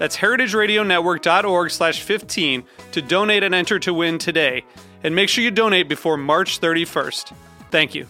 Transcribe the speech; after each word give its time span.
That's 0.00 0.16
heritageradionetwork.org 0.16 1.70
slash 1.70 2.00
15 2.00 2.64
to 2.92 3.02
donate 3.02 3.42
and 3.42 3.54
enter 3.54 3.78
to 3.80 3.92
win 3.92 4.16
today. 4.16 4.64
And 5.04 5.14
make 5.14 5.28
sure 5.28 5.44
you 5.44 5.50
donate 5.50 5.90
before 5.90 6.16
March 6.16 6.58
31st. 6.58 7.34
Thank 7.70 7.94
you. 7.94 8.06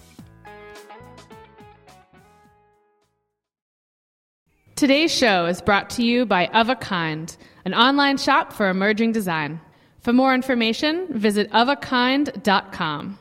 Today's 4.77 5.13
show 5.13 5.47
is 5.47 5.61
brought 5.61 5.91
to 5.91 6.05
you 6.05 6.25
by 6.25 6.47
Of 6.55 6.69
a 6.69 6.77
Kind, 6.77 7.37
an 7.65 7.75
online 7.75 8.19
shop 8.19 8.53
for 8.53 8.71
emerging 8.71 9.11
design. 9.11 9.61
For 9.99 10.13
more 10.13 10.33
information, 10.33 11.09
visit 11.11 11.51
ofakind.com. 11.51 13.19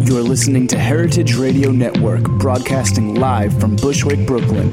You're 0.00 0.22
listening 0.22 0.68
to 0.68 0.78
Heritage 0.78 1.34
Radio 1.34 1.70
Network, 1.70 2.22
broadcasting 2.22 3.16
live 3.16 3.60
from 3.60 3.76
Bushwick, 3.76 4.26
Brooklyn. 4.26 4.72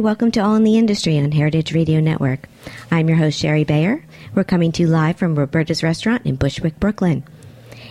Welcome 0.00 0.30
to 0.30 0.40
All 0.40 0.54
in 0.54 0.64
the 0.64 0.78
Industry 0.78 1.18
on 1.18 1.30
Heritage 1.30 1.74
Radio 1.74 2.00
Network. 2.00 2.48
I'm 2.90 3.06
your 3.06 3.18
host, 3.18 3.38
Shari 3.38 3.64
Bayer. 3.64 4.02
We're 4.34 4.44
coming 4.44 4.72
to 4.72 4.84
you 4.84 4.88
live 4.88 5.18
from 5.18 5.38
Roberta's 5.38 5.82
Restaurant 5.82 6.24
in 6.24 6.36
Bushwick, 6.36 6.80
Brooklyn. 6.80 7.22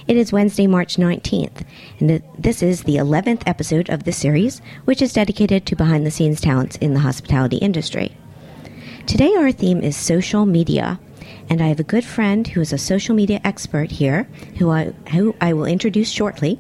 It 0.08 0.18
is 0.18 0.32
Wednesday, 0.32 0.66
March 0.66 0.96
19th, 0.96 1.64
and 2.00 2.24
this 2.36 2.64
is 2.64 2.82
the 2.82 2.96
11th 2.96 3.44
episode 3.46 3.92
of 3.92 4.06
this 4.06 4.18
series, 4.18 4.60
which 4.86 5.04
is 5.04 5.14
dedicated 5.14 5.68
to 5.68 5.76
behind 5.76 6.04
the 6.04 6.10
scenes 6.10 6.42
talents 6.42 6.78
in 6.78 6.96
the 6.96 7.02
hospitality 7.02 7.58
industry. 7.58 8.18
Today, 9.06 9.36
our 9.36 9.52
theme 9.52 9.82
is 9.82 9.96
social 9.96 10.48
media, 10.48 11.00
and 11.48 11.62
I 11.62 11.68
have 11.68 11.80
a 11.80 11.84
good 11.84 12.04
friend 12.04 12.48
who 12.48 12.62
is 12.62 12.74
a 12.74 12.80
social 12.80 13.14
media 13.14 13.40
expert 13.44 13.92
here, 13.92 14.28
who 14.58 14.72
I, 14.72 14.94
who 15.12 15.36
I 15.40 15.54
will 15.54 15.66
introduce 15.66 16.10
shortly. 16.10 16.60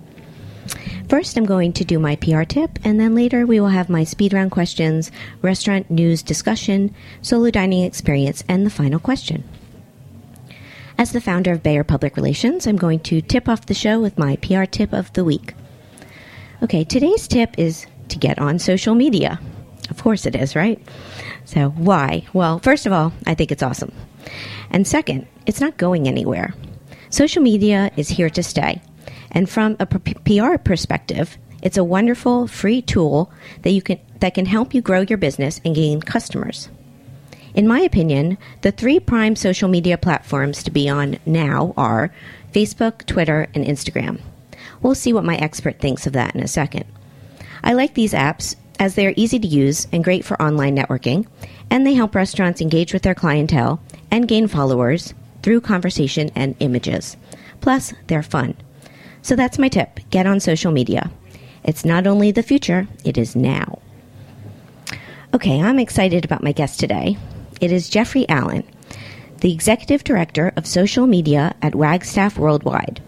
First, 1.07 1.37
I'm 1.37 1.45
going 1.45 1.73
to 1.73 1.83
do 1.83 1.97
my 1.97 2.15
PR 2.17 2.43
tip, 2.43 2.77
and 2.83 2.99
then 2.99 3.15
later 3.15 3.45
we 3.45 3.59
will 3.59 3.69
have 3.69 3.89
my 3.89 4.03
speed 4.03 4.33
round 4.33 4.51
questions, 4.51 5.11
restaurant 5.41 5.89
news 5.89 6.21
discussion, 6.21 6.93
solo 7.21 7.49
dining 7.49 7.83
experience, 7.83 8.43
and 8.47 8.65
the 8.65 8.69
final 8.69 8.99
question. 8.99 9.43
As 10.97 11.11
the 11.13 11.21
founder 11.21 11.53
of 11.53 11.63
Bayer 11.63 11.83
Public 11.83 12.15
Relations, 12.15 12.67
I'm 12.67 12.75
going 12.75 12.99
to 13.01 13.21
tip 13.21 13.47
off 13.47 13.65
the 13.65 13.73
show 13.73 13.99
with 13.99 14.17
my 14.17 14.35
PR 14.35 14.65
tip 14.65 14.93
of 14.93 15.11
the 15.13 15.23
week. 15.23 15.53
Okay, 16.61 16.83
today's 16.83 17.27
tip 17.27 17.57
is 17.57 17.87
to 18.09 18.19
get 18.19 18.37
on 18.37 18.59
social 18.59 18.95
media. 18.95 19.39
Of 19.89 20.03
course 20.03 20.25
it 20.25 20.35
is, 20.35 20.55
right? 20.55 20.79
So, 21.45 21.69
why? 21.69 22.25
Well, 22.33 22.59
first 22.59 22.85
of 22.85 22.91
all, 22.91 23.13
I 23.25 23.33
think 23.33 23.51
it's 23.51 23.63
awesome. 23.63 23.93
And 24.69 24.85
second, 24.85 25.25
it's 25.45 25.61
not 25.61 25.77
going 25.77 26.07
anywhere. 26.07 26.53
Social 27.09 27.41
media 27.41 27.91
is 27.95 28.09
here 28.09 28.29
to 28.29 28.43
stay. 28.43 28.81
And 29.31 29.49
from 29.49 29.77
a 29.79 29.85
PR 29.85 30.57
perspective, 30.57 31.37
it's 31.61 31.77
a 31.77 31.83
wonderful 31.83 32.47
free 32.47 32.81
tool 32.81 33.31
that 33.61 33.71
you 33.71 33.81
can 33.81 33.99
that 34.19 34.33
can 34.33 34.45
help 34.45 34.73
you 34.73 34.81
grow 34.81 35.01
your 35.01 35.17
business 35.17 35.61
and 35.63 35.75
gain 35.75 36.01
customers. 36.01 36.69
In 37.53 37.67
my 37.67 37.79
opinion, 37.79 38.37
the 38.61 38.71
three 38.71 38.99
prime 38.99 39.35
social 39.35 39.69
media 39.69 39.97
platforms 39.97 40.61
to 40.63 40.71
be 40.71 40.89
on 40.89 41.17
now 41.25 41.73
are 41.77 42.13
Facebook, 42.53 43.05
Twitter, 43.05 43.47
and 43.53 43.65
Instagram. 43.65 44.19
We'll 44.81 44.95
see 44.95 45.13
what 45.13 45.25
my 45.25 45.35
expert 45.35 45.79
thinks 45.79 46.05
of 46.05 46.13
that 46.13 46.35
in 46.35 46.43
a 46.43 46.47
second. 46.47 46.85
I 47.63 47.73
like 47.73 47.93
these 47.93 48.13
apps 48.13 48.55
as 48.79 48.95
they 48.95 49.05
are 49.07 49.13
easy 49.15 49.39
to 49.39 49.47
use 49.47 49.87
and 49.91 50.03
great 50.03 50.23
for 50.23 50.41
online 50.41 50.75
networking, 50.75 51.27
and 51.69 51.85
they 51.85 51.93
help 51.93 52.15
restaurants 52.15 52.61
engage 52.61 52.93
with 52.93 53.01
their 53.01 53.15
clientele 53.15 53.81
and 54.09 54.27
gain 54.27 54.47
followers 54.47 55.13
through 55.43 55.61
conversation 55.61 56.31
and 56.35 56.55
images. 56.59 57.17
Plus, 57.61 57.93
they're 58.07 58.23
fun. 58.23 58.55
So 59.21 59.35
that's 59.35 59.59
my 59.59 59.69
tip 59.69 59.99
get 60.09 60.25
on 60.25 60.39
social 60.39 60.71
media. 60.71 61.11
It's 61.63 61.85
not 61.85 62.07
only 62.07 62.31
the 62.31 62.43
future, 62.43 62.87
it 63.03 63.17
is 63.17 63.35
now. 63.35 63.79
Okay, 65.33 65.61
I'm 65.61 65.77
excited 65.77 66.25
about 66.25 66.43
my 66.43 66.51
guest 66.51 66.79
today. 66.79 67.17
It 67.61 67.71
is 67.71 67.89
Jeffrey 67.89 68.27
Allen, 68.29 68.63
the 69.41 69.51
Executive 69.51 70.03
Director 70.03 70.51
of 70.55 70.65
Social 70.65 71.05
Media 71.05 71.53
at 71.61 71.75
Wagstaff 71.75 72.37
Worldwide, 72.37 73.01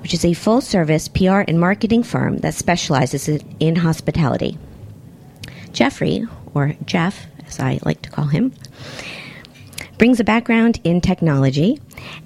which 0.00 0.14
is 0.14 0.24
a 0.24 0.32
full 0.32 0.60
service 0.60 1.06
PR 1.08 1.42
and 1.46 1.60
marketing 1.60 2.02
firm 2.02 2.38
that 2.38 2.54
specializes 2.54 3.28
in 3.60 3.76
hospitality. 3.76 4.58
Jeffrey, 5.72 6.26
or 6.54 6.74
Jeff, 6.84 7.26
as 7.46 7.60
I 7.60 7.78
like 7.84 8.02
to 8.02 8.10
call 8.10 8.26
him, 8.26 8.52
brings 9.98 10.18
a 10.20 10.24
background 10.24 10.80
in 10.84 11.00
technology 11.00 11.80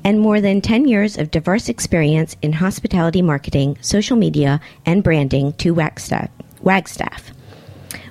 and 0.04 0.21
more 0.21 0.41
than 0.41 0.60
10 0.60 0.87
years 0.87 1.19
of 1.19 1.31
diverse 1.31 1.69
experience 1.69 2.37
in 2.43 2.53
hospitality 2.54 3.22
marketing, 3.22 3.77
social 3.81 4.16
media, 4.16 4.60
and 4.84 5.03
branding 5.03 5.53
to 5.54 5.75
Wagstaff. 5.75 7.31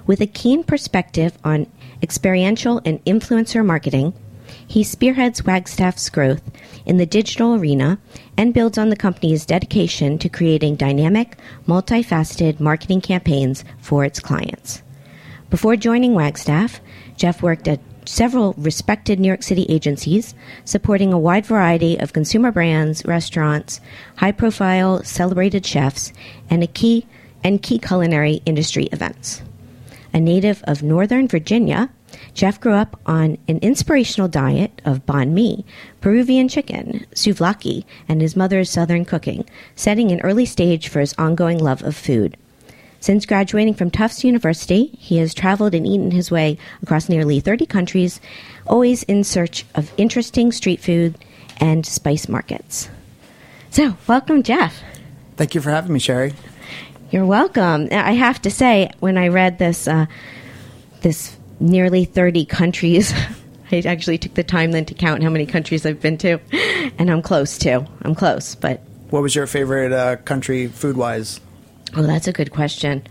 With 0.05 0.21
a 0.21 0.27
keen 0.27 0.63
perspective 0.63 1.37
on 1.43 1.67
experiential 2.03 2.81
and 2.85 3.03
influencer 3.05 3.65
marketing, 3.65 4.13
he 4.67 4.83
spearheads 4.83 5.43
Wagstaff's 5.43 6.09
growth 6.09 6.43
in 6.85 6.97
the 6.97 7.05
digital 7.05 7.55
arena 7.55 7.97
and 8.37 8.53
builds 8.53 8.77
on 8.77 8.89
the 8.89 8.95
company's 8.95 9.45
dedication 9.45 10.19
to 10.19 10.29
creating 10.29 10.75
dynamic, 10.75 11.37
multifaceted 11.67 12.59
marketing 12.59 13.01
campaigns 13.01 13.63
for 13.79 14.05
its 14.05 14.19
clients. 14.19 14.83
Before 15.49 15.75
joining 15.75 16.13
Wagstaff, 16.13 16.79
Jeff 17.17 17.41
worked 17.41 17.67
at 17.67 17.79
several 18.05 18.53
respected 18.57 19.19
New 19.19 19.27
York 19.27 19.43
City 19.43 19.65
agencies 19.69 20.35
supporting 20.63 21.11
a 21.11 21.19
wide 21.19 21.45
variety 21.45 21.97
of 21.97 22.13
consumer 22.13 22.51
brands, 22.51 23.03
restaurants, 23.05 23.81
high 24.17 24.31
profile 24.31 25.03
celebrated 25.03 25.65
chefs, 25.65 26.13
and 26.49 26.73
key 26.73 27.05
and 27.43 27.61
key 27.61 27.77
culinary 27.77 28.41
industry 28.45 28.85
events. 28.85 29.41
A 30.13 30.19
native 30.19 30.63
of 30.63 30.81
Northern 30.81 31.27
Virginia, 31.27 31.89
Jeff 32.33 32.59
grew 32.59 32.73
up 32.73 32.99
on 33.05 33.37
an 33.47 33.59
inspirational 33.59 34.27
diet 34.27 34.81
of 34.85 35.05
banh 35.05 35.31
mi, 35.31 35.65
Peruvian 36.01 36.47
chicken, 36.47 37.05
souvlaki, 37.13 37.83
and 38.07 38.21
his 38.21 38.35
mother's 38.35 38.69
southern 38.69 39.05
cooking, 39.05 39.45
setting 39.75 40.11
an 40.11 40.21
early 40.21 40.45
stage 40.45 40.87
for 40.87 40.99
his 40.99 41.13
ongoing 41.17 41.57
love 41.57 41.83
of 41.83 41.95
food. 41.95 42.37
Since 43.05 43.27
graduating 43.27 43.75
from 43.75 43.91
Tufts 43.91 44.23
University, 44.23 44.87
he 44.97 45.17
has 45.17 45.35
traveled 45.35 45.75
and 45.75 45.85
eaten 45.85 46.09
his 46.09 46.31
way 46.31 46.57
across 46.81 47.07
nearly 47.07 47.39
30 47.39 47.67
countries, 47.67 48.19
always 48.65 49.03
in 49.03 49.23
search 49.23 49.63
of 49.75 49.93
interesting 49.95 50.51
street 50.51 50.79
food 50.79 51.13
and 51.57 51.85
spice 51.85 52.27
markets. 52.27 52.89
So, 53.69 53.95
welcome, 54.07 54.41
Jeff. 54.41 54.81
Thank 55.37 55.53
you 55.53 55.61
for 55.61 55.69
having 55.69 55.93
me, 55.93 55.99
Shari. 55.99 56.33
You're 57.11 57.27
welcome. 57.27 57.89
I 57.91 58.13
have 58.13 58.41
to 58.41 58.49
say, 58.49 58.89
when 59.01 59.19
I 59.19 59.27
read 59.27 59.59
this, 59.59 59.87
uh, 59.87 60.07
this 61.01 61.37
nearly 61.59 62.05
30 62.05 62.45
countries, 62.45 63.13
I 63.71 63.83
actually 63.85 64.17
took 64.17 64.33
the 64.33 64.43
time 64.43 64.71
then 64.71 64.85
to 64.85 64.95
count 64.95 65.21
how 65.21 65.29
many 65.29 65.45
countries 65.45 65.85
I've 65.85 66.01
been 66.01 66.17
to, 66.17 66.39
and 66.97 67.11
I'm 67.11 67.21
close 67.21 67.59
too. 67.59 67.85
I'm 68.01 68.15
close, 68.15 68.55
but 68.55 68.81
What 69.11 69.21
was 69.21 69.35
your 69.35 69.45
favorite 69.45 69.91
uh, 69.91 70.15
country 70.15 70.65
food 70.65 70.97
wise? 70.97 71.39
Oh, 71.95 72.03
that's 72.03 72.27
a 72.27 72.33
good 72.33 72.51
question. 72.51 73.03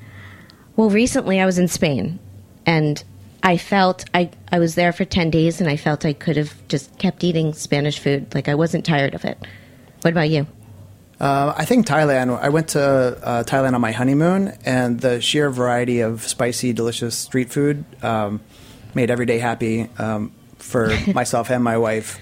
Well, 0.77 0.91
recently 0.91 1.41
I 1.41 1.47
was 1.47 1.59
in 1.59 1.69
Spain, 1.69 2.19
and 2.67 3.03
I 3.43 3.57
felt 3.57 4.05
I, 4.13 4.31
I 4.51 4.59
was 4.59 4.75
there 4.75 4.93
for 4.93 5.05
10 5.05 5.31
days, 5.31 5.61
and 5.61 5.71
I 5.71 5.77
felt 5.77 6.05
I 6.05 6.13
could 6.13 6.37
have 6.37 6.55
just 6.69 6.99
kept 6.99 7.25
eating 7.25 7.55
Spanish 7.55 7.99
food. 7.99 8.35
Like, 8.35 8.49
I 8.49 8.55
wasn't 8.55 8.85
tired 8.85 9.15
of 9.15 9.25
it. 9.25 9.39
What 10.03 10.13
about 10.13 10.29
you? 10.29 10.47
Uh, 11.21 11.55
I 11.57 11.65
think 11.65 11.87
Thailand. 11.87 12.39
I 12.39 12.49
went 12.49 12.69
to 12.71 12.83
uh, 12.83 13.45
Thailand 13.45 13.75
on 13.75 13.81
my 13.81 13.93
honeymoon, 13.93 14.59
and 14.67 15.01
the 15.01 15.21
sheer 15.21 15.49
variety 15.49 16.01
of 16.01 16.27
spicy, 16.27 16.73
delicious 16.73 17.17
street 17.17 17.51
food 17.51 17.85
um, 18.03 18.41
made 18.95 19.11
every 19.11 19.27
day 19.27 19.39
happy 19.39 19.89
um, 19.99 20.33
for 20.59 20.89
myself 21.15 21.51
and 21.51 21.63
my 21.63 21.79
wife. 21.79 22.19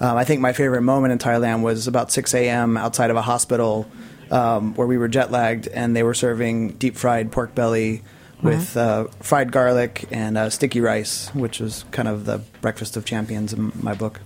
Um, 0.00 0.16
I 0.16 0.24
think 0.24 0.40
my 0.40 0.52
favorite 0.52 0.82
moment 0.82 1.12
in 1.12 1.18
Thailand 1.18 1.62
was 1.62 1.86
about 1.86 2.10
6 2.10 2.34
a.m. 2.34 2.76
outside 2.76 3.10
of 3.10 3.16
a 3.16 3.22
hospital 3.22 3.88
um, 4.32 4.74
where 4.74 4.86
we 4.86 4.98
were 4.98 5.08
jet 5.08 5.30
lagged, 5.30 5.68
and 5.68 5.94
they 5.94 6.02
were 6.02 6.14
serving 6.14 6.72
deep 6.72 6.96
fried 6.96 7.30
pork 7.30 7.54
belly 7.54 8.02
with 8.42 8.76
uh, 8.76 9.04
fried 9.20 9.52
garlic 9.52 10.04
and 10.10 10.36
uh, 10.36 10.50
sticky 10.50 10.80
rice, 10.80 11.28
which 11.28 11.60
was 11.60 11.84
kind 11.92 12.08
of 12.08 12.24
the 12.24 12.38
breakfast 12.60 12.96
of 12.96 13.04
champions 13.04 13.52
in 13.52 13.70
my 13.80 13.94
book. 13.94 14.20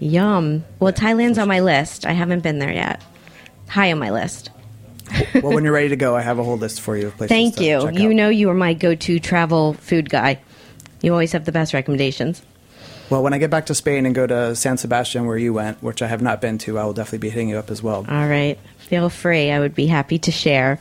Yum. 0.00 0.64
Well, 0.80 0.92
Thailand's 0.92 1.38
on 1.38 1.46
my 1.46 1.60
list. 1.60 2.04
I 2.04 2.12
haven't 2.12 2.40
been 2.40 2.58
there 2.58 2.72
yet. 2.72 3.00
High 3.68 3.92
on 3.92 3.98
my 4.00 4.10
list. 4.10 4.50
well, 5.34 5.52
when 5.52 5.62
you're 5.62 5.72
ready 5.72 5.90
to 5.90 5.96
go, 5.96 6.16
I 6.16 6.22
have 6.22 6.38
a 6.38 6.44
whole 6.44 6.56
list 6.56 6.80
for 6.80 6.96
you. 6.96 7.08
Of 7.08 7.16
places 7.16 7.28
Thank 7.28 7.60
you. 7.60 7.88
You 7.92 8.08
out. 8.08 8.14
know 8.14 8.28
you 8.30 8.50
are 8.50 8.54
my 8.54 8.74
go 8.74 8.94
to 8.94 9.20
travel 9.20 9.74
food 9.74 10.10
guy. 10.10 10.40
You 11.02 11.12
always 11.12 11.32
have 11.32 11.44
the 11.44 11.52
best 11.52 11.72
recommendations. 11.74 12.42
Well, 13.12 13.22
when 13.22 13.34
I 13.34 13.38
get 13.38 13.50
back 13.50 13.66
to 13.66 13.74
Spain 13.74 14.06
and 14.06 14.14
go 14.14 14.26
to 14.26 14.56
San 14.56 14.78
Sebastian, 14.78 15.26
where 15.26 15.36
you 15.36 15.52
went, 15.52 15.82
which 15.82 16.00
I 16.00 16.06
have 16.06 16.22
not 16.22 16.40
been 16.40 16.56
to, 16.56 16.78
I 16.78 16.84
will 16.84 16.94
definitely 16.94 17.18
be 17.18 17.28
hitting 17.28 17.50
you 17.50 17.58
up 17.58 17.70
as 17.70 17.82
well. 17.82 18.06
All 18.08 18.26
right. 18.26 18.58
Feel 18.78 19.10
free. 19.10 19.50
I 19.50 19.60
would 19.60 19.74
be 19.74 19.86
happy 19.86 20.18
to 20.20 20.32
share. 20.32 20.80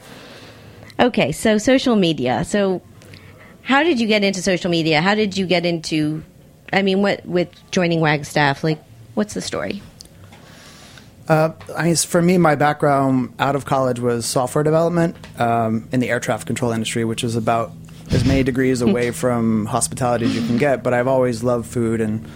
Okay, 0.98 1.34
so 1.34 1.58
social 1.58 1.98
media. 1.98 2.46
So, 2.46 2.82
how 3.64 3.84
did 3.84 4.00
you 4.00 4.08
get 4.08 4.24
into 4.24 4.42
social 4.42 4.72
media? 4.72 5.02
How 5.02 5.14
did 5.14 5.36
you 5.36 5.46
get 5.46 5.66
into, 5.66 6.24
I 6.72 6.84
mean, 6.84 7.02
what 7.02 7.26
with 7.26 7.50
joining 7.70 8.00
Wagstaff? 8.00 8.64
Like, 8.64 8.82
what's 9.14 9.34
the 9.34 9.42
story? 9.42 9.82
I 11.28 11.54
mean, 11.84 11.96
for 11.98 12.22
me, 12.22 12.38
my 12.38 12.56
background 12.56 13.34
out 13.40 13.58
of 13.58 13.66
college 13.66 14.00
was 14.00 14.26
software 14.26 14.64
development 14.64 15.18
um, 15.40 15.88
in 15.92 16.00
the 16.00 16.10
air 16.10 16.20
traffic 16.20 16.48
control 16.48 16.72
industry, 16.72 17.06
which 17.06 17.26
is 17.26 17.36
about 17.36 17.74
as 18.12 18.26
many 18.26 18.44
degrees 18.44 18.82
away 18.88 19.12
from 19.12 19.66
hospitality 19.66 20.26
as 20.26 20.36
you 20.36 20.46
can 20.46 20.58
get. 20.58 20.84
But 20.84 20.94
I've 20.94 21.08
always 21.08 21.44
loved 21.44 21.68
food 21.68 22.02
and 22.02 22.28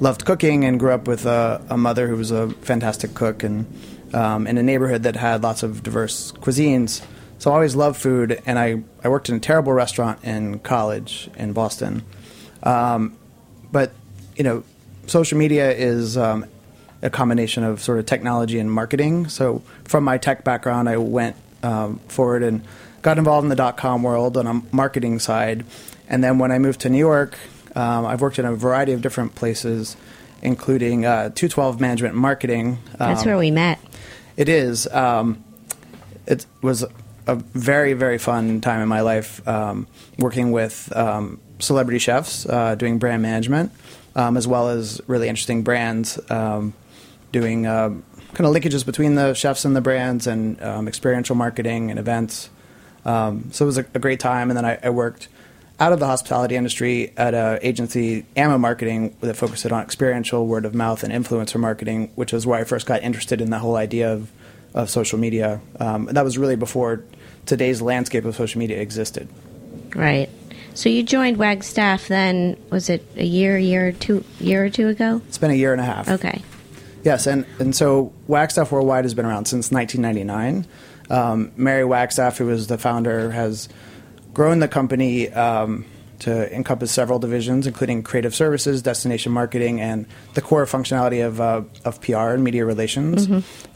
loved 0.00 0.24
cooking, 0.24 0.64
and 0.64 0.80
grew 0.80 0.92
up 0.92 1.06
with 1.06 1.26
a, 1.26 1.64
a 1.68 1.76
mother 1.76 2.08
who 2.08 2.16
was 2.16 2.30
a 2.30 2.48
fantastic 2.62 3.14
cook, 3.14 3.42
and 3.42 3.66
um, 4.14 4.46
in 4.46 4.58
a 4.58 4.62
neighborhood 4.62 5.02
that 5.04 5.16
had 5.16 5.42
lots 5.42 5.62
of 5.62 5.82
diverse 5.82 6.32
cuisines. 6.32 7.04
So 7.38 7.50
I 7.50 7.54
always 7.54 7.76
loved 7.76 8.00
food, 8.00 8.42
and 8.46 8.58
I, 8.58 8.82
I 9.04 9.08
worked 9.08 9.28
in 9.28 9.36
a 9.36 9.40
terrible 9.40 9.72
restaurant 9.72 10.24
in 10.24 10.58
college 10.60 11.30
in 11.36 11.52
Boston. 11.52 12.02
Um, 12.62 13.16
but 13.70 13.92
you 14.36 14.44
know, 14.44 14.64
social 15.06 15.38
media 15.38 15.72
is 15.72 16.16
um, 16.16 16.46
a 17.02 17.10
combination 17.10 17.64
of 17.64 17.80
sort 17.80 17.98
of 17.98 18.06
technology 18.06 18.58
and 18.58 18.70
marketing. 18.70 19.28
So 19.28 19.62
from 19.84 20.04
my 20.04 20.18
tech 20.18 20.44
background, 20.44 20.88
I 20.88 20.96
went 20.96 21.36
um, 21.62 21.98
forward 22.08 22.42
and 22.42 22.62
got 23.02 23.18
involved 23.18 23.44
in 23.44 23.48
the 23.48 23.56
dot 23.56 23.76
com 23.76 24.02
world 24.02 24.36
on 24.36 24.46
a 24.46 24.62
marketing 24.72 25.18
side. 25.18 25.64
And 26.08 26.22
then 26.24 26.38
when 26.38 26.50
I 26.52 26.58
moved 26.58 26.80
to 26.80 26.88
New 26.88 26.98
York, 26.98 27.38
um, 27.76 28.04
I've 28.04 28.20
worked 28.20 28.38
in 28.38 28.44
a 28.44 28.54
variety 28.54 28.92
of 28.92 29.00
different 29.00 29.34
places, 29.36 29.96
including 30.42 31.06
uh, 31.06 31.30
212 31.30 31.80
Management 31.80 32.14
and 32.14 32.20
Marketing. 32.22 32.78
That's 32.98 33.22
Um, 33.22 33.26
where 33.28 33.38
we 33.38 33.50
met. 33.50 33.78
it 34.36 34.48
is. 34.48 34.86
Um, 34.88 35.44
it 36.26 36.46
was 36.62 36.84
a 37.26 37.34
very, 37.36 37.92
very 37.92 38.18
fun 38.18 38.60
time 38.60 38.80
in 38.82 38.88
my 38.88 39.00
life 39.02 39.46
um, 39.46 39.86
working 40.18 40.50
with 40.52 40.94
um, 40.96 41.40
celebrity 41.60 41.98
chefs, 41.98 42.46
uh, 42.46 42.74
doing 42.74 42.98
brand 42.98 43.22
management, 43.22 43.70
um, 44.16 44.36
as 44.36 44.46
well 44.48 44.68
as 44.68 45.00
really 45.06 45.28
interesting 45.28 45.62
brands, 45.62 46.18
um, 46.30 46.72
doing 47.32 47.66
um 47.66 48.02
kind 48.34 48.46
of 48.46 48.54
linkages 48.54 48.84
between 48.86 49.14
the 49.16 49.34
chefs 49.34 49.64
and 49.64 49.74
the 49.74 49.80
brands 49.80 50.26
and 50.26 50.60
um, 50.62 50.86
experiential 50.88 51.34
marketing 51.36 51.90
and 51.90 51.98
events. 51.98 52.48
Um, 53.04 53.50
so 53.52 53.64
it 53.64 53.66
was 53.66 53.78
a, 53.78 53.86
a 53.94 53.98
great 53.98 54.20
time. 54.20 54.50
And 54.50 54.56
then 54.56 54.64
I, 54.64 54.78
I 54.82 54.90
worked 54.90 55.28
out 55.78 55.92
of 55.92 55.98
the 55.98 56.06
hospitality 56.06 56.56
industry 56.56 57.12
at 57.16 57.34
an 57.34 57.58
agency, 57.62 58.26
Ammo 58.36 58.58
Marketing, 58.58 59.16
that 59.20 59.34
focused 59.34 59.64
on 59.64 59.82
experiential 59.82 60.46
word 60.46 60.66
of 60.66 60.74
mouth 60.74 61.02
and 61.02 61.12
influencer 61.12 61.58
marketing, 61.58 62.12
which 62.14 62.34
is 62.34 62.46
where 62.46 62.60
I 62.60 62.64
first 62.64 62.86
got 62.86 63.02
interested 63.02 63.40
in 63.40 63.48
the 63.48 63.58
whole 63.58 63.76
idea 63.76 64.12
of, 64.12 64.30
of 64.74 64.90
social 64.90 65.18
media. 65.18 65.60
Um, 65.78 66.08
and 66.08 66.16
that 66.16 66.24
was 66.24 66.36
really 66.36 66.56
before 66.56 67.02
today's 67.46 67.80
landscape 67.80 68.26
of 68.26 68.36
social 68.36 68.58
media 68.58 68.78
existed. 68.78 69.28
Right. 69.94 70.28
So 70.74 70.88
you 70.88 71.02
joined 71.02 71.38
Wagstaff 71.38 72.08
then, 72.08 72.56
was 72.70 72.90
it 72.90 73.04
a 73.16 73.24
year, 73.24 73.58
year 73.58 73.88
or 73.88 73.92
two, 73.92 74.24
year 74.38 74.64
or 74.64 74.70
two 74.70 74.88
ago? 74.88 75.20
It's 75.28 75.38
been 75.38 75.50
a 75.50 75.54
year 75.54 75.72
and 75.72 75.80
a 75.80 75.84
half. 75.84 76.08
Okay. 76.08 76.42
Yes, 77.02 77.26
and, 77.26 77.46
and 77.58 77.74
so 77.74 78.12
Wagstaff 78.26 78.70
Worldwide 78.70 79.04
has 79.04 79.14
been 79.14 79.24
around 79.24 79.46
since 79.46 79.70
1999. 79.70 80.66
Um, 81.10 81.52
Mary 81.56 81.84
Wagstaff, 81.84 82.38
who 82.38 82.46
was 82.46 82.66
the 82.68 82.78
founder, 82.78 83.30
has 83.30 83.68
grown 84.32 84.60
the 84.60 84.68
company 84.68 85.28
um, 85.30 85.84
to 86.20 86.54
encompass 86.54 86.92
several 86.92 87.18
divisions, 87.18 87.66
including 87.66 88.02
creative 88.02 88.34
services, 88.34 88.82
destination 88.82 89.32
marketing, 89.32 89.80
and 89.80 90.06
the 90.34 90.40
core 90.40 90.64
functionality 90.66 91.26
of, 91.26 91.40
uh, 91.40 91.62
of 91.84 92.00
PR 92.00 92.30
and 92.34 92.44
media 92.44 92.64
relations. 92.64 93.28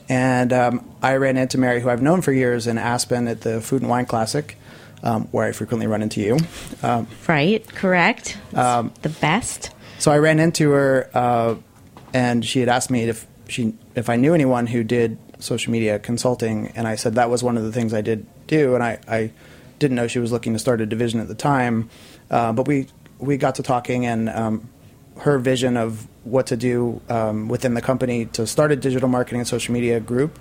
And 0.09 0.53
um, 0.53 0.89
I 1.03 1.17
ran 1.17 1.37
into 1.37 1.59
Mary, 1.59 1.81
who 1.81 1.89
I've 1.91 2.03
known 2.03 2.21
for 2.23 2.33
years 2.33 2.67
in 2.67 2.77
Aspen 2.79 3.27
at 3.27 3.41
the 3.41 3.61
Food 3.61 3.81
and 3.83 3.91
Wine 3.91 4.05
Classic, 4.07 4.57
um, 5.03 5.25
where 5.33 5.47
I 5.47 5.53
frequently 5.53 5.87
run 5.87 6.03
into 6.03 6.21
you. 6.21 6.37
Um, 6.83 7.07
Right, 7.27 7.67
correct. 7.75 8.37
It's 8.53 8.59
the 9.03 9.09
best. 9.09 9.71
so 9.99 10.13
I 10.13 10.19
ran 10.19 10.39
into 10.39 10.71
her, 10.71 11.11
uh, 11.15 11.55
and 12.13 12.45
she 12.45 12.61
had 12.61 12.69
asked 12.69 12.91
me 12.91 13.05
if 13.05 13.27
she 13.49 13.75
if 13.95 14.09
I 14.09 14.17
knew 14.17 14.35
anyone 14.35 14.67
who 14.67 14.85
did 14.85 15.19
social 15.39 15.73
media 15.73 15.99
consulting, 15.99 16.69
and 16.75 16.87
I 16.87 16.97
said 16.97 17.15
that 17.15 17.31
was 17.31 17.43
one 17.43 17.57
of 17.57 17.65
the 17.65 17.73
things 17.73 17.93
I 17.93 18.01
did 18.01 18.27
do, 18.47 18.75
and 18.75 18.83
I, 18.83 18.99
I 19.09 19.31
didn't 19.79 19.97
know 19.97 20.07
she 20.07 20.19
was 20.19 20.33
looking 20.33 20.53
to 20.53 20.59
start 20.59 20.81
a 20.81 20.87
division 20.87 21.21
at 21.21 21.29
the 21.29 21.35
time, 21.35 21.91
uh, 22.31 22.53
but 22.53 22.67
we 22.67 22.89
we 23.19 23.37
got 23.37 23.57
to 23.57 23.63
talking, 23.63 24.07
and 24.07 24.29
um, 24.29 24.69
her 25.19 25.39
vision 25.39 25.77
of 25.77 26.07
what 26.25 26.47
to 26.49 26.57
do 26.57 27.01
um, 27.09 27.49
within 27.49 27.75
the 27.75 27.83
company 27.83 28.27
to 28.27 28.47
start 28.47 28.73
a 28.73 28.77
digital 28.77 29.09
marketing 29.09 29.41
and 29.41 29.49
social 29.49 29.73
media 29.73 30.01
group, 30.01 30.39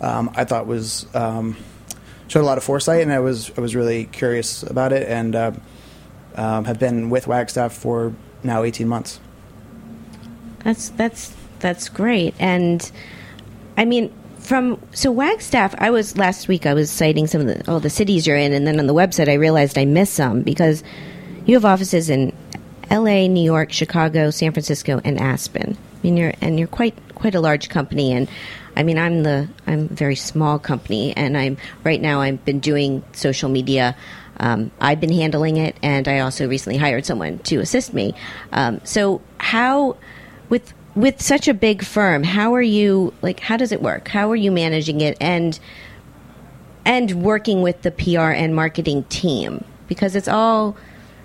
um, 0.00 0.30
I 0.34 0.44
thought 0.44 0.66
was 0.66 1.06
um, 1.14 1.56
showed 2.28 2.42
a 2.42 2.46
lot 2.46 2.58
of 2.58 2.64
foresight, 2.64 3.02
and 3.02 3.12
I 3.12 3.20
was 3.20 3.50
I 3.56 3.60
was 3.60 3.74
really 3.74 4.04
curious 4.06 4.62
about 4.62 4.92
it, 4.92 5.08
and 5.08 5.34
uh, 5.34 5.52
um, 6.34 6.64
have 6.64 6.78
been 6.78 7.10
with 7.10 7.26
Wagstaff 7.26 7.72
for 7.72 8.14
now 8.42 8.62
18 8.62 8.88
months. 8.88 9.20
That's 10.64 10.90
that's 10.90 11.34
that's 11.58 11.88
great. 11.88 12.34
And 12.38 12.90
I 13.76 13.84
mean, 13.84 14.12
from 14.42 14.80
so 14.92 15.10
Wagstaff, 15.10 15.74
I 15.78 15.90
was 15.90 16.18
last 16.18 16.48
week. 16.48 16.66
I 16.66 16.74
was 16.74 16.90
citing 16.90 17.26
some 17.26 17.40
of 17.40 17.46
the 17.46 17.70
all 17.70 17.80
the 17.80 17.90
cities 17.90 18.26
you're 18.26 18.36
in, 18.36 18.52
and 18.52 18.66
then 18.66 18.78
on 18.78 18.86
the 18.86 18.94
website, 18.94 19.28
I 19.28 19.34
realized 19.34 19.78
I 19.78 19.84
missed 19.84 20.14
some 20.14 20.42
because 20.42 20.82
you 21.46 21.54
have 21.54 21.64
offices 21.64 22.10
in 22.10 22.36
L.A., 22.90 23.28
New 23.28 23.42
York, 23.42 23.72
Chicago, 23.72 24.30
San 24.30 24.52
Francisco, 24.52 25.00
and 25.04 25.18
Aspen. 25.18 25.76
I 25.78 25.98
mean, 26.02 26.16
you're 26.16 26.34
and 26.40 26.58
you're 26.58 26.68
quite 26.68 26.96
quite 27.14 27.34
a 27.34 27.40
large 27.40 27.68
company, 27.68 28.12
and 28.12 28.28
I 28.76 28.82
mean, 28.82 28.98
I'm 28.98 29.22
the 29.22 29.48
I'm 29.66 29.80
a 29.80 29.94
very 29.94 30.16
small 30.16 30.58
company, 30.58 31.16
and 31.16 31.36
I'm 31.36 31.56
right 31.84 32.00
now 32.00 32.20
I've 32.20 32.44
been 32.44 32.60
doing 32.60 33.04
social 33.12 33.48
media. 33.48 33.96
Um, 34.40 34.72
I've 34.80 34.98
been 34.98 35.12
handling 35.12 35.56
it, 35.58 35.76
and 35.82 36.08
I 36.08 36.18
also 36.18 36.48
recently 36.48 36.78
hired 36.78 37.06
someone 37.06 37.38
to 37.40 37.60
assist 37.60 37.94
me. 37.94 38.14
Um, 38.50 38.80
so, 38.82 39.20
how 39.38 39.96
with 40.48 40.74
with 40.94 41.22
such 41.22 41.48
a 41.48 41.54
big 41.54 41.84
firm, 41.84 42.22
how 42.22 42.54
are 42.54 42.62
you 42.62 43.14
like? 43.22 43.40
How 43.40 43.56
does 43.56 43.72
it 43.72 43.82
work? 43.82 44.08
How 44.08 44.30
are 44.30 44.36
you 44.36 44.50
managing 44.50 45.00
it, 45.00 45.16
and 45.20 45.58
and 46.84 47.22
working 47.22 47.62
with 47.62 47.82
the 47.82 47.90
PR 47.90 48.32
and 48.32 48.54
marketing 48.54 49.04
team? 49.04 49.64
Because 49.88 50.16
it's 50.16 50.28
all, 50.28 50.76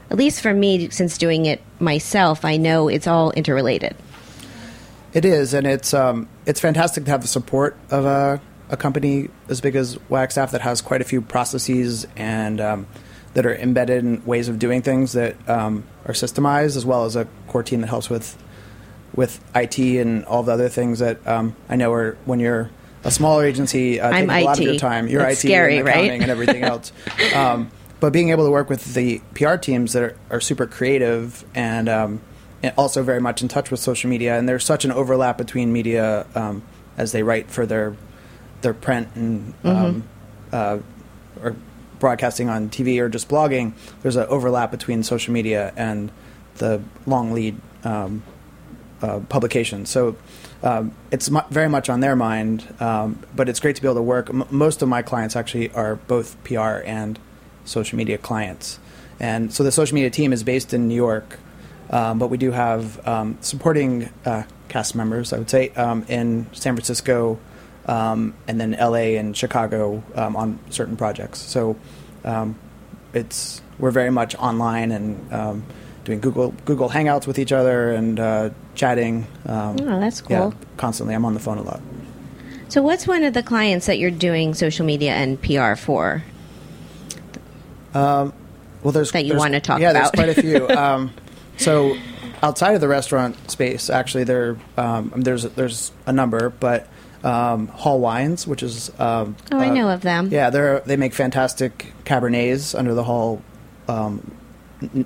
at 0.09 0.17
least 0.17 0.41
for 0.41 0.53
me, 0.53 0.89
since 0.89 1.17
doing 1.17 1.45
it 1.45 1.61
myself, 1.79 2.45
I 2.45 2.57
know 2.57 2.87
it's 2.87 3.07
all 3.07 3.31
interrelated. 3.31 3.95
It 5.13 5.25
is, 5.25 5.53
and 5.53 5.65
it's 5.67 5.93
um, 5.93 6.29
it's 6.45 6.59
fantastic 6.59 7.05
to 7.05 7.11
have 7.11 7.21
the 7.21 7.27
support 7.27 7.75
of 7.89 8.05
a, 8.05 8.41
a 8.69 8.77
company 8.77 9.29
as 9.49 9.61
big 9.61 9.75
as 9.75 9.97
Wagstaff 10.09 10.51
that 10.51 10.61
has 10.61 10.81
quite 10.81 11.01
a 11.01 11.05
few 11.05 11.21
processes 11.21 12.07
and 12.15 12.61
um, 12.61 12.87
that 13.33 13.45
are 13.45 13.55
embedded 13.55 14.03
in 14.03 14.25
ways 14.25 14.47
of 14.47 14.59
doing 14.59 14.81
things 14.81 15.13
that 15.13 15.35
um, 15.49 15.83
are 16.05 16.13
systemized, 16.13 16.77
as 16.77 16.85
well 16.85 17.05
as 17.05 17.15
a 17.15 17.27
core 17.47 17.63
team 17.63 17.81
that 17.81 17.87
helps 17.87 18.09
with 18.09 18.37
with 19.15 19.43
IT 19.55 19.77
and 19.79 20.25
all 20.25 20.43
the 20.43 20.51
other 20.51 20.69
things 20.69 20.99
that 20.99 21.25
um, 21.27 21.55
I 21.69 21.75
know 21.75 21.91
are 21.93 22.17
when 22.25 22.39
you're 22.39 22.69
a 23.03 23.11
smaller 23.11 23.45
agency, 23.45 23.99
uh, 23.99 24.09
I'm 24.09 24.29
a 24.29 24.43
lot 24.43 24.59
of 24.59 24.65
your 24.65 24.75
time. 24.75 25.07
You're 25.07 25.21
That's 25.21 25.43
IT 25.43 25.47
scary, 25.47 25.77
and 25.77 25.85
right? 25.87 26.11
and 26.11 26.29
everything 26.29 26.63
else. 26.63 26.91
Um, 27.33 27.71
but 27.99 28.13
being 28.13 28.29
able 28.29 28.45
to 28.45 28.51
work 28.51 28.69
with 28.69 28.93
the 28.93 29.21
PR 29.33 29.55
teams 29.55 29.93
that 29.93 30.03
are, 30.03 30.17
are 30.29 30.41
super 30.41 30.67
creative 30.67 31.43
and, 31.55 31.89
um, 31.89 32.21
and 32.61 32.73
also 32.77 33.01
very 33.01 33.21
much 33.21 33.41
in 33.41 33.47
touch 33.47 33.71
with 33.71 33.79
social 33.79 34.09
media, 34.09 34.37
and 34.37 34.47
there's 34.47 34.65
such 34.65 34.85
an 34.85 34.91
overlap 34.91 35.37
between 35.37 35.73
media 35.73 36.27
um, 36.35 36.61
as 36.97 37.11
they 37.11 37.23
write 37.23 37.49
for 37.49 37.65
their 37.65 37.95
their 38.61 38.73
print 38.73 39.07
and 39.15 39.53
um, 39.63 40.03
uh, 40.51 40.79
or 41.41 41.55
broadcasting 41.99 42.49
on 42.49 42.69
TV 42.69 42.99
or 42.99 43.09
just 43.09 43.29
blogging, 43.29 43.73
there's 44.01 44.15
an 44.15 44.25
overlap 44.27 44.71
between 44.71 45.03
social 45.03 45.33
media 45.33 45.73
and 45.75 46.11
the 46.55 46.81
long 47.05 47.31
lead 47.33 47.59
um, 47.83 48.23
uh, 49.01 49.19
publications. 49.29 49.89
So 49.89 50.15
um, 50.63 50.91
it's 51.11 51.29
mu- 51.29 51.41
very 51.49 51.69
much 51.69 51.89
on 51.89 51.99
their 51.99 52.15
mind, 52.15 52.67
um, 52.79 53.23
but 53.35 53.47
it's 53.47 53.59
great 53.59 53.75
to 53.75 53.81
be 53.81 53.87
able 53.87 53.95
to 53.95 54.01
work. 54.01 54.29
M- 54.29 54.47
most 54.49 54.81
of 54.81 54.89
my 54.89 55.01
clients 55.01 55.35
actually 55.35 55.71
are 55.73 55.95
both 55.95 56.41
PR 56.43 56.81
and 56.85 57.19
social 57.65 57.97
media 57.97 58.17
clients. 58.17 58.79
And 59.19 59.53
so 59.53 59.63
the 59.63 59.71
social 59.71 59.95
media 59.95 60.09
team 60.09 60.33
is 60.33 60.43
based 60.43 60.73
in 60.73 60.87
New 60.87 60.95
York, 60.95 61.37
um, 61.89 62.19
but 62.19 62.29
we 62.29 62.37
do 62.37 62.51
have 62.51 63.05
um, 63.07 63.37
supporting 63.41 64.09
uh, 64.25 64.43
cast 64.67 64.95
members, 64.95 65.31
I 65.33 65.37
would 65.37 65.49
say, 65.49 65.69
um, 65.69 66.05
in 66.07 66.47
San 66.53 66.75
Francisco 66.75 67.39
um, 67.85 68.33
and 68.47 68.59
then 68.59 68.71
LA 68.71 69.15
and 69.17 69.35
Chicago 69.35 70.03
on 70.15 70.59
certain 70.69 70.97
projects. 70.97 71.39
So 71.39 71.77
it's 73.13 73.61
we're 73.79 73.91
very 73.91 74.09
much 74.09 74.35
online 74.35 74.91
and 74.91 75.63
doing 76.07 76.21
Google 76.21 76.53
Google 76.63 76.89
Hangouts 76.89 77.27
with 77.27 77.37
each 77.37 77.51
other 77.51 77.91
and 77.91 78.17
uh, 78.19 78.49
chatting. 78.75 79.27
Um, 79.45 79.75
Oh, 79.81 79.99
that's 79.99 80.23
yeah, 80.29 80.39
cool. 80.39 80.53
constantly. 80.77 81.13
I'm 81.13 81.25
on 81.25 81.33
the 81.33 81.39
phone 81.41 81.57
a 81.57 81.61
lot. 81.63 81.81
So, 82.69 82.81
what's 82.81 83.05
one 83.05 83.23
of 83.23 83.33
the 83.33 83.43
clients 83.43 83.85
that 83.87 83.99
you're 83.99 84.09
doing 84.11 84.53
social 84.53 84.85
media 84.85 85.11
and 85.13 85.39
PR 85.41 85.75
for? 85.75 86.23
Well, 87.93 88.31
there's 88.93 89.11
That 89.11 89.23
you 89.25 89.29
there's- 89.33 89.39
wanna 89.39 89.59
talk 89.59 89.79
yeah, 89.81 89.89
about. 89.91 90.15
Yeah, 90.17 90.23
there's 90.25 90.35
quite 90.35 90.37
a 90.37 90.69
few. 90.69 90.69
um, 90.77 91.11
so 91.57 91.97
outside 92.41 92.73
of 92.75 92.81
the 92.81 92.87
restaurant 92.87 93.35
space, 93.51 93.89
actually, 93.89 94.23
there 94.23 94.55
um, 94.77 95.11
there's 95.15 95.43
there's 95.43 95.91
a 96.05 96.13
number, 96.13 96.49
but 96.51 96.87
um, 97.23 97.67
Hall 97.69 97.99
Wines, 97.99 98.47
which 98.47 98.63
is 98.63 98.89
um, 98.99 99.35
Oh, 99.51 99.57
I 99.59 99.69
uh, 99.69 99.73
know 99.73 99.89
of 99.89 100.01
them. 100.01 100.29
Yeah, 100.31 100.51
they're 100.51 100.79
they 100.81 100.95
make 100.95 101.13
fantastic 101.13 101.91
Cabernets 102.05 102.77
under 102.77 102.93
the 102.93 103.03
Hall 103.03 103.41
um, 103.89 104.31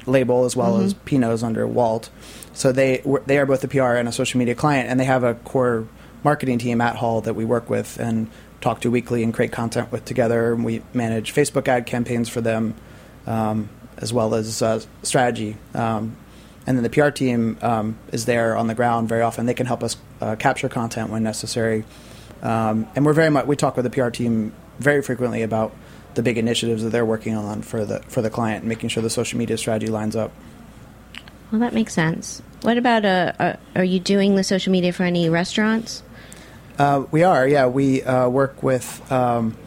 label 0.05 0.45
as 0.45 0.55
well 0.55 0.73
Mm-hmm. 0.73 0.85
as 0.85 0.93
Pinots 0.93 1.43
under 1.43 1.65
Walt. 1.67 2.09
So 2.53 2.71
they 2.71 3.01
they 3.25 3.37
are 3.37 3.45
both 3.45 3.63
a 3.63 3.67
PR 3.67 3.93
and 3.95 4.07
a 4.07 4.11
social 4.11 4.37
media 4.37 4.55
client, 4.55 4.89
and 4.89 4.99
they 4.99 5.05
have 5.05 5.23
a 5.23 5.35
core 5.35 5.87
marketing 6.23 6.57
team 6.59 6.81
at 6.81 6.97
Hall 6.97 7.21
that 7.21 7.33
we 7.33 7.45
work 7.45 7.69
with 7.69 7.99
and 7.99 8.29
talk 8.59 8.81
to 8.81 8.91
weekly 8.91 9.23
and 9.23 9.33
create 9.33 9.51
content 9.51 9.91
with 9.91 10.05
together. 10.05 10.53
And 10.53 10.63
we 10.63 10.83
manage 10.93 11.33
Facebook 11.33 11.67
ad 11.67 11.85
campaigns 11.85 12.29
for 12.29 12.41
them, 12.41 12.75
um, 13.25 13.69
as 13.97 14.13
well 14.13 14.35
as 14.35 14.61
uh, 14.61 14.81
strategy. 15.03 15.57
Um, 15.73 16.15
and 16.67 16.77
then 16.77 16.83
the 16.83 16.89
PR 16.91 17.09
team 17.09 17.57
um, 17.63 17.97
is 18.11 18.25
there 18.25 18.55
on 18.55 18.67
the 18.67 18.75
ground 18.75 19.09
very 19.09 19.21
often. 19.23 19.47
They 19.47 19.55
can 19.55 19.65
help 19.65 19.81
us 19.81 19.97
uh, 20.19 20.35
capture 20.35 20.69
content 20.69 21.09
when 21.09 21.23
necessary. 21.23 21.85
Um, 22.43 22.87
and 22.95 23.03
we're 23.05 23.13
very 23.13 23.29
much 23.31 23.47
we 23.47 23.55
talk 23.55 23.75
with 23.75 23.85
the 23.85 23.89
PR 23.89 24.09
team 24.09 24.53
very 24.79 25.01
frequently 25.01 25.41
about 25.41 25.73
the 26.15 26.23
big 26.23 26.37
initiatives 26.37 26.83
that 26.83 26.89
they're 26.89 27.05
working 27.05 27.35
on 27.35 27.61
for 27.61 27.85
the 27.85 27.99
for 28.07 28.21
the 28.21 28.29
client, 28.29 28.61
and 28.61 28.69
making 28.69 28.89
sure 28.89 29.03
the 29.03 29.09
social 29.09 29.37
media 29.37 29.57
strategy 29.57 29.87
lines 29.87 30.15
up. 30.15 30.31
Well, 31.51 31.59
that 31.59 31.73
makes 31.73 31.93
sense. 31.93 32.41
What 32.61 32.77
about 32.77 33.03
uh, 33.03 33.33
uh, 33.39 33.55
are 33.75 33.83
you 33.83 33.99
doing 33.99 34.35
the 34.35 34.43
social 34.43 34.71
media 34.71 34.93
for 34.93 35.03
any 35.03 35.29
restaurants? 35.29 36.03
Uh, 36.77 37.05
we 37.11 37.23
are, 37.23 37.47
yeah. 37.47 37.67
We 37.67 38.03
uh, 38.03 38.29
work 38.29 38.63
with 38.63 39.11
um, 39.11 39.57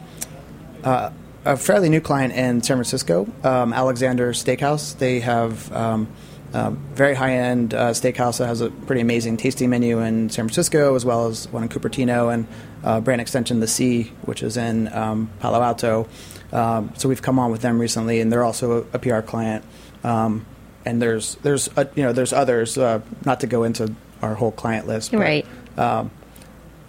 uh, 0.83 1.11
a 1.45 1.57
fairly 1.57 1.89
new 1.89 2.01
client 2.01 2.33
in 2.33 2.63
San 2.63 2.77
Francisco, 2.77 3.27
um, 3.43 3.71
Alexander 3.73 4.33
Steakhouse. 4.33 4.97
They 4.97 5.19
have 5.19 5.71
um, 5.71 6.07
a 6.53 6.71
very 6.71 7.13
high-end 7.13 7.73
uh, 7.73 7.91
steakhouse 7.91 8.39
that 8.39 8.47
has 8.47 8.61
a 8.61 8.69
pretty 8.69 9.01
amazing 9.01 9.37
tasting 9.37 9.69
menu 9.69 9.99
in 9.99 10.29
San 10.29 10.45
Francisco, 10.45 10.95
as 10.95 11.05
well 11.05 11.27
as 11.27 11.47
one 11.49 11.63
in 11.63 11.69
Cupertino 11.69 12.33
and 12.33 12.47
uh, 12.83 12.99
brand 12.99 13.21
extension 13.21 13.59
The 13.59 13.67
Sea, 13.67 14.11
which 14.23 14.41
is 14.41 14.57
in 14.57 14.91
um, 14.91 15.29
Palo 15.39 15.61
Alto. 15.61 16.07
Um, 16.51 16.91
so 16.97 17.09
we've 17.09 17.21
come 17.21 17.39
on 17.39 17.51
with 17.51 17.61
them 17.61 17.79
recently, 17.79 18.19
and 18.21 18.31
they're 18.31 18.43
also 18.43 18.83
a, 18.93 18.95
a 18.97 18.99
PR 18.99 19.19
client. 19.21 19.63
Um, 20.03 20.45
and 20.85 21.01
there's 21.01 21.35
there's 21.35 21.67
uh, 21.77 21.85
you 21.95 22.03
know 22.03 22.13
there's 22.13 22.31
others, 22.33 22.77
uh, 22.77 23.01
not 23.25 23.39
to 23.41 23.47
go 23.47 23.63
into 23.63 23.93
our 24.21 24.35
whole 24.35 24.51
client 24.51 24.87
list, 24.87 25.11
but, 25.11 25.19
Right. 25.19 25.45
Um, 25.77 26.11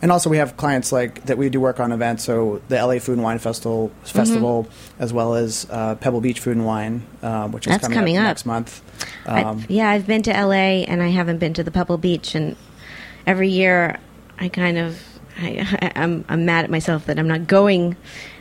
and 0.02 0.12
also, 0.12 0.28
we 0.28 0.36
have 0.36 0.58
clients 0.58 0.92
like 0.92 1.24
that 1.24 1.38
we 1.38 1.48
do 1.48 1.58
work 1.58 1.80
on 1.80 1.90
events. 1.90 2.22
So 2.24 2.60
the 2.68 2.76
LA 2.76 2.98
Food 2.98 3.14
and 3.14 3.22
Wine 3.22 3.38
Festival, 3.38 3.88
Mm-hmm. 3.88 4.04
festival, 4.18 4.68
as 4.98 5.12
well 5.14 5.34
as 5.34 5.66
uh, 5.70 5.94
Pebble 5.94 6.20
Beach 6.20 6.38
Food 6.38 6.56
and 6.58 6.66
Wine, 6.66 7.02
um, 7.22 7.50
which 7.52 7.66
is 7.66 7.70
That's 7.72 7.84
coming, 7.84 7.98
coming 7.98 8.16
up, 8.18 8.24
up. 8.24 8.26
next 8.28 8.44
month. 8.46 8.82
I- 9.26 9.42
Um, 9.42 9.64
yeah, 9.68 9.88
I've 9.88 10.06
been 10.06 10.22
to 10.24 10.30
LA 10.30 10.84
and 10.84 11.02
I 11.02 11.08
haven't 11.08 11.38
been 11.38 11.54
to 11.54 11.64
the 11.64 11.70
Pebble 11.70 11.96
Beach, 11.96 12.34
and 12.34 12.56
every 13.26 13.48
year 13.48 13.98
I 14.38 14.50
kind 14.50 14.76
of 14.76 15.00
I, 15.40 15.92
I'm 15.96 16.26
I'm 16.28 16.44
mad 16.44 16.64
at 16.64 16.70
myself 16.70 17.06
that 17.06 17.18
I'm 17.18 17.26
not 17.28 17.46
going, 17.46 17.96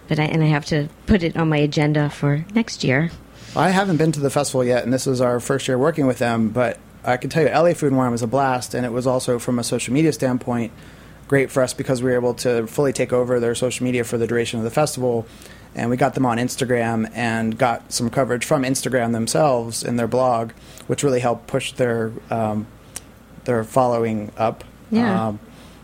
but 0.07 0.19
I 0.19 0.23
and 0.23 0.43
I 0.43 0.47
have 0.47 0.65
to 0.65 0.89
put 1.05 1.23
it 1.23 1.35
on 1.37 1.49
my 1.49 1.57
agenda 1.57 2.09
for 2.09 2.45
next 2.53 2.83
year. 2.83 3.11
I 3.55 3.69
haven't 3.69 3.97
been 3.97 4.11
to 4.13 4.19
the 4.19 4.29
festival 4.29 4.63
yet, 4.63 4.83
and 4.83 4.93
this 4.93 5.07
is 5.07 5.21
our 5.21 5.39
first 5.39 5.67
year 5.67 5.77
working 5.77 6.07
with 6.07 6.19
them. 6.19 6.49
But 6.49 6.77
I 7.03 7.17
can 7.17 7.29
tell 7.29 7.43
you, 7.43 7.49
LA 7.49 7.73
Food 7.73 7.87
and 7.87 7.97
Wine 7.97 8.11
was 8.11 8.21
a 8.21 8.27
blast, 8.27 8.73
and 8.73 8.85
it 8.85 8.91
was 8.91 9.07
also 9.07 9.39
from 9.39 9.59
a 9.59 9.63
social 9.63 9.93
media 9.93 10.11
standpoint 10.11 10.71
great 11.27 11.49
for 11.51 11.63
us 11.63 11.73
because 11.73 12.03
we 12.03 12.11
were 12.11 12.15
able 12.15 12.33
to 12.35 12.67
fully 12.67 12.93
take 12.93 13.11
over 13.11 13.39
their 13.39 13.55
social 13.55 13.83
media 13.83 14.03
for 14.03 14.17
the 14.17 14.27
duration 14.27 14.59
of 14.59 14.63
the 14.63 14.71
festival. 14.71 15.25
And 15.73 15.89
we 15.89 15.97
got 15.97 16.13
them 16.13 16.25
on 16.25 16.37
Instagram 16.37 17.11
and 17.13 17.57
got 17.57 17.91
some 17.91 18.09
coverage 18.09 18.45
from 18.45 18.63
Instagram 18.63 19.11
themselves 19.11 19.83
in 19.83 19.97
their 19.97 20.07
blog, 20.07 20.51
which 20.87 21.03
really 21.03 21.19
helped 21.19 21.47
push 21.47 21.73
their 21.73 22.13
um, 22.29 22.67
their 23.43 23.63
following 23.63 24.31
up. 24.37 24.63
Yeah. 24.89 25.27
Um, 25.27 25.39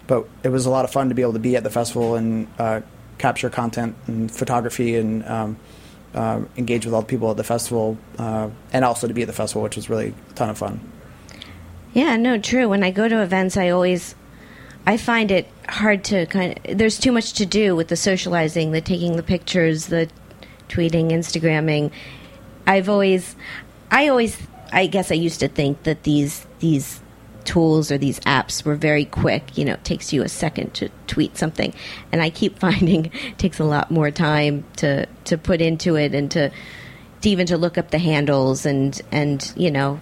but 0.07 0.27
it 0.43 0.49
was 0.49 0.65
a 0.65 0.69
lot 0.69 0.85
of 0.85 0.91
fun 0.91 1.09
to 1.09 1.15
be 1.15 1.21
able 1.21 1.33
to 1.33 1.39
be 1.39 1.55
at 1.55 1.63
the 1.63 1.69
festival 1.69 2.15
and 2.15 2.47
uh, 2.57 2.81
capture 3.21 3.49
content 3.49 3.95
and 4.07 4.31
photography 4.31 4.95
and 4.95 5.25
um, 5.27 5.57
uh, 6.13 6.41
engage 6.57 6.85
with 6.85 6.93
all 6.93 7.01
the 7.01 7.07
people 7.07 7.31
at 7.31 7.37
the 7.37 7.43
festival, 7.43 7.97
uh, 8.17 8.49
and 8.73 8.83
also 8.83 9.07
to 9.07 9.13
be 9.13 9.21
at 9.21 9.27
the 9.27 9.33
festival, 9.33 9.61
which 9.61 9.75
was 9.75 9.89
really 9.89 10.13
a 10.29 10.33
ton 10.33 10.49
of 10.49 10.57
fun. 10.57 10.79
Yeah, 11.93 12.17
no, 12.17 12.37
true. 12.37 12.67
When 12.67 12.83
I 12.83 12.91
go 12.91 13.07
to 13.07 13.21
events, 13.21 13.57
I 13.57 13.69
always 13.69 14.15
I 14.85 14.97
find 14.97 15.29
it 15.29 15.47
hard 15.69 16.03
to 16.05 16.25
kind 16.25 16.57
of 16.57 16.77
there's 16.77 16.99
too 16.99 17.11
much 17.11 17.33
to 17.33 17.45
do 17.45 17.75
with 17.75 17.87
the 17.89 17.95
socializing, 17.95 18.71
the 18.71 18.81
taking 18.81 19.15
the 19.15 19.23
pictures, 19.23 19.87
the 19.87 20.09
tweeting, 20.69 21.11
Instagramming. 21.11 21.91
I've 22.65 22.89
always 22.89 23.35
I 23.91 24.07
always 24.07 24.37
I 24.71 24.87
guess 24.87 25.11
I 25.11 25.15
used 25.15 25.39
to 25.41 25.47
think 25.47 25.83
that 25.83 26.03
these 26.03 26.47
these 26.59 27.01
tools 27.45 27.91
or 27.91 27.97
these 27.97 28.19
apps 28.21 28.63
were 28.63 28.75
very 28.75 29.05
quick, 29.05 29.57
you 29.57 29.65
know, 29.65 29.73
it 29.73 29.83
takes 29.83 30.11
you 30.13 30.23
a 30.23 30.29
second 30.29 30.73
to 30.75 30.89
tweet 31.07 31.37
something. 31.37 31.73
And 32.11 32.21
I 32.21 32.29
keep 32.29 32.59
finding 32.67 33.05
it 33.05 33.37
takes 33.37 33.59
a 33.59 33.63
lot 33.65 33.91
more 33.91 34.11
time 34.11 34.63
to 34.77 35.05
to 35.25 35.37
put 35.37 35.61
into 35.61 35.95
it 35.95 36.13
and 36.15 36.29
to, 36.31 36.49
to 37.21 37.29
even 37.29 37.45
to 37.47 37.57
look 37.57 37.77
up 37.77 37.91
the 37.91 37.99
handles 37.99 38.65
and 38.65 38.99
and, 39.11 39.51
you 39.55 39.71
know, 39.71 39.99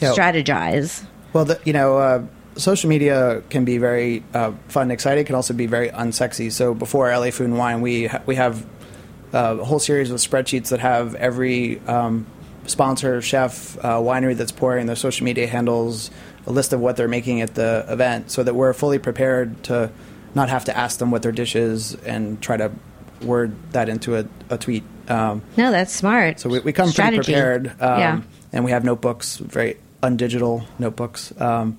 Yeah. 0.00 0.12
strategize. 0.12 1.04
Well, 1.32 1.44
the, 1.44 1.60
you 1.64 1.72
know, 1.72 1.98
uh, 1.98 2.22
social 2.56 2.88
media 2.88 3.42
can 3.50 3.64
be 3.64 3.78
very 3.78 4.22
uh, 4.32 4.52
fun 4.68 4.84
and 4.84 4.92
exciting. 4.92 5.22
It 5.22 5.26
can 5.26 5.34
also 5.34 5.52
be 5.54 5.66
very 5.66 5.88
unsexy. 5.90 6.50
So 6.50 6.72
before 6.74 7.10
LA 7.10 7.30
Food 7.30 7.48
and 7.48 7.58
Wine, 7.58 7.80
we 7.82 8.06
ha- 8.06 8.22
we 8.26 8.36
have 8.36 8.64
uh, 9.34 9.56
a 9.60 9.64
whole 9.64 9.78
series 9.78 10.10
of 10.10 10.16
spreadsheets 10.18 10.68
that 10.68 10.80
have 10.80 11.14
every 11.16 11.80
um, 11.80 12.26
sponsor, 12.66 13.20
chef, 13.22 13.76
uh, 13.78 13.98
winery 13.98 14.36
that's 14.36 14.52
pouring 14.52 14.86
their 14.86 14.96
social 14.96 15.24
media 15.24 15.46
handles, 15.46 16.10
a 16.46 16.52
list 16.52 16.72
of 16.72 16.80
what 16.80 16.96
they're 16.96 17.08
making 17.08 17.40
at 17.40 17.54
the 17.54 17.84
event, 17.88 18.30
so 18.30 18.42
that 18.42 18.54
we're 18.54 18.72
fully 18.72 18.98
prepared 18.98 19.62
to 19.64 19.90
not 20.34 20.48
have 20.48 20.64
to 20.66 20.76
ask 20.76 20.98
them 20.98 21.10
what 21.10 21.22
their 21.22 21.32
dish 21.32 21.56
is 21.56 21.94
and 22.04 22.40
try 22.42 22.56
to 22.56 22.70
word 23.22 23.54
that 23.72 23.88
into 23.88 24.16
a, 24.16 24.26
a 24.50 24.58
tweet. 24.58 24.84
Um, 25.08 25.42
No, 25.56 25.70
that's 25.70 25.92
smart. 25.94 26.40
so 26.40 26.48
we, 26.50 26.58
we 26.60 26.72
come 26.72 26.88
Strategy. 26.90 27.16
pretty 27.18 27.32
prepared, 27.32 27.66
um, 27.80 27.98
yeah. 28.00 28.20
and 28.52 28.64
we 28.64 28.70
have 28.72 28.84
notebooks, 28.84 29.36
very 29.38 29.78
undigital 30.02 30.66
notebooks 30.78 31.32
um, 31.40 31.78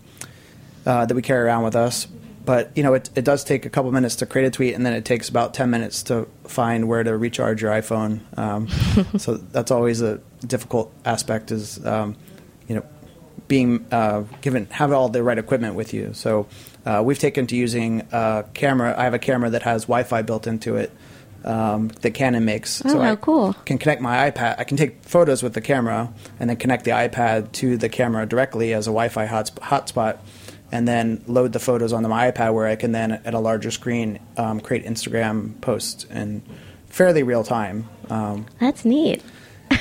uh, 0.85 1.05
that 1.05 1.13
we 1.13 1.21
carry 1.21 1.45
around 1.45 1.63
with 1.63 1.75
us. 1.75 2.07
But 2.45 2.71
you 2.75 2.81
know, 2.83 2.93
it, 2.93 3.09
it 3.13 3.25
does 3.25 3.43
take 3.43 3.65
a 3.65 3.69
couple 3.69 3.91
minutes 3.91 4.15
to 4.17 4.25
create 4.25 4.45
a 4.47 4.49
tweet, 4.49 4.73
and 4.73 4.85
then 4.85 4.93
it 4.93 5.03
takes 5.03 5.27
about 5.27 5.53
ten 5.53 5.69
minutes 5.69 6.03
to 6.03 6.27
find 6.45 6.87
where 6.87 7.03
to 7.03 7.17
recharge 7.17 7.61
your 7.61 7.71
iPhone. 7.71 8.21
Um, 8.37 8.69
so 9.19 9.35
that's 9.35 9.69
always 9.69 10.01
a 10.01 10.21
difficult 10.45 10.93
aspect. 11.05 11.51
Is 11.51 11.83
um, 11.85 12.15
you 12.67 12.75
know 12.75 12.85
being 13.47 13.85
uh, 13.91 14.23
given 14.41 14.65
have 14.67 14.91
all 14.91 15.09
the 15.09 15.23
right 15.23 15.37
equipment 15.37 15.75
with 15.75 15.93
you. 15.93 16.13
So 16.13 16.47
uh, 16.85 17.01
we've 17.03 17.19
taken 17.19 17.47
to 17.47 17.55
using 17.55 18.07
a 18.11 18.45
camera. 18.53 18.95
I 18.97 19.03
have 19.05 19.13
a 19.13 19.19
camera 19.19 19.49
that 19.51 19.63
has 19.63 19.83
Wi-Fi 19.83 20.21
built 20.23 20.47
into 20.47 20.75
it 20.75 20.91
um, 21.43 21.89
that 22.01 22.11
Canon 22.11 22.45
makes. 22.45 22.83
Oh, 22.85 22.89
so 22.89 22.99
how 22.99 23.13
I 23.13 23.15
cool. 23.15 23.53
Can 23.65 23.77
connect 23.77 24.01
my 24.01 24.29
iPad. 24.29 24.55
I 24.59 24.63
can 24.63 24.77
take 24.77 25.03
photos 25.03 25.41
with 25.41 25.53
the 25.53 25.61
camera 25.61 26.13
and 26.39 26.49
then 26.49 26.57
connect 26.57 26.83
the 26.83 26.91
iPad 26.91 27.51
to 27.53 27.77
the 27.77 27.89
camera 27.89 28.25
directly 28.25 28.73
as 28.73 28.87
a 28.87 28.91
Wi-Fi 28.91 29.27
hotsp- 29.27 29.59
hotspot, 29.59 30.19
and 30.71 30.87
then 30.87 31.23
load 31.27 31.53
the 31.53 31.59
photos 31.59 31.93
onto 31.93 32.09
my 32.09 32.31
iPad 32.31 32.53
where 32.53 32.67
I 32.67 32.75
can 32.75 32.91
then 32.91 33.13
at 33.13 33.33
a 33.33 33.39
larger 33.39 33.71
screen 33.71 34.19
um, 34.35 34.59
create 34.59 34.85
Instagram 34.85 35.59
posts 35.61 36.03
in 36.05 36.41
fairly 36.87 37.23
real 37.23 37.43
time. 37.43 37.87
Um, 38.09 38.45
That's 38.59 38.83
neat. 38.83 39.23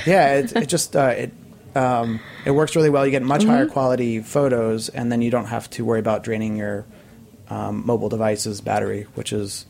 Yeah, 0.05 0.35
it, 0.35 0.55
it 0.55 0.65
just 0.67 0.95
uh, 0.95 1.13
it 1.17 1.31
um, 1.75 2.19
it 2.45 2.51
works 2.51 2.75
really 2.75 2.89
well. 2.89 3.05
You 3.05 3.11
get 3.11 3.23
much 3.23 3.43
higher 3.43 3.67
quality 3.67 4.21
photos, 4.21 4.89
and 4.89 5.11
then 5.11 5.21
you 5.21 5.31
don't 5.31 5.45
have 5.45 5.69
to 5.71 5.85
worry 5.85 5.99
about 5.99 6.23
draining 6.23 6.57
your 6.57 6.85
um, 7.49 7.85
mobile 7.85 8.09
device's 8.09 8.61
battery, 8.61 9.03
which 9.15 9.31
is 9.31 9.65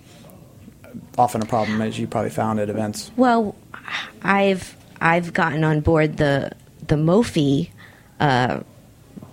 often 1.18 1.42
a 1.42 1.46
problem, 1.46 1.82
as 1.82 2.00
you 2.00 2.08
probably 2.08 2.30
found 2.32 2.60
at 2.60 2.70
events. 2.70 3.12
Well, 3.16 3.56
I've 4.22 4.76
I've 5.02 5.34
gotten 5.34 5.64
on 5.64 5.82
board 5.82 6.18
the 6.18 6.52
the 6.88 6.96
Mophie, 6.96 7.70
uh, 8.20 8.62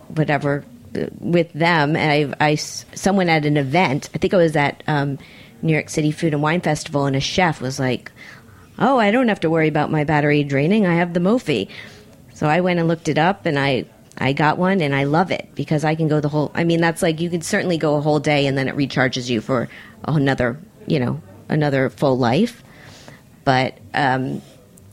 whatever, 0.09 0.65
uh, 0.97 1.07
with 1.21 1.53
them. 1.53 1.97
And 1.97 2.35
I, 2.41 2.51
I 2.51 2.55
someone 2.57 3.29
at 3.29 3.47
an 3.47 3.57
event. 3.57 4.11
I 4.15 4.19
think 4.19 4.33
it 4.33 4.37
was 4.37 4.57
at 4.57 4.83
um, 4.87 5.19
New 5.63 5.73
York 5.73 5.89
City 5.89 6.11
Food 6.11 6.35
and 6.35 6.43
Wine 6.43 6.61
Festival, 6.61 7.07
and 7.07 7.17
a 7.17 7.21
chef 7.21 7.61
was 7.61 7.79
like, 7.79 8.11
"Oh, 8.79 8.99
I 8.99 9.11
don't 9.11 9.29
have 9.29 9.41
to 9.41 9.51
worry 9.51 9.69
about 9.69 9.91
my 9.91 10.05
battery 10.05 10.45
draining. 10.45 10.87
I 10.87 10.95
have 10.95 11.15
the 11.15 11.21
Mophie." 11.21 11.69
So 12.35 12.49
I 12.49 12.61
went 12.61 12.79
and 12.79 12.89
looked 12.89 13.09
it 13.09 13.19
up, 13.19 13.47
and 13.47 13.59
I 13.59 13.85
I 14.19 14.33
got 14.33 14.59
one, 14.59 14.81
and 14.81 14.95
I 14.95 15.05
love 15.05 15.31
it 15.31 15.49
because 15.55 15.85
I 15.85 15.95
can 15.95 16.09
go 16.09 16.21
the 16.21 16.29
whole. 16.29 16.51
I 16.55 16.65
mean, 16.65 16.81
that's 16.81 17.03
like 17.03 17.21
you 17.21 17.31
could 17.31 17.45
certainly 17.45 17.79
go 17.79 17.97
a 17.97 18.01
whole 18.01 18.21
day, 18.21 18.47
and 18.47 18.57
then 18.57 18.69
it 18.69 18.77
recharges 18.77 19.29
you 19.29 19.41
for 19.41 19.69
another, 20.05 20.59
you 20.87 21.01
know, 21.01 21.21
another 21.49 21.91
full 21.91 22.17
life. 22.19 22.63
But 23.45 23.79
um, 23.93 24.41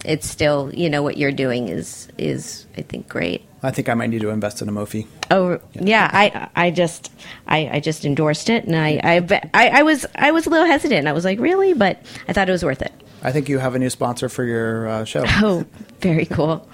it's 0.03 0.29
still, 0.29 0.71
you 0.73 0.89
know, 0.89 1.03
what 1.03 1.17
you're 1.17 1.31
doing 1.31 1.67
is 1.67 2.07
is 2.17 2.65
I 2.77 2.81
think 2.81 3.07
great. 3.07 3.45
I 3.63 3.69
think 3.69 3.89
I 3.89 3.93
might 3.93 4.09
need 4.09 4.21
to 4.21 4.29
invest 4.29 4.61
in 4.61 4.69
a 4.69 4.71
Mophie. 4.71 5.07
Oh 5.29 5.59
yeah, 5.73 6.09
I 6.11 6.49
I 6.55 6.71
just 6.71 7.11
I, 7.47 7.69
I 7.73 7.79
just 7.79 8.05
endorsed 8.05 8.49
it, 8.49 8.65
and 8.65 8.75
I, 8.75 8.99
I 9.03 9.41
I 9.53 9.69
I 9.79 9.83
was 9.83 10.05
I 10.15 10.31
was 10.31 10.47
a 10.47 10.49
little 10.49 10.65
hesitant. 10.65 11.07
I 11.07 11.13
was 11.13 11.25
like, 11.25 11.39
really, 11.39 11.73
but 11.73 11.99
I 12.27 12.33
thought 12.33 12.49
it 12.49 12.51
was 12.51 12.65
worth 12.65 12.81
it. 12.81 12.91
I 13.23 13.31
think 13.31 13.49
you 13.49 13.59
have 13.59 13.75
a 13.75 13.79
new 13.79 13.89
sponsor 13.89 14.29
for 14.29 14.43
your 14.43 14.87
uh, 14.87 15.05
show. 15.05 15.23
Oh, 15.43 15.65
very 15.99 16.25
cool. 16.25 16.67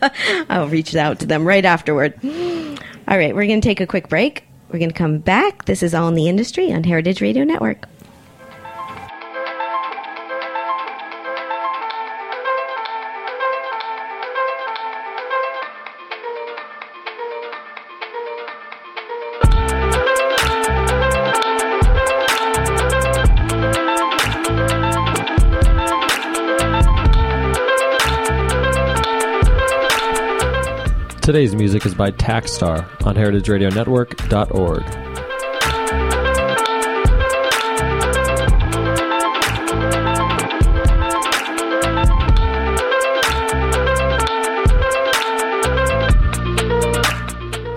I'll 0.50 0.68
reach 0.68 0.94
out 0.94 1.20
to 1.20 1.26
them 1.26 1.46
right 1.46 1.64
afterward. 1.64 2.18
All 2.22 3.18
right, 3.18 3.34
we're 3.34 3.46
going 3.46 3.60
to 3.60 3.66
take 3.66 3.80
a 3.80 3.86
quick 3.86 4.08
break. 4.08 4.44
We're 4.70 4.78
going 4.78 4.90
to 4.90 4.96
come 4.96 5.18
back. 5.18 5.64
This 5.66 5.82
is 5.82 5.94
All 5.94 6.08
in 6.08 6.14
the 6.14 6.28
Industry 6.28 6.72
on 6.72 6.84
Heritage 6.84 7.20
Radio 7.20 7.44
Network. 7.44 7.86
Today's 31.44 31.56
music 31.56 31.84
is 31.84 31.94
by 31.94 32.10
Takstar 32.10 32.88
on 33.04 33.16
heritageradionetwork.org. 33.16 34.82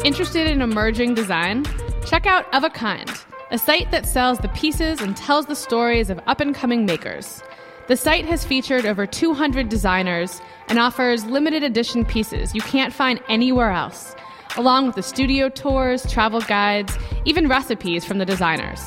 Interested 0.05 0.47
in 0.47 0.62
emerging 0.62 1.15
design? 1.15 1.65
Check 2.05 2.25
out 2.25 2.45
Of 2.55 2.63
a 2.63 2.69
Kind, 2.69 3.12
a 3.51 3.57
site 3.57 3.91
that 3.91 4.05
sells 4.05 4.38
the 4.38 4.47
pieces 4.47 5.01
and 5.01 5.17
tells 5.17 5.45
the 5.45 5.55
stories 5.55 6.09
of 6.09 6.21
up 6.25 6.39
and 6.39 6.55
coming 6.55 6.86
makers. 6.86 7.43
The 7.88 7.96
site 7.96 8.25
has 8.25 8.44
featured 8.44 8.86
over 8.86 9.06
200 9.06 9.70
designers 9.70 10.41
and 10.67 10.77
offers 10.77 11.24
limited 11.24 11.63
edition 11.63 12.03
pieces 12.03 12.53
you 12.53 12.60
can't 12.60 12.94
find 12.94 13.22
anywhere 13.29 13.72
else, 13.72 14.13
along 14.58 14.88
with 14.88 14.96
the 14.96 15.03
studio 15.03 15.48
tours, 15.48 16.06
travel 16.12 16.41
guides, 16.41 16.98
even 17.24 17.48
recipes 17.48 18.03
from 18.03 18.17
the 18.17 18.25
designers. 18.25 18.82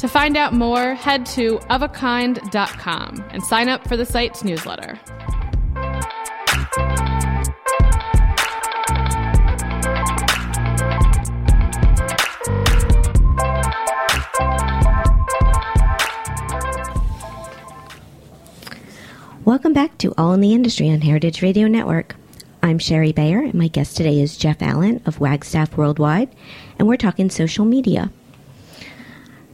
To 0.00 0.08
find 0.08 0.36
out 0.36 0.52
more, 0.54 0.94
head 0.94 1.24
to 1.26 1.58
ofakind.com 1.70 3.24
and 3.30 3.44
sign 3.44 3.68
up 3.68 3.86
for 3.86 3.96
the 3.96 4.04
site's 4.04 4.42
newsletter. 4.42 4.98
Welcome 19.62 19.74
back 19.74 19.96
to 19.98 20.12
All 20.18 20.32
in 20.32 20.40
the 20.40 20.54
Industry 20.54 20.90
on 20.90 21.02
Heritage 21.02 21.40
Radio 21.40 21.68
Network. 21.68 22.16
I'm 22.64 22.80
Shari 22.80 23.12
Bayer, 23.12 23.44
and 23.44 23.54
my 23.54 23.68
guest 23.68 23.96
today 23.96 24.20
is 24.20 24.36
Jeff 24.36 24.60
Allen 24.60 25.00
of 25.06 25.20
Wagstaff 25.20 25.76
Worldwide, 25.76 26.34
and 26.80 26.88
we're 26.88 26.96
talking 26.96 27.30
social 27.30 27.64
media. 27.64 28.10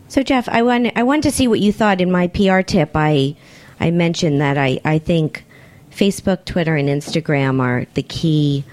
So, 0.09 0.23
Jeff, 0.23 0.49
I 0.49 0.62
want 0.62 0.90
I 0.97 1.03
want 1.03 1.25
to 1.25 1.31
see 1.31 1.47
what 1.47 1.61
you 1.61 1.75
thought 1.75 2.01
in 2.01 2.11
my 2.11 2.27
PR 2.29 2.62
tip. 2.62 2.92
I 2.94 3.37
I 3.81 3.90
mentioned 3.90 4.40
that 4.40 4.57
I, 4.57 4.81
I 4.83 4.99
think 4.99 5.44
Facebook, 5.90 6.47
Twitter, 6.47 6.75
and 6.75 6.88
Instagram 6.88 7.61
are 7.61 7.85
the 7.92 8.03
key 8.03 8.64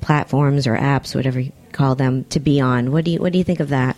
platforms 0.00 0.66
or 0.66 0.74
apps, 0.74 1.14
whatever 1.14 1.40
you 1.40 1.52
call 1.72 1.96
them, 1.96 2.24
to 2.30 2.40
be 2.40 2.62
on. 2.62 2.92
What 2.92 3.04
do 3.04 3.10
you 3.10 3.18
what 3.18 3.32
do 3.32 3.38
you 3.38 3.44
think 3.44 3.60
of 3.60 3.68
that? 3.68 3.94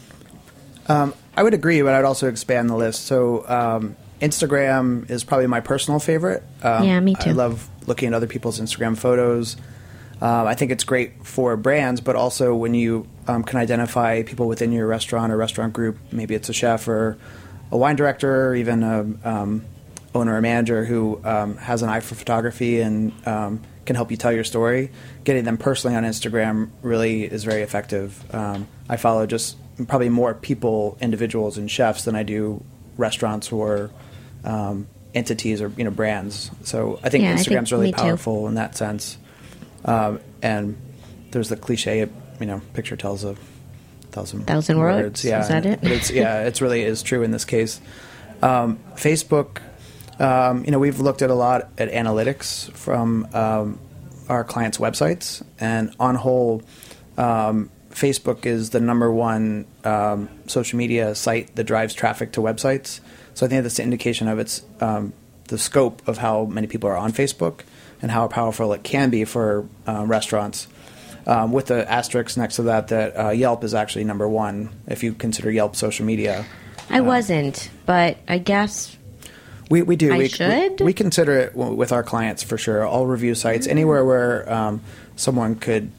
Um, 0.89 1.15
I 1.37 1.45
would 1.45 1.55
agree, 1.55 1.83
but 1.83 1.95
I'd 1.95 2.05
also 2.05 2.29
expand 2.29 2.69
the 2.69 2.75
list. 2.75 3.05
So 3.05 3.49
um, 3.49 3.95
Instagram 4.23 5.11
is 5.11 5.25
probably 5.25 5.49
my 5.49 5.61
personal 5.61 5.99
favorite. 5.99 6.43
Um, 6.63 6.85
Yeah, 6.85 7.01
me 7.01 7.15
too. 7.15 7.31
I 7.31 7.33
love 7.33 7.69
looking 7.87 8.09
at 8.09 8.15
other 8.15 8.29
people's 8.29 8.61
Instagram 8.61 8.97
photos. 8.97 9.57
Um, 10.21 10.47
I 10.47 10.55
think 10.55 10.71
it's 10.71 10.85
great 10.85 11.27
for 11.27 11.57
brands, 11.57 12.01
but 12.01 12.15
also 12.15 12.55
when 12.55 12.75
you 12.75 13.09
um, 13.27 13.43
can 13.43 13.59
identify 13.59 14.23
people 14.23 14.47
within 14.47 14.71
your 14.71 14.87
restaurant 14.87 15.33
or 15.33 15.37
restaurant 15.37 15.73
group, 15.73 15.99
maybe 16.13 16.37
it's 16.37 16.49
a 16.49 16.53
chef 16.53 16.87
or 16.87 17.19
a 17.73 17.77
wine 17.77 17.97
director 17.97 18.49
or 18.49 18.55
even 18.55 18.85
a 18.85 19.01
um, 19.29 19.65
owner 20.15 20.37
or 20.37 20.41
manager 20.41 20.85
who 20.85 21.21
um, 21.25 21.57
has 21.57 21.83
an 21.83 21.89
eye 21.89 21.99
for 21.99 22.15
photography 22.15 22.81
and 22.81 23.13
um, 23.27 23.61
can 23.85 23.97
help 23.97 24.13
you 24.13 24.17
tell 24.17 24.31
your 24.31 24.45
story. 24.45 24.93
Getting 25.25 25.43
them 25.43 25.59
personally 25.59 25.97
on 25.97 26.05
Instagram 26.05 26.71
really 26.83 27.25
is 27.25 27.43
very 27.43 27.63
effective. 27.63 28.23
Um, 28.33 28.69
I 28.89 28.99
follow 28.99 29.27
just 29.27 29.57
probably 29.89 30.09
more 30.09 30.35
people, 30.35 30.97
individuals, 31.01 31.59
and 31.59 31.69
chefs 31.69 32.05
than 32.05 32.15
I 32.15 32.23
do 32.23 32.63
restaurants 32.97 33.51
or 33.51 33.91
um, 34.45 34.87
entities 35.15 35.61
or 35.61 35.71
you 35.77 35.85
know 35.85 35.91
brands. 35.91 36.51
So 36.65 36.99
I 37.03 37.09
think 37.09 37.25
Yeah, 37.25 37.33
I 37.33 37.35
Instagram's 37.35 37.47
think 37.47 37.71
really 37.73 37.87
me 37.87 37.93
too. 37.93 37.99
powerful 37.99 38.49
in 38.49 38.55
that 38.55 38.77
sense. 38.77 39.19
Um, 39.85 40.21
and 40.43 40.77
there's 41.33 41.49
the 41.49 41.57
cliche, 41.57 42.09
you 42.41 42.47
know, 42.47 42.61
picture 42.75 42.97
tells 42.97 43.25
a 43.25 43.37
thousand 44.13 44.47
Thousand 44.47 44.79
words? 44.79 45.03
words. 45.03 45.25
Yeah, 45.25 45.41
Is 45.41 45.49
that 45.49 45.67
it? 45.67 45.81
It's 45.83 46.11
yeah, 46.11 46.43
it's 46.45 46.61
really 46.61 46.83
is 46.83 47.03
true 47.03 47.23
in 47.23 47.31
this 47.31 47.45
case. 47.45 47.81
Um, 48.43 48.79
Facebook, 48.97 49.59
um, 50.21 50.65
you 50.65 50.71
know, 50.71 50.79
we've 50.79 51.01
looked 51.01 51.23
at 51.23 51.31
a 51.31 51.35
lot 51.35 51.71
at 51.79 51.91
analytics 51.91 52.71
from 52.73 53.27
um, 53.35 53.79
our 54.29 54.45
clients' 54.45 54.79
websites, 54.79 55.43
and 55.59 55.95
on 55.99 56.15
whole, 56.17 56.63
um, 57.17 57.71
Facebook 57.93 58.47
is 58.47 58.71
the 58.71 58.81
number 58.81 59.11
one 59.13 59.67
um, 59.85 60.29
social 60.47 60.77
media 60.79 61.15
site 61.15 61.55
that 61.57 61.65
drives 61.65 61.95
traffic 61.95 62.33
to 62.33 62.41
websites. 62.41 63.01
So 63.35 63.47
I 63.47 63.49
think 63.49 63.63
that's 63.63 63.79
an 63.79 63.85
indication 63.85 64.29
of 64.29 64.39
its 64.39 64.63
um, 64.81 65.13
the 65.49 65.59
scope 65.59 66.07
of 66.09 66.19
how 66.19 66.45
many 66.45 66.67
people 66.67 66.89
are 66.89 66.97
on 66.97 67.13
Facebook 67.13 67.61
and 68.01 68.11
how 68.11 68.27
powerful 68.29 68.73
it 68.73 68.83
can 68.83 69.11
be 69.11 69.25
for 69.25 69.67
uh, 69.87 70.05
restaurants. 70.07 70.67
Um, 71.27 71.53
with 71.53 71.67
the 71.67 71.89
asterisk 71.91 72.37
next 72.37 72.57
to 72.57 72.63
that, 72.65 72.89
that 72.89 73.17
uh, 73.17 73.31
Yelp 73.31 73.63
is 73.63 73.75
actually 73.75 74.05
number 74.05 74.29
one 74.29 74.71
if 74.89 75.05
you 75.05 75.13
consider 75.15 75.51
Yelp 75.51 75.77
social 75.77 76.05
media. 76.05 76.45
I 76.91 77.01
wasn't, 77.01 77.71
but 77.87 78.17
I 78.27 78.39
guess 78.39 78.97
We, 79.71 79.83
we 79.83 79.97
do. 79.97 80.13
I 80.13 80.19
we, 80.19 80.29
should? 80.29 80.81
We, 80.81 80.87
we 80.87 80.93
consider 80.93 81.39
it 81.39 81.53
w- 81.57 81.75
with 81.75 81.93
our 81.93 82.03
clients 82.03 82.43
for 82.43 82.59
sure. 82.59 82.85
All 82.85 83.07
review 83.07 83.35
sites, 83.35 83.67
anywhere 83.67 84.05
where 84.05 84.53
um, 84.53 84.81
someone 85.17 85.55
could 85.55 85.91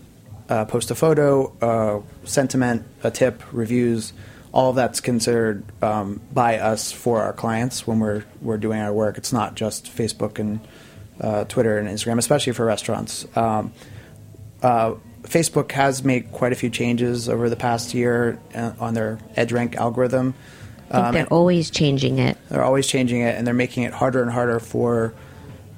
uh, 0.54 0.66
post 0.66 0.92
a 0.92 0.96
photo, 0.96 1.52
uh, 1.62 2.28
sentiment, 2.28 2.86
a 3.02 3.10
tip, 3.10 3.42
reviews. 3.52 4.14
All 4.52 4.70
of 4.70 4.76
that's 4.76 5.02
considered 5.02 5.64
um, 5.82 6.22
by 6.32 6.60
us 6.60 6.92
for 6.92 7.24
our 7.24 7.34
clients 7.34 7.88
when 7.88 8.00
we're 8.00 8.24
we're 8.40 8.60
doing 8.60 8.80
our 8.80 8.94
work. 8.94 9.18
It's 9.18 9.34
not 9.34 9.56
just 9.56 9.86
Facebook 9.86 10.38
and 10.38 10.60
uh, 11.20 11.46
Twitter 11.46 11.80
and 11.80 11.90
Instagram, 11.90 12.20
especially 12.20 12.54
for 12.54 12.66
restaurants. 12.66 13.26
Um, 13.36 13.74
uh, 14.62 14.94
Facebook 15.24 15.72
has 15.72 16.04
made 16.04 16.32
quite 16.32 16.52
a 16.52 16.56
few 16.56 16.70
changes 16.70 17.30
over 17.30 17.50
the 17.50 17.56
past 17.56 17.96
year 17.96 18.38
on 18.54 18.94
their 18.94 19.18
EdgeRank 19.36 19.76
algorithm. 19.76 20.36
Um, 20.92 21.14
they're 21.16 21.34
always 21.34 21.72
changing 21.72 22.20
it. 22.20 22.38
they're 22.50 22.64
always 22.64 22.86
changing 22.86 23.22
it, 23.22 23.36
and 23.36 23.48
they're 23.48 23.56
making 23.56 23.84
it 23.84 23.94
harder 23.94 24.22
and 24.22 24.30
harder 24.30 24.60
for 24.60 25.16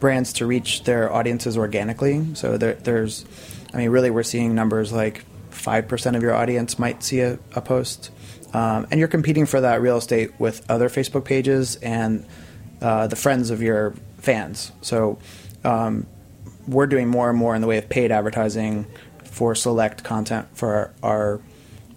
brands 0.02 0.34
to 0.34 0.46
reach 0.46 0.84
their 0.84 1.14
audiences 1.14 1.58
organically. 1.58 2.36
So 2.36 2.58
there, 2.58 2.74
there's, 2.74 3.24
I 3.76 3.80
mean, 3.80 3.90
really, 3.90 4.10
we're 4.10 4.24
seeing 4.24 4.56
numbers 4.56 4.94
like 4.94 5.26
five 5.50 5.88
percent 5.90 6.16
of 6.16 6.24
your 6.24 6.34
audience 6.34 6.80
might 6.80 7.04
see 7.04 7.20
a, 7.20 7.38
a 7.54 7.62
post, 7.62 8.10
um, 8.54 8.88
and 8.90 9.00
you're 9.00 9.10
competing 9.10 9.46
for 9.46 9.62
that 9.62 9.82
real 9.82 9.98
estate 9.98 10.32
with 10.40 10.66
other 10.72 10.88
Facebook 10.88 11.26
pages 11.26 11.76
and 11.76 12.26
uh, 12.82 13.08
the 13.08 13.18
friends 13.18 13.50
of 13.50 13.62
your 13.62 13.94
fans. 14.20 14.72
So 14.82 15.20
um, 15.66 16.08
we're 16.68 16.88
doing 16.88 17.10
more 17.10 17.30
and 17.30 17.38
more 17.38 17.54
in 17.54 17.62
the 17.62 17.68
way 17.68 17.78
of 17.78 17.90
paid 17.90 18.12
advertising 18.12 18.88
for 19.24 19.56
select 19.56 20.04
content 20.06 20.48
for 20.54 20.94
our 21.04 21.42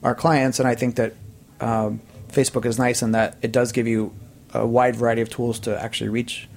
our, 0.03 0.15
clients, 0.17 0.59
and 0.59 0.69
I 0.69 0.75
think 0.75 0.97
that 0.97 1.15
um, 1.61 2.01
Facebook 2.29 2.67
is 2.67 2.79
nice 2.79 3.03
in 3.03 3.13
that 3.13 3.37
it 3.41 3.53
does 3.53 3.71
give 3.71 3.87
you 3.87 4.13
a 4.53 4.67
wide 4.67 4.97
variety 4.97 5.23
of 5.23 5.29
tools 5.29 5.61
to 5.61 5.81
actually 5.81 6.11
reach 6.11 6.49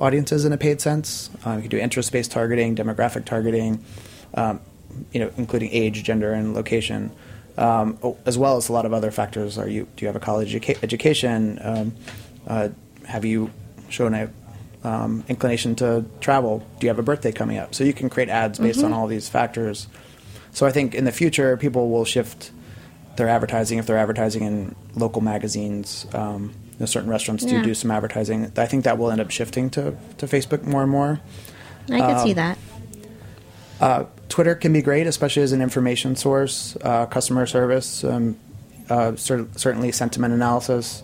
audiences 0.00 0.44
in 0.46 0.52
a 0.52 0.56
paid 0.56 0.80
sense. 0.80 1.28
Um, 1.44 1.56
you 1.56 1.62
can 1.62 1.70
do 1.70 1.78
interest-based 1.78 2.30
targeting, 2.30 2.76
demographic 2.76 3.26
targeting, 3.26 3.84
um, 4.34 4.60
you 5.12 5.20
know, 5.20 5.30
including 5.36 5.70
age, 5.72 6.02
gender, 6.02 6.32
and 6.32 6.54
location, 6.54 7.10
um, 7.58 7.98
as 8.26 8.36
well 8.38 8.56
as 8.56 8.68
a 8.68 8.72
lot 8.72 8.86
of 8.86 8.92
other 8.92 9.10
factors. 9.10 9.58
Are 9.58 9.68
you 9.68 9.86
do 9.96 10.04
you 10.04 10.06
have 10.06 10.16
a 10.16 10.20
college 10.20 10.54
educa- 10.54 10.82
education? 10.82 11.58
Um, 11.62 11.92
uh, 12.46 12.68
have 13.06 13.24
you 13.24 13.50
shown 13.88 14.14
a 14.14 14.30
um, 14.84 15.24
inclination 15.28 15.74
to 15.76 16.04
travel? 16.20 16.66
Do 16.78 16.86
you 16.86 16.88
have 16.88 16.98
a 16.98 17.02
birthday 17.02 17.32
coming 17.32 17.58
up? 17.58 17.74
So 17.74 17.84
you 17.84 17.92
can 17.92 18.08
create 18.08 18.28
ads 18.28 18.58
based 18.58 18.82
on 18.82 18.92
all 18.92 19.06
these 19.06 19.28
factors. 19.28 19.88
So 20.52 20.66
I 20.66 20.70
think 20.72 20.94
in 20.94 21.04
the 21.04 21.12
future, 21.12 21.56
people 21.56 21.90
will 21.90 22.04
shift 22.04 22.50
their 23.16 23.28
advertising 23.28 23.78
if 23.78 23.86
they're 23.86 23.98
advertising 23.98 24.44
in 24.44 24.74
local 24.94 25.20
magazines. 25.20 26.06
Um, 26.14 26.52
you 26.72 26.76
know, 26.80 26.86
certain 26.86 27.10
restaurants 27.10 27.44
Yeah. 27.44 27.58
do 27.60 27.64
do 27.66 27.74
some 27.74 27.90
advertising. 27.90 28.50
I 28.56 28.66
think 28.66 28.84
that 28.84 28.96
will 28.96 29.10
end 29.10 29.20
up 29.20 29.30
shifting 29.30 29.68
to, 29.70 29.94
to 30.18 30.26
Facebook 30.26 30.62
more 30.64 30.82
and 30.82 30.90
more. 30.90 31.20
I 31.90 31.98
can 31.98 32.16
Um, 32.16 32.26
see 32.26 32.32
that. 32.32 32.56
Uh, 33.80 34.04
Twitter 34.30 34.54
can 34.54 34.72
be 34.72 34.80
great, 34.80 35.06
especially 35.06 35.42
as 35.42 35.52
an 35.52 35.60
information 35.60 36.16
source, 36.16 36.76
uh, 36.82 37.04
customer 37.06 37.44
service, 37.46 38.02
um, 38.04 38.36
uh, 38.88 39.14
cer- 39.16 39.48
certainly 39.56 39.92
sentiment 39.92 40.32
analysis, 40.32 41.02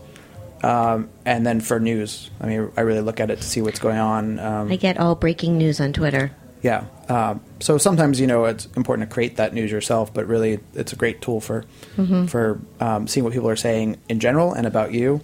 um, 0.63 1.11
and 1.27 1.45
then 1.45 1.61
for 1.61 1.79
news. 1.79 2.31
I 2.41 2.47
mean, 2.47 2.71
I 2.77 2.81
really 2.81 3.03
look 3.03 3.21
at 3.21 3.31
it 3.31 3.37
to 3.37 3.45
see 3.47 3.61
what's 3.61 3.79
going 3.79 3.99
on. 3.99 4.39
Um, 4.39 4.73
I 4.73 4.77
get 4.77 4.99
all 4.99 5.15
breaking 5.15 5.59
news 5.59 5.81
on 5.81 5.93
Twitter. 5.93 6.31
yeah. 6.63 6.85
Um, 7.09 7.41
so 7.61 7.79
sometimes 7.79 8.19
you 8.21 8.27
know 8.27 8.47
it's 8.47 8.67
important 8.77 9.09
to 9.09 9.15
create 9.15 9.37
that 9.37 9.53
news 9.55 9.71
yourself, 9.71 10.13
but 10.15 10.27
really 10.27 10.59
it's 10.75 10.93
a 10.93 10.97
great 10.97 11.21
tool 11.21 11.41
for 11.41 11.65
for 12.29 12.61
um, 12.81 13.07
seeing 13.07 13.25
what 13.25 13.33
people 13.33 13.49
are 13.49 13.57
saying 13.57 13.99
in 14.09 14.19
general 14.21 14.53
and 14.55 14.67
about 14.67 14.93
you. 14.93 15.21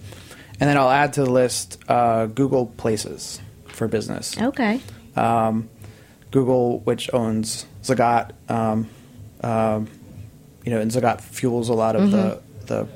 And 0.60 0.68
then 0.68 0.76
I'll 0.76 0.90
add 0.90 1.14
to 1.14 1.24
the 1.24 1.30
list 1.30 1.78
uh, 1.88 2.26
Google 2.26 2.66
Places 2.66 3.40
for 3.66 3.88
business. 3.88 4.36
Okay. 4.40 4.80
Um, 5.16 5.68
Google, 6.30 6.78
which 6.80 7.12
owns 7.12 7.66
Zagat, 7.82 8.32
um, 8.48 8.88
um, 9.42 9.88
you 10.64 10.70
know, 10.70 10.80
and 10.80 10.90
Zagat 10.90 11.20
fuels 11.20 11.68
a 11.68 11.74
lot 11.74 11.96
of 11.96 12.10
the 12.10 12.40
the 12.66 12.88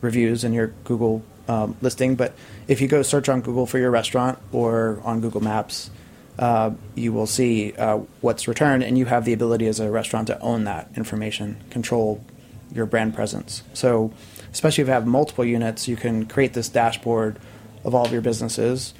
reviews 0.00 0.44
in 0.44 0.52
your 0.52 0.68
Google 0.84 1.24
um, 1.48 1.76
listing. 1.80 2.14
But 2.14 2.34
if 2.68 2.80
you 2.80 2.88
go 2.88 3.02
search 3.02 3.28
on 3.28 3.40
Google 3.40 3.66
for 3.66 3.78
your 3.78 3.90
restaurant 3.90 4.38
or 4.52 5.00
on 5.04 5.20
Google 5.20 5.42
Maps, 5.42 5.90
uh, 6.38 6.72
you 6.94 7.12
will 7.12 7.26
see 7.26 7.72
uh, 7.72 7.98
what's 8.20 8.48
returned, 8.48 8.82
and 8.82 8.98
you 8.98 9.06
have 9.06 9.24
the 9.24 9.32
ability 9.32 9.66
as 9.66 9.80
a 9.80 9.90
restaurant 9.90 10.26
to 10.28 10.38
own 10.40 10.64
that 10.64 10.90
information, 10.96 11.62
control 11.70 12.24
your 12.72 12.86
brand 12.86 13.14
presence. 13.14 13.62
So, 13.72 14.12
especially 14.52 14.82
if 14.82 14.88
you 14.88 14.94
have 14.94 15.06
multiple 15.06 15.44
units, 15.44 15.86
you 15.86 15.96
can 15.96 16.26
create 16.26 16.54
this 16.54 16.68
dashboard 16.68 17.38
of 17.84 17.94
all 17.94 18.04
of 18.04 18.12
your 18.12 18.22
businesses. 18.22 18.94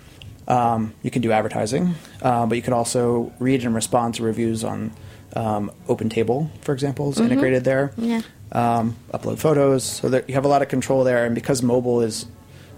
Um, 0.46 0.94
you 1.02 1.10
can 1.10 1.22
do 1.22 1.32
advertising, 1.32 1.94
uh, 2.22 2.46
but 2.46 2.56
you 2.56 2.62
can 2.62 2.74
also 2.74 3.32
read 3.38 3.64
and 3.64 3.74
respond 3.74 4.14
to 4.16 4.22
reviews 4.22 4.62
on 4.62 4.92
um, 5.34 5.70
OpenTable, 5.88 6.48
for 6.62 6.72
example, 6.72 7.10
is 7.10 7.20
integrated 7.20 7.64
there. 7.64 7.92
Yeah. 7.96 8.22
Um, 8.52 8.96
upload 9.12 9.38
photos, 9.38 9.82
so 9.84 10.08
that 10.10 10.28
you 10.28 10.34
have 10.34 10.44
a 10.44 10.48
lot 10.48 10.62
of 10.62 10.68
control 10.68 11.02
there. 11.04 11.24
And 11.24 11.34
because 11.34 11.62
mobile 11.62 12.00
is, 12.02 12.26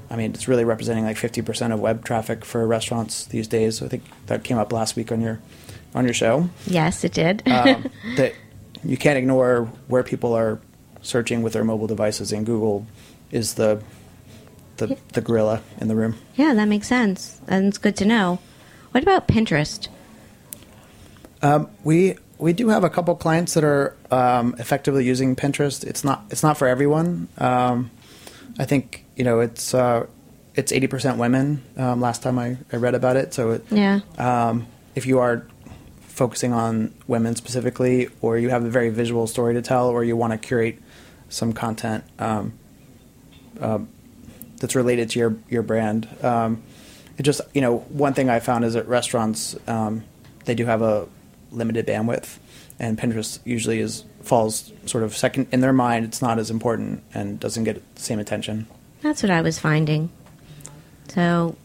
I 0.08 0.16
mean, 0.16 0.32
it's 0.32 0.48
really 0.48 0.64
representing 0.64 1.04
like 1.04 1.16
50% 1.16 1.72
of 1.72 1.80
web 1.80 2.04
traffic 2.04 2.44
for 2.44 2.66
restaurants 2.66 3.26
these 3.26 3.46
days. 3.46 3.82
I 3.82 3.88
think 3.88 4.04
that 4.26 4.42
came 4.42 4.56
up 4.58 4.72
last 4.72 4.96
week 4.96 5.12
on 5.12 5.20
your 5.20 5.40
on 5.94 6.04
your 6.04 6.14
show. 6.14 6.48
Yes, 6.66 7.04
it 7.04 7.12
did. 7.12 7.46
Um, 7.46 7.90
that 8.16 8.34
you 8.84 8.96
can't 8.96 9.18
ignore 9.18 9.64
where 9.88 10.02
people 10.02 10.32
are 10.34 10.60
searching 11.02 11.42
with 11.42 11.52
their 11.52 11.64
mobile 11.64 11.86
devices, 11.86 12.32
and 12.32 12.46
Google 12.46 12.86
is 13.30 13.54
the 13.54 13.82
the, 14.78 14.96
the 15.14 15.20
gorilla 15.22 15.62
in 15.80 15.88
the 15.88 15.96
room. 15.96 16.16
yeah, 16.34 16.52
that 16.52 16.66
makes 16.66 16.86
sense. 16.86 17.40
And 17.48 17.66
it's 17.68 17.78
good 17.78 17.96
to 17.96 18.04
know. 18.04 18.38
What 18.92 19.02
about 19.02 19.26
Pinterest? 19.26 19.88
Um, 21.42 21.70
we 21.84 22.16
we 22.38 22.52
do 22.52 22.68
have 22.68 22.84
a 22.84 22.90
couple 22.90 23.14
clients 23.16 23.54
that 23.54 23.64
are 23.64 23.96
um, 24.10 24.54
effectively 24.58 25.04
using 25.04 25.36
Pinterest. 25.36 25.84
It's 25.84 26.04
not 26.04 26.24
it's 26.30 26.42
not 26.42 26.56
for 26.58 26.66
everyone. 26.68 27.28
Um, 27.38 27.90
I 28.58 28.64
think 28.64 29.04
you 29.16 29.24
know 29.24 29.40
it's 29.40 29.74
uh, 29.74 30.06
it's 30.54 30.72
eighty 30.72 30.86
percent 30.86 31.18
women. 31.18 31.62
Um, 31.76 32.00
last 32.00 32.22
time 32.22 32.38
I, 32.38 32.56
I 32.72 32.76
read 32.76 32.94
about 32.94 33.16
it, 33.16 33.34
so 33.34 33.52
it, 33.52 33.64
Yeah. 33.70 34.00
um, 34.18 34.66
if 34.94 35.06
you 35.06 35.18
are 35.18 35.46
focusing 36.00 36.52
on 36.52 36.94
women 37.06 37.36
specifically, 37.36 38.08
or 38.22 38.38
you 38.38 38.48
have 38.48 38.64
a 38.64 38.70
very 38.70 38.88
visual 38.88 39.26
story 39.26 39.54
to 39.54 39.62
tell, 39.62 39.88
or 39.88 40.02
you 40.04 40.16
want 40.16 40.32
to 40.32 40.38
curate 40.38 40.80
some 41.28 41.52
content 41.52 42.04
um, 42.18 42.52
um, 43.60 43.88
that's 44.58 44.74
related 44.74 45.10
to 45.10 45.18
your 45.18 45.36
your 45.48 45.62
brand. 45.62 46.08
Um, 46.22 46.62
it 47.18 47.22
just 47.22 47.40
you 47.54 47.60
know 47.60 47.78
one 47.88 48.14
thing 48.14 48.28
I 48.30 48.40
found 48.40 48.64
is 48.64 48.74
that 48.74 48.86
restaurants 48.88 49.56
um, 49.68 50.04
they 50.44 50.54
do 50.54 50.64
have 50.66 50.82
a 50.82 51.06
limited 51.56 51.86
bandwidth, 51.86 52.38
and 52.78 52.98
Pinterest 52.98 53.38
usually 53.44 53.80
is 53.80 54.04
falls 54.22 54.72
sort 54.86 55.04
of 55.04 55.16
second 55.16 55.46
in 55.52 55.60
their 55.60 55.72
mind. 55.72 56.04
It's 56.04 56.20
not 56.20 56.38
as 56.38 56.50
important 56.50 57.02
and 57.14 57.38
doesn't 57.40 57.64
get 57.64 57.94
the 57.94 58.02
same 58.02 58.18
attention. 58.18 58.66
That's 59.02 59.22
what 59.22 59.30
I 59.30 59.40
was 59.40 59.58
finding. 59.58 60.10
So, 61.08 61.56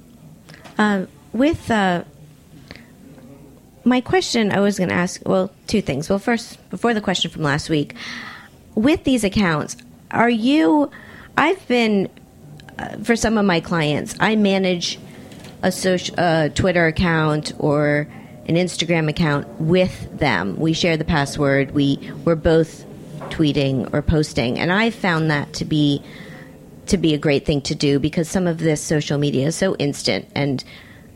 uh, 0.77 1.05
with 1.33 1.69
uh, 1.71 2.03
my 3.83 4.01
question, 4.01 4.51
I 4.51 4.59
was 4.59 4.77
going 4.77 4.89
to 4.89 4.95
ask 4.95 5.21
well, 5.27 5.51
two 5.67 5.81
things. 5.81 6.09
Well, 6.09 6.19
first, 6.19 6.57
before 6.69 6.93
the 6.93 7.01
question 7.01 7.31
from 7.31 7.43
last 7.43 7.69
week, 7.69 7.95
with 8.75 9.03
these 9.03 9.23
accounts, 9.23 9.77
are 10.11 10.29
you? 10.29 10.91
I've 11.37 11.65
been 11.67 12.09
uh, 12.77 12.97
for 13.03 13.15
some 13.15 13.37
of 13.37 13.45
my 13.45 13.59
clients, 13.59 14.15
I 14.19 14.35
manage 14.35 14.99
a 15.63 15.71
social 15.71 16.15
uh, 16.17 16.49
Twitter 16.49 16.87
account 16.87 17.53
or 17.59 18.07
an 18.51 18.57
Instagram 18.57 19.09
account 19.09 19.47
with 19.61 20.17
them. 20.17 20.59
We 20.59 20.73
share 20.73 20.97
the 20.97 21.05
password. 21.05 21.71
We 21.71 22.11
we're 22.25 22.35
both 22.35 22.85
tweeting 23.29 23.93
or 23.93 24.01
posting, 24.01 24.59
and 24.59 24.71
I 24.71 24.89
found 24.89 25.31
that 25.31 25.53
to 25.53 25.65
be 25.65 26.03
to 26.87 26.97
be 26.97 27.13
a 27.13 27.17
great 27.17 27.45
thing 27.45 27.61
to 27.61 27.75
do 27.75 27.99
because 27.99 28.27
some 28.27 28.47
of 28.47 28.57
this 28.57 28.81
social 28.81 29.17
media 29.17 29.47
is 29.47 29.55
so 29.55 29.75
instant 29.77 30.27
and 30.35 30.63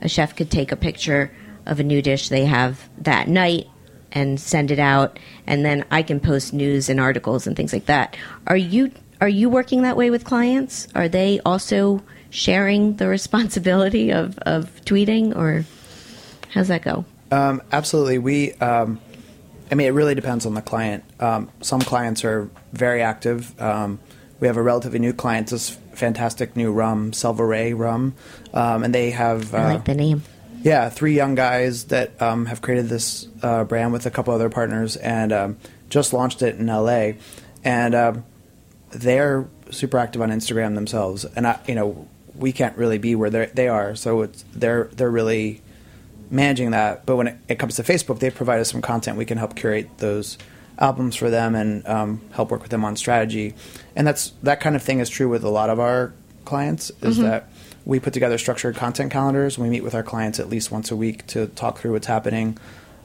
a 0.01 0.07
chef 0.07 0.33
could 0.35 0.49
take 0.49 0.71
a 0.71 0.77
picture 0.77 1.35
of 1.65 1.79
a 1.79 1.83
new 1.83 2.01
dish 2.01 2.29
they 2.29 2.45
have 2.45 2.87
that 2.99 3.27
night 3.27 3.67
and 4.13 4.39
send 4.39 4.71
it 4.71 4.79
out 4.79 5.19
and 5.45 5.65
then 5.65 5.83
I 5.91 6.03
can 6.03 6.21
post 6.21 6.53
news 6.53 6.87
and 6.87 6.99
articles 6.99 7.45
and 7.45 7.57
things 7.57 7.73
like 7.73 7.87
that. 7.87 8.15
Are 8.47 8.55
you 8.55 8.91
are 9.19 9.29
you 9.29 9.49
working 9.49 9.81
that 9.81 9.97
way 9.97 10.09
with 10.09 10.23
clients? 10.23 10.87
Are 10.95 11.09
they 11.09 11.41
also 11.45 12.01
sharing 12.29 12.95
the 12.95 13.07
responsibility 13.17 14.11
of, 14.11 14.37
of 14.39 14.69
tweeting 14.85 15.35
or 15.35 15.65
how's 16.53 16.69
that 16.69 16.83
go? 16.83 17.03
Um, 17.31 17.61
absolutely. 17.71 18.17
We, 18.17 18.53
um, 18.53 18.99
I 19.71 19.75
mean, 19.75 19.87
it 19.87 19.91
really 19.91 20.15
depends 20.15 20.45
on 20.45 20.53
the 20.53 20.61
client. 20.61 21.03
Um, 21.19 21.49
some 21.61 21.81
clients 21.81 22.23
are 22.23 22.49
very 22.73 23.01
active. 23.01 23.59
Um, 23.59 23.99
we 24.39 24.47
have 24.47 24.57
a 24.57 24.61
relatively 24.61 24.99
new 24.99 25.13
client, 25.13 25.47
this 25.47 25.69
fantastic 25.93 26.55
new 26.55 26.71
rum, 26.71 27.11
Selvarey 27.11 27.77
rum, 27.77 28.13
um, 28.53 28.83
and 28.83 28.93
they 28.93 29.11
have. 29.11 29.53
Uh, 29.53 29.57
I 29.57 29.73
like 29.75 29.85
the 29.85 29.95
name. 29.95 30.23
yeah, 30.61 30.89
three 30.89 31.15
young 31.15 31.35
guys 31.35 31.85
that 31.85 32.21
um, 32.21 32.45
have 32.47 32.61
created 32.61 32.89
this 32.89 33.27
uh, 33.41 33.63
brand 33.63 33.93
with 33.93 34.05
a 34.05 34.11
couple 34.11 34.33
other 34.33 34.49
partners 34.49 34.97
and 34.97 35.31
um, 35.31 35.57
just 35.89 36.13
launched 36.13 36.41
it 36.41 36.57
in 36.57 36.67
LA. 36.67 37.13
And 37.63 37.95
um, 37.95 38.25
they're 38.91 39.47
super 39.71 39.97
active 39.97 40.21
on 40.21 40.29
Instagram 40.29 40.75
themselves. 40.75 41.25
And 41.25 41.47
I, 41.47 41.59
you 41.67 41.75
know, 41.75 42.07
we 42.35 42.51
can't 42.51 42.77
really 42.77 42.97
be 42.97 43.15
where 43.15 43.29
they 43.29 43.45
they 43.47 43.67
are, 43.67 43.95
so 43.95 44.21
it's 44.21 44.43
they're 44.53 44.89
they're 44.93 45.09
really 45.09 45.61
managing 46.29 46.71
that. 46.71 47.05
But 47.05 47.15
when 47.15 47.27
it, 47.27 47.37
it 47.47 47.59
comes 47.59 47.75
to 47.75 47.83
Facebook, 47.83 48.19
they 48.19 48.29
provide 48.29 48.59
us 48.59 48.71
some 48.71 48.81
content. 48.81 49.17
We 49.17 49.25
can 49.25 49.37
help 49.37 49.55
curate 49.55 49.89
those 49.97 50.37
albums 50.77 51.15
for 51.15 51.29
them 51.29 51.55
and 51.55 51.87
um, 51.87 52.21
help 52.31 52.51
work 52.51 52.61
with 52.61 52.71
them 52.71 52.83
on 52.83 52.95
strategy. 52.95 53.53
And 53.95 54.05
that's 54.05 54.33
that 54.43 54.59
kind 54.59 54.75
of 54.75 54.83
thing 54.83 54.99
is 54.99 55.09
true 55.09 55.29
with 55.29 55.43
a 55.43 55.49
lot 55.49 55.69
of 55.69 55.79
our 55.79 56.13
clients. 56.43 56.91
Is 57.01 57.17
that 57.17 57.49
we 57.85 57.99
put 57.99 58.13
together 58.13 58.37
structured 58.37 58.75
content 58.75 59.11
calendars. 59.11 59.57
We 59.57 59.69
meet 59.69 59.83
with 59.83 59.95
our 59.95 60.03
clients 60.03 60.39
at 60.39 60.49
least 60.49 60.71
once 60.71 60.91
a 60.91 60.95
week 60.95 61.25
to 61.27 61.47
talk 61.47 61.79
through 61.79 61.93
what's 61.93 62.07
happening. 62.07 62.57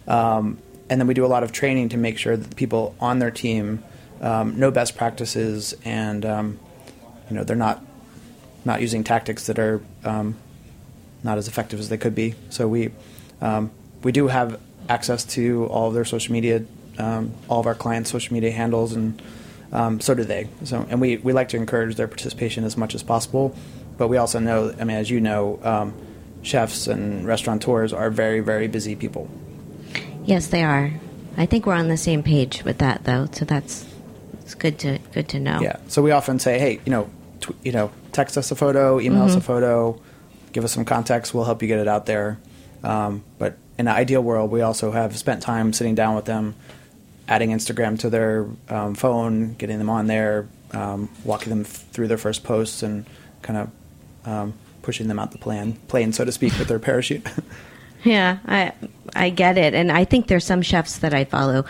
Um, 0.08 0.58
and 0.88 1.00
then 1.00 1.06
we 1.06 1.14
do 1.14 1.24
a 1.24 1.28
lot 1.28 1.42
of 1.42 1.52
training 1.52 1.90
to 1.90 1.96
make 1.96 2.18
sure 2.18 2.36
that 2.36 2.56
people 2.56 2.96
on 2.98 3.18
their 3.20 3.30
team 3.30 3.84
um, 4.20 4.58
know 4.58 4.70
best 4.70 4.96
practices 4.96 5.74
and 5.84 6.26
um, 6.26 6.58
you 7.28 7.36
know 7.36 7.44
they're 7.44 7.56
not 7.56 7.84
not 8.64 8.80
using 8.80 9.04
tactics 9.04 9.46
that 9.46 9.58
are 9.58 9.80
um, 10.04 10.36
not 11.22 11.38
as 11.38 11.48
effective 11.48 11.78
as 11.80 11.88
they 11.88 11.98
could 11.98 12.14
be. 12.14 12.34
So 12.50 12.68
we 12.68 12.90
um, 13.40 13.70
we 14.02 14.12
do 14.12 14.28
have 14.28 14.60
access 14.88 15.24
to 15.24 15.66
all 15.66 15.88
of 15.88 15.94
their 15.94 16.04
social 16.04 16.32
media, 16.32 16.64
um, 16.98 17.32
all 17.48 17.60
of 17.60 17.66
our 17.66 17.74
clients' 17.74 18.10
social 18.10 18.34
media 18.34 18.50
handles, 18.50 18.92
and 18.92 19.20
um, 19.72 20.00
so 20.00 20.14
do 20.14 20.24
they. 20.24 20.48
So 20.64 20.86
and 20.88 21.00
we, 21.00 21.18
we 21.18 21.32
like 21.32 21.48
to 21.50 21.56
encourage 21.56 21.96
their 21.96 22.08
participation 22.08 22.64
as 22.64 22.76
much 22.76 22.94
as 22.94 23.02
possible. 23.02 23.54
But 23.98 24.08
we 24.08 24.16
also 24.16 24.38
know, 24.38 24.74
I 24.80 24.84
mean, 24.84 24.96
as 24.96 25.10
you 25.10 25.20
know, 25.20 25.60
um, 25.62 25.94
chefs 26.42 26.86
and 26.86 27.26
restaurateurs 27.26 27.92
are 27.92 28.10
very 28.10 28.40
very 28.40 28.68
busy 28.68 28.96
people. 28.96 29.28
Yes, 30.24 30.48
they 30.48 30.64
are. 30.64 30.92
I 31.36 31.46
think 31.46 31.66
we're 31.66 31.74
on 31.74 31.88
the 31.88 31.96
same 31.96 32.22
page 32.22 32.64
with 32.64 32.78
that 32.78 33.04
though, 33.04 33.28
so 33.32 33.44
that's 33.44 33.86
it's 34.40 34.54
good 34.54 34.78
to 34.80 34.98
good 35.12 35.28
to 35.30 35.40
know. 35.40 35.60
Yeah. 35.60 35.76
So 35.88 36.02
we 36.02 36.10
often 36.10 36.38
say, 36.38 36.58
hey, 36.58 36.80
you 36.84 36.90
know, 36.90 37.10
tw- 37.40 37.56
you 37.62 37.72
know, 37.72 37.90
text 38.12 38.36
us 38.36 38.50
a 38.50 38.56
photo, 38.56 39.00
email 39.00 39.22
us 39.22 39.36
a 39.36 39.40
photo, 39.40 40.00
give 40.52 40.64
us 40.64 40.72
some 40.72 40.84
context. 40.84 41.34
We'll 41.34 41.44
help 41.44 41.62
you 41.62 41.68
get 41.68 41.78
it 41.78 41.88
out 41.88 42.06
there. 42.06 42.38
Um, 42.82 43.24
but 43.38 43.56
in 43.78 43.88
an 43.88 43.94
ideal 43.94 44.22
world, 44.22 44.50
we 44.50 44.62
also 44.62 44.90
have 44.90 45.16
spent 45.16 45.42
time 45.42 45.72
sitting 45.72 45.94
down 45.94 46.14
with 46.14 46.24
them, 46.24 46.54
adding 47.28 47.50
Instagram 47.50 47.98
to 48.00 48.10
their 48.10 48.46
um, 48.68 48.94
phone, 48.94 49.54
getting 49.54 49.78
them 49.78 49.90
on 49.90 50.06
there, 50.06 50.48
um, 50.72 51.08
walking 51.24 51.50
them 51.50 51.64
through 51.64 52.08
their 52.08 52.18
first 52.18 52.44
posts, 52.44 52.82
and 52.82 53.06
kind 53.42 53.58
of 53.58 54.28
um, 54.28 54.54
pushing 54.82 55.08
them 55.08 55.18
out 55.18 55.32
the 55.32 55.38
plan, 55.38 55.74
plane, 55.88 56.12
so 56.12 56.24
to 56.24 56.32
speak, 56.32 56.58
with 56.58 56.68
their 56.68 56.78
parachute. 56.78 57.26
Yeah, 58.02 58.38
I 58.46 58.72
I 59.14 59.30
get 59.30 59.58
it, 59.58 59.74
and 59.74 59.92
I 59.92 60.04
think 60.04 60.26
there's 60.26 60.44
some 60.44 60.62
chefs 60.62 60.98
that 60.98 61.12
I 61.12 61.24
follow 61.24 61.64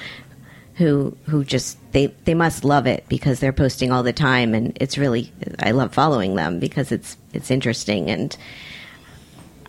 who 0.75 1.16
who 1.27 1.45
just 1.45 1.77
they 1.93 2.07
they 2.25 2.35
must 2.35 2.64
love 2.64 2.87
it 2.87 3.05
because 3.09 3.40
they're 3.40 3.53
posting 3.53 3.90
all 3.90 4.03
the 4.03 4.12
time, 4.12 4.55
and 4.55 4.77
it's 4.81 4.97
really 4.97 5.33
I 5.59 5.73
love 5.73 5.93
following 5.93 6.37
them 6.37 6.61
because 6.61 6.93
it's 6.93 7.16
it's 7.33 7.51
interesting, 7.51 8.11
and 8.11 8.37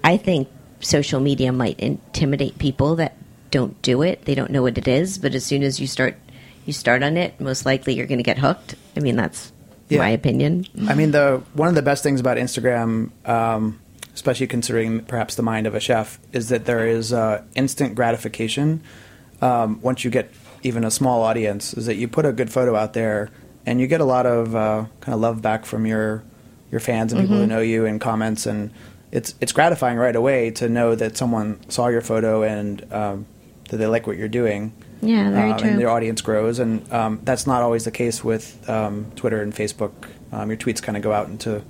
I 0.03 0.17
think 0.17 0.47
social 0.79 1.19
media 1.19 1.51
might 1.51 1.79
intimidate 1.79 2.57
people 2.57 2.95
that 2.95 3.15
don't 3.51 3.79
do 3.81 4.01
it. 4.01 4.25
They 4.25 4.35
don't 4.35 4.51
know 4.51 4.61
what 4.61 4.77
it 4.77 4.87
is, 4.87 5.17
but 5.17 5.35
as 5.35 5.45
soon 5.45 5.63
as 5.63 5.79
you 5.79 5.87
start 5.87 6.15
you 6.65 6.73
start 6.73 7.01
on 7.03 7.17
it, 7.17 7.39
most 7.41 7.65
likely 7.65 7.95
you're 7.95 8.05
going 8.05 8.19
to 8.19 8.23
get 8.23 8.37
hooked. 8.37 8.75
I 8.95 8.99
mean, 8.99 9.15
that's 9.15 9.51
Yeah. 9.89 9.97
my 9.99 10.09
opinion. 10.09 10.67
I 10.87 10.93
mean, 10.93 11.11
the 11.11 11.41
one 11.53 11.67
of 11.67 11.75
the 11.75 11.81
best 11.81 12.03
things 12.03 12.19
about 12.19 12.37
Instagram, 12.37 13.09
um, 13.27 13.79
especially 14.13 14.47
considering 14.47 15.01
perhaps 15.01 15.35
the 15.35 15.43
mind 15.43 15.65
of 15.67 15.75
a 15.75 15.79
chef, 15.79 16.19
is 16.33 16.49
that 16.49 16.65
there 16.65 16.87
is 16.87 17.11
uh, 17.11 17.41
instant 17.55 17.95
gratification 17.95 18.81
um, 19.41 19.79
once 19.81 20.03
you 20.03 20.11
get 20.11 20.31
even 20.63 20.83
a 20.83 20.91
small 20.91 21.23
audience. 21.23 21.73
Is 21.73 21.87
that 21.87 21.95
you 21.95 22.07
put 22.07 22.25
a 22.25 22.31
good 22.31 22.51
photo 22.51 22.75
out 22.75 22.93
there 22.93 23.29
and 23.65 23.81
you 23.81 23.87
get 23.87 24.01
a 24.01 24.05
lot 24.05 24.25
of 24.25 24.55
uh, 24.55 24.85
kind 25.01 25.13
of 25.15 25.19
love 25.19 25.41
back 25.41 25.65
from 25.65 25.85
your 25.85 26.23
your 26.71 26.79
fans 26.79 27.11
and 27.11 27.21
people 27.21 27.37
who 27.37 27.47
know 27.47 27.59
you 27.59 27.85
and 27.85 27.99
comments, 27.99 28.45
and 28.45 28.71
it's 29.12 29.36
it's 29.41 29.52
gratifying 29.52 29.97
right 29.97 30.15
away 30.15 30.52
to 30.52 30.69
know 30.69 30.95
that 30.95 31.17
someone 31.17 31.60
saw 31.69 31.88
your 31.88 32.02
photo 32.02 32.43
and 32.43 32.91
um, 32.93 33.26
that 33.69 33.78
they 33.78 33.88
like 33.88 34.08
what 34.08 34.17
you're 34.17 34.28
doing. 34.28 34.74
Yeah, 35.02 35.32
very 35.32 35.52
um, 35.52 35.58
true. 35.58 35.69
And 35.69 35.80
their 35.80 35.89
audience 35.89 36.21
grows, 36.21 36.60
and 36.60 36.91
um, 36.93 37.19
that's 37.24 37.47
not 37.47 37.62
always 37.62 37.86
the 37.86 37.91
case 37.91 38.24
with 38.24 38.69
um, 38.69 39.12
Twitter 39.15 39.41
and 39.41 39.54
Facebook. 39.54 39.91
Um, 40.32 40.50
your 40.50 40.58
tweets 40.58 40.82
kind 40.82 40.95
of 40.95 41.04
go 41.04 41.12
out 41.12 41.28
into 41.28 41.63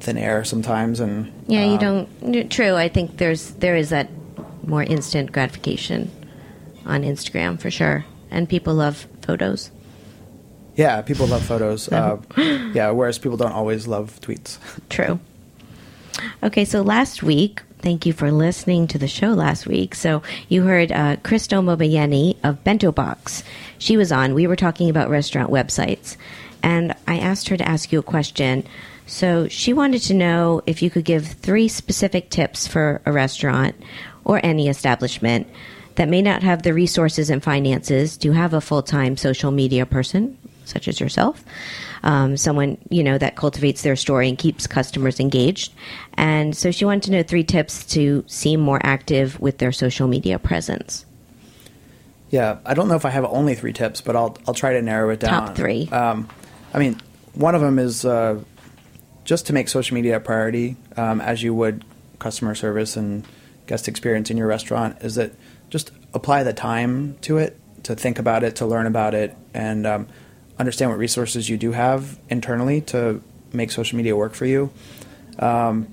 thin 0.00 0.18
air 0.18 0.44
sometimes, 0.44 1.00
and 1.00 1.32
Yeah, 1.48 1.64
you 1.64 1.78
don't. 1.78 2.50
True. 2.50 2.74
I 2.74 2.88
think 2.88 3.16
there's 3.16 3.50
there 3.52 3.76
is 3.76 3.88
that 3.90 4.08
more 4.64 4.82
instant 4.82 5.32
gratification 5.32 6.10
on 6.84 7.02
Instagram 7.02 7.58
for 7.58 7.70
sure, 7.70 8.04
and 8.30 8.48
people 8.48 8.74
love 8.74 9.06
photos. 9.22 9.70
Yeah, 10.76 11.00
people 11.00 11.26
love 11.26 11.42
photos. 11.42 11.88
Uh, 11.92 12.18
yeah, 12.74 12.90
whereas 12.90 13.18
people 13.18 13.38
don't 13.38 13.52
always 13.52 13.86
love 13.86 14.20
tweets. 14.20 14.58
True. 14.90 15.18
Okay, 16.42 16.64
so 16.64 16.82
last 16.82 17.22
week, 17.22 17.62
thank 17.80 18.06
you 18.06 18.12
for 18.12 18.30
listening 18.30 18.86
to 18.88 18.98
the 18.98 19.08
show 19.08 19.28
last 19.28 19.66
week. 19.66 19.94
So 19.94 20.22
you 20.48 20.62
heard 20.62 20.92
uh, 20.92 21.16
Krystle 21.16 21.62
Mobayeni 21.62 22.36
of 22.42 22.62
Bento 22.64 22.92
Box. 22.92 23.42
She 23.78 23.96
was 23.96 24.12
on. 24.12 24.34
We 24.34 24.46
were 24.46 24.56
talking 24.56 24.88
about 24.88 25.10
restaurant 25.10 25.50
websites, 25.50 26.16
and 26.62 26.94
I 27.06 27.18
asked 27.18 27.48
her 27.48 27.56
to 27.56 27.68
ask 27.68 27.92
you 27.92 27.98
a 27.98 28.02
question. 28.02 28.64
So 29.06 29.46
she 29.48 29.72
wanted 29.72 30.02
to 30.02 30.14
know 30.14 30.62
if 30.66 30.82
you 30.82 30.90
could 30.90 31.04
give 31.04 31.26
three 31.26 31.68
specific 31.68 32.30
tips 32.30 32.66
for 32.66 33.00
a 33.06 33.12
restaurant 33.12 33.76
or 34.24 34.40
any 34.42 34.68
establishment 34.68 35.46
that 35.94 36.08
may 36.08 36.22
not 36.22 36.42
have 36.42 36.62
the 36.62 36.74
resources 36.74 37.30
and 37.30 37.42
finances 37.42 38.16
to 38.18 38.32
have 38.32 38.52
a 38.52 38.60
full 38.60 38.82
time 38.82 39.16
social 39.16 39.50
media 39.50 39.86
person, 39.86 40.36
such 40.66 40.88
as 40.88 41.00
yourself, 41.00 41.44
um, 42.02 42.36
someone 42.36 42.76
you 42.90 43.02
know 43.02 43.16
that 43.16 43.36
cultivates 43.36 43.82
their 43.82 43.96
story 43.96 44.28
and 44.28 44.36
keeps 44.36 44.66
customers 44.66 45.18
engaged. 45.20 45.72
And 46.14 46.56
so 46.56 46.70
she 46.70 46.84
wanted 46.84 47.04
to 47.04 47.12
know 47.12 47.22
three 47.22 47.44
tips 47.44 47.84
to 47.86 48.24
seem 48.26 48.60
more 48.60 48.80
active 48.82 49.40
with 49.40 49.58
their 49.58 49.72
social 49.72 50.08
media 50.08 50.38
presence. 50.38 51.06
Yeah, 52.30 52.58
I 52.66 52.74
don't 52.74 52.88
know 52.88 52.96
if 52.96 53.04
I 53.04 53.10
have 53.10 53.24
only 53.24 53.54
three 53.54 53.72
tips, 53.72 54.00
but 54.00 54.16
I'll 54.16 54.36
I'll 54.46 54.54
try 54.54 54.74
to 54.74 54.82
narrow 54.82 55.10
it 55.10 55.20
down. 55.20 55.46
Top 55.46 55.56
three. 55.56 55.88
Um, 55.88 56.28
I 56.74 56.78
mean, 56.78 57.00
one 57.34 57.54
of 57.54 57.60
them 57.60 57.78
is 57.78 58.04
uh, 58.04 58.42
just 59.24 59.46
to 59.46 59.52
make 59.52 59.68
social 59.68 59.94
media 59.94 60.16
a 60.16 60.20
priority, 60.20 60.76
um, 60.96 61.20
as 61.20 61.42
you 61.42 61.54
would 61.54 61.84
customer 62.18 62.54
service 62.54 62.96
and 62.96 63.24
guest 63.66 63.88
experience 63.88 64.30
in 64.30 64.36
your 64.36 64.46
restaurant. 64.46 64.96
Is 65.02 65.14
that 65.14 65.32
just 65.70 65.90
apply 66.14 66.42
the 66.42 66.52
time 66.52 67.16
to 67.22 67.38
it, 67.38 67.58
to 67.84 67.94
think 67.94 68.18
about 68.18 68.42
it, 68.42 68.56
to 68.56 68.66
learn 68.66 68.86
about 68.86 69.14
it, 69.14 69.36
and 69.54 69.86
um, 69.86 70.08
understand 70.58 70.90
what 70.90 70.98
resources 70.98 71.48
you 71.48 71.56
do 71.56 71.72
have 71.72 72.18
internally 72.28 72.80
to 72.82 73.22
make 73.52 73.70
social 73.70 73.96
media 73.96 74.16
work 74.16 74.34
for 74.34 74.46
you. 74.46 74.70
Um, 75.38 75.88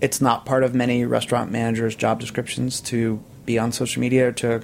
it's 0.00 0.20
not 0.20 0.44
part 0.44 0.64
of 0.64 0.74
many 0.74 1.04
restaurant 1.04 1.50
managers' 1.50 1.94
job 1.94 2.20
descriptions 2.20 2.80
to 2.82 3.22
be 3.46 3.58
on 3.58 3.72
social 3.72 4.00
media 4.00 4.28
or 4.28 4.32
to 4.32 4.62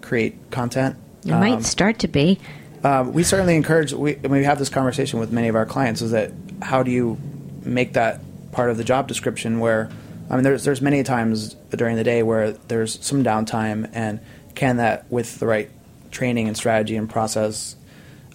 create 0.00 0.50
content. 0.50 0.96
It 1.24 1.32
Um, 1.32 1.40
might 1.40 1.64
start 1.64 1.98
to 2.00 2.08
be. 2.08 2.38
um, 2.84 3.12
we 3.12 3.22
certainly 3.24 3.56
encourage. 3.56 3.92
We 3.92 4.14
when 4.14 4.32
we 4.40 4.44
have 4.44 4.58
this 4.58 4.68
conversation 4.68 5.18
with 5.18 5.32
many 5.32 5.48
of 5.48 5.56
our 5.56 5.66
clients. 5.66 6.02
Is 6.02 6.12
that 6.12 6.30
how 6.62 6.82
do 6.82 6.90
you 6.90 7.18
make 7.64 7.94
that 7.94 8.20
part 8.52 8.70
of 8.70 8.76
the 8.76 8.84
job 8.84 9.08
description? 9.08 9.58
Where 9.58 9.90
I 10.30 10.34
mean, 10.34 10.44
there's 10.44 10.64
there's 10.64 10.80
many 10.80 11.02
times 11.02 11.56
during 11.70 11.96
the 11.96 12.04
day 12.04 12.22
where 12.22 12.52
there's 12.52 13.04
some 13.04 13.24
downtime, 13.24 13.90
and 13.92 14.20
can 14.54 14.76
that 14.76 15.04
with 15.10 15.40
the 15.40 15.46
right 15.46 15.68
training 16.12 16.46
and 16.46 16.56
strategy 16.56 16.96
and 16.96 17.10
process, 17.10 17.74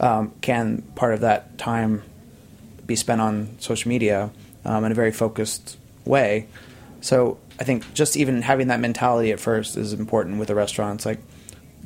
um, 0.01 0.33
can 0.41 0.81
part 0.95 1.13
of 1.13 1.21
that 1.21 1.57
time 1.57 2.03
be 2.85 2.97
spent 2.97 3.21
on 3.21 3.55
social 3.59 3.87
media 3.87 4.31
um, 4.65 4.83
in 4.83 4.91
a 4.91 4.95
very 4.95 5.11
focused 5.11 5.77
way? 6.03 6.47
So 6.99 7.39
I 7.59 7.63
think 7.63 7.93
just 7.93 8.17
even 8.17 8.41
having 8.41 8.67
that 8.67 8.79
mentality 8.79 9.31
at 9.31 9.39
first 9.39 9.77
is 9.77 9.93
important 9.93 10.39
with 10.39 10.49
the 10.49 10.55
restaurants. 10.55 11.05
Like 11.05 11.19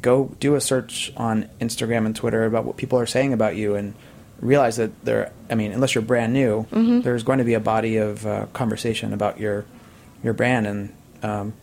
go 0.01 0.35
do 0.39 0.55
a 0.55 0.61
search 0.61 1.11
on 1.17 1.49
Instagram 1.59 2.05
and 2.05 2.15
Twitter 2.15 2.45
about 2.45 2.65
what 2.65 2.77
people 2.77 2.99
are 2.99 3.05
saying 3.05 3.33
about 3.33 3.55
you 3.55 3.75
and 3.75 3.93
realize 4.39 4.75
that 4.77 5.03
there 5.05 5.31
I 5.49 5.55
mean 5.55 5.71
unless 5.71 5.95
you're 5.95 6.01
brand 6.01 6.33
new 6.33 6.67
there's 7.01 7.23
going 7.23 7.39
to 7.39 7.45
be 7.45 7.53
a 7.53 7.59
body 7.59 7.97
of 7.97 8.25
uh, 8.25 8.45
conversation 8.53 9.13
about 9.13 9.39
your 9.39 9.65
your 10.23 10.33
brand 10.33 10.67
and 10.67 10.93
um, 11.23 11.53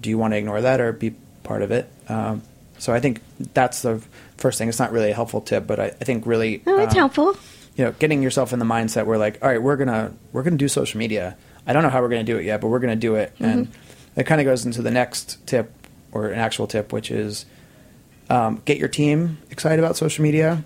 do 0.00 0.10
you 0.10 0.16
want 0.16 0.32
to 0.32 0.38
ignore 0.38 0.60
that 0.60 0.80
or 0.80 0.92
be 0.92 1.14
part 1.42 1.62
of 1.62 1.72
it 1.72 1.90
um, 2.08 2.42
so 2.78 2.94
I 2.94 3.00
think 3.00 3.20
that's 3.52 3.82
the 3.82 4.02
first 4.40 4.58
thing 4.58 4.68
it's 4.68 4.78
not 4.78 4.90
really 4.92 5.10
a 5.10 5.14
helpful 5.14 5.40
tip 5.40 5.66
but 5.66 5.78
I, 5.78 5.84
I 5.86 6.04
think 6.04 6.26
really 6.26 6.62
Oh, 6.66 6.78
it's 6.78 6.92
um, 6.94 6.98
helpful. 6.98 7.36
you 7.76 7.84
know, 7.84 7.92
getting 7.92 8.22
yourself 8.22 8.52
in 8.52 8.58
the 8.58 8.64
mindset 8.64 9.06
where 9.06 9.16
like, 9.18 9.38
all 9.42 9.48
right, 9.48 9.62
we're 9.62 9.76
gonna 9.76 10.12
we're 10.32 10.42
gonna 10.42 10.56
do 10.56 10.68
social 10.68 10.98
media. 10.98 11.36
I 11.66 11.72
don't 11.72 11.82
know 11.82 11.88
how 11.90 12.00
we're 12.02 12.08
gonna 12.08 12.24
do 12.24 12.36
it 12.38 12.44
yet, 12.44 12.60
but 12.60 12.68
we're 12.68 12.78
gonna 12.80 12.96
do 12.96 13.14
it, 13.14 13.32
and 13.38 13.68
it 14.16 14.24
kind 14.24 14.40
of 14.40 14.44
goes 14.46 14.66
into 14.66 14.82
the 14.82 14.90
next 14.90 15.46
tip 15.46 15.72
or 16.12 16.28
an 16.28 16.38
actual 16.38 16.66
tip, 16.66 16.92
which 16.92 17.10
is 17.10 17.46
um, 18.28 18.60
get 18.64 18.76
your 18.78 18.88
team 18.88 19.38
excited 19.50 19.78
about 19.78 19.96
social 19.96 20.22
media. 20.22 20.64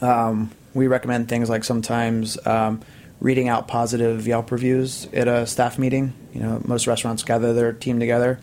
Um, 0.00 0.50
we 0.74 0.86
recommend 0.86 1.28
things 1.28 1.48
like 1.48 1.64
sometimes 1.64 2.38
um, 2.46 2.80
reading 3.20 3.48
out 3.48 3.68
positive 3.68 4.26
Yelp 4.26 4.50
reviews 4.50 5.06
at 5.12 5.28
a 5.28 5.46
staff 5.46 5.78
meeting. 5.78 6.12
You 6.32 6.40
know, 6.40 6.62
most 6.64 6.86
restaurants 6.86 7.22
gather 7.22 7.52
their 7.52 7.72
team 7.72 7.98
together. 8.00 8.38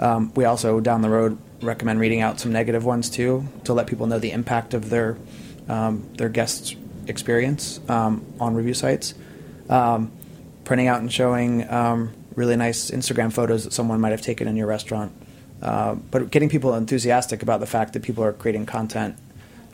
Um, 0.00 0.32
we 0.34 0.44
also 0.44 0.80
down 0.80 1.02
the 1.02 1.10
road 1.10 1.38
recommend 1.60 2.00
reading 2.00 2.20
out 2.20 2.38
some 2.40 2.52
negative 2.52 2.84
ones 2.84 3.10
too 3.10 3.46
to 3.64 3.72
let 3.74 3.86
people 3.86 4.06
know 4.06 4.18
the 4.18 4.30
impact 4.32 4.74
of 4.74 4.90
their 4.90 5.16
um, 5.68 6.08
their 6.16 6.28
guests' 6.28 6.74
experience 7.06 7.80
um, 7.88 8.24
on 8.40 8.54
review 8.54 8.74
sites. 8.74 9.14
Um, 9.68 10.12
printing 10.64 10.86
out 10.88 11.00
and 11.00 11.12
showing 11.12 11.68
um, 11.70 12.12
really 12.34 12.56
nice 12.56 12.90
Instagram 12.90 13.32
photos 13.32 13.64
that 13.64 13.72
someone 13.72 14.00
might 14.00 14.10
have 14.12 14.20
taken 14.22 14.46
in 14.48 14.56
your 14.56 14.66
restaurant. 14.66 15.12
Uh, 15.62 15.94
but 15.94 16.30
getting 16.30 16.48
people 16.48 16.74
enthusiastic 16.74 17.42
about 17.42 17.60
the 17.60 17.66
fact 17.66 17.94
that 17.94 18.02
people 18.02 18.22
are 18.22 18.32
creating 18.32 18.64
content. 18.66 19.16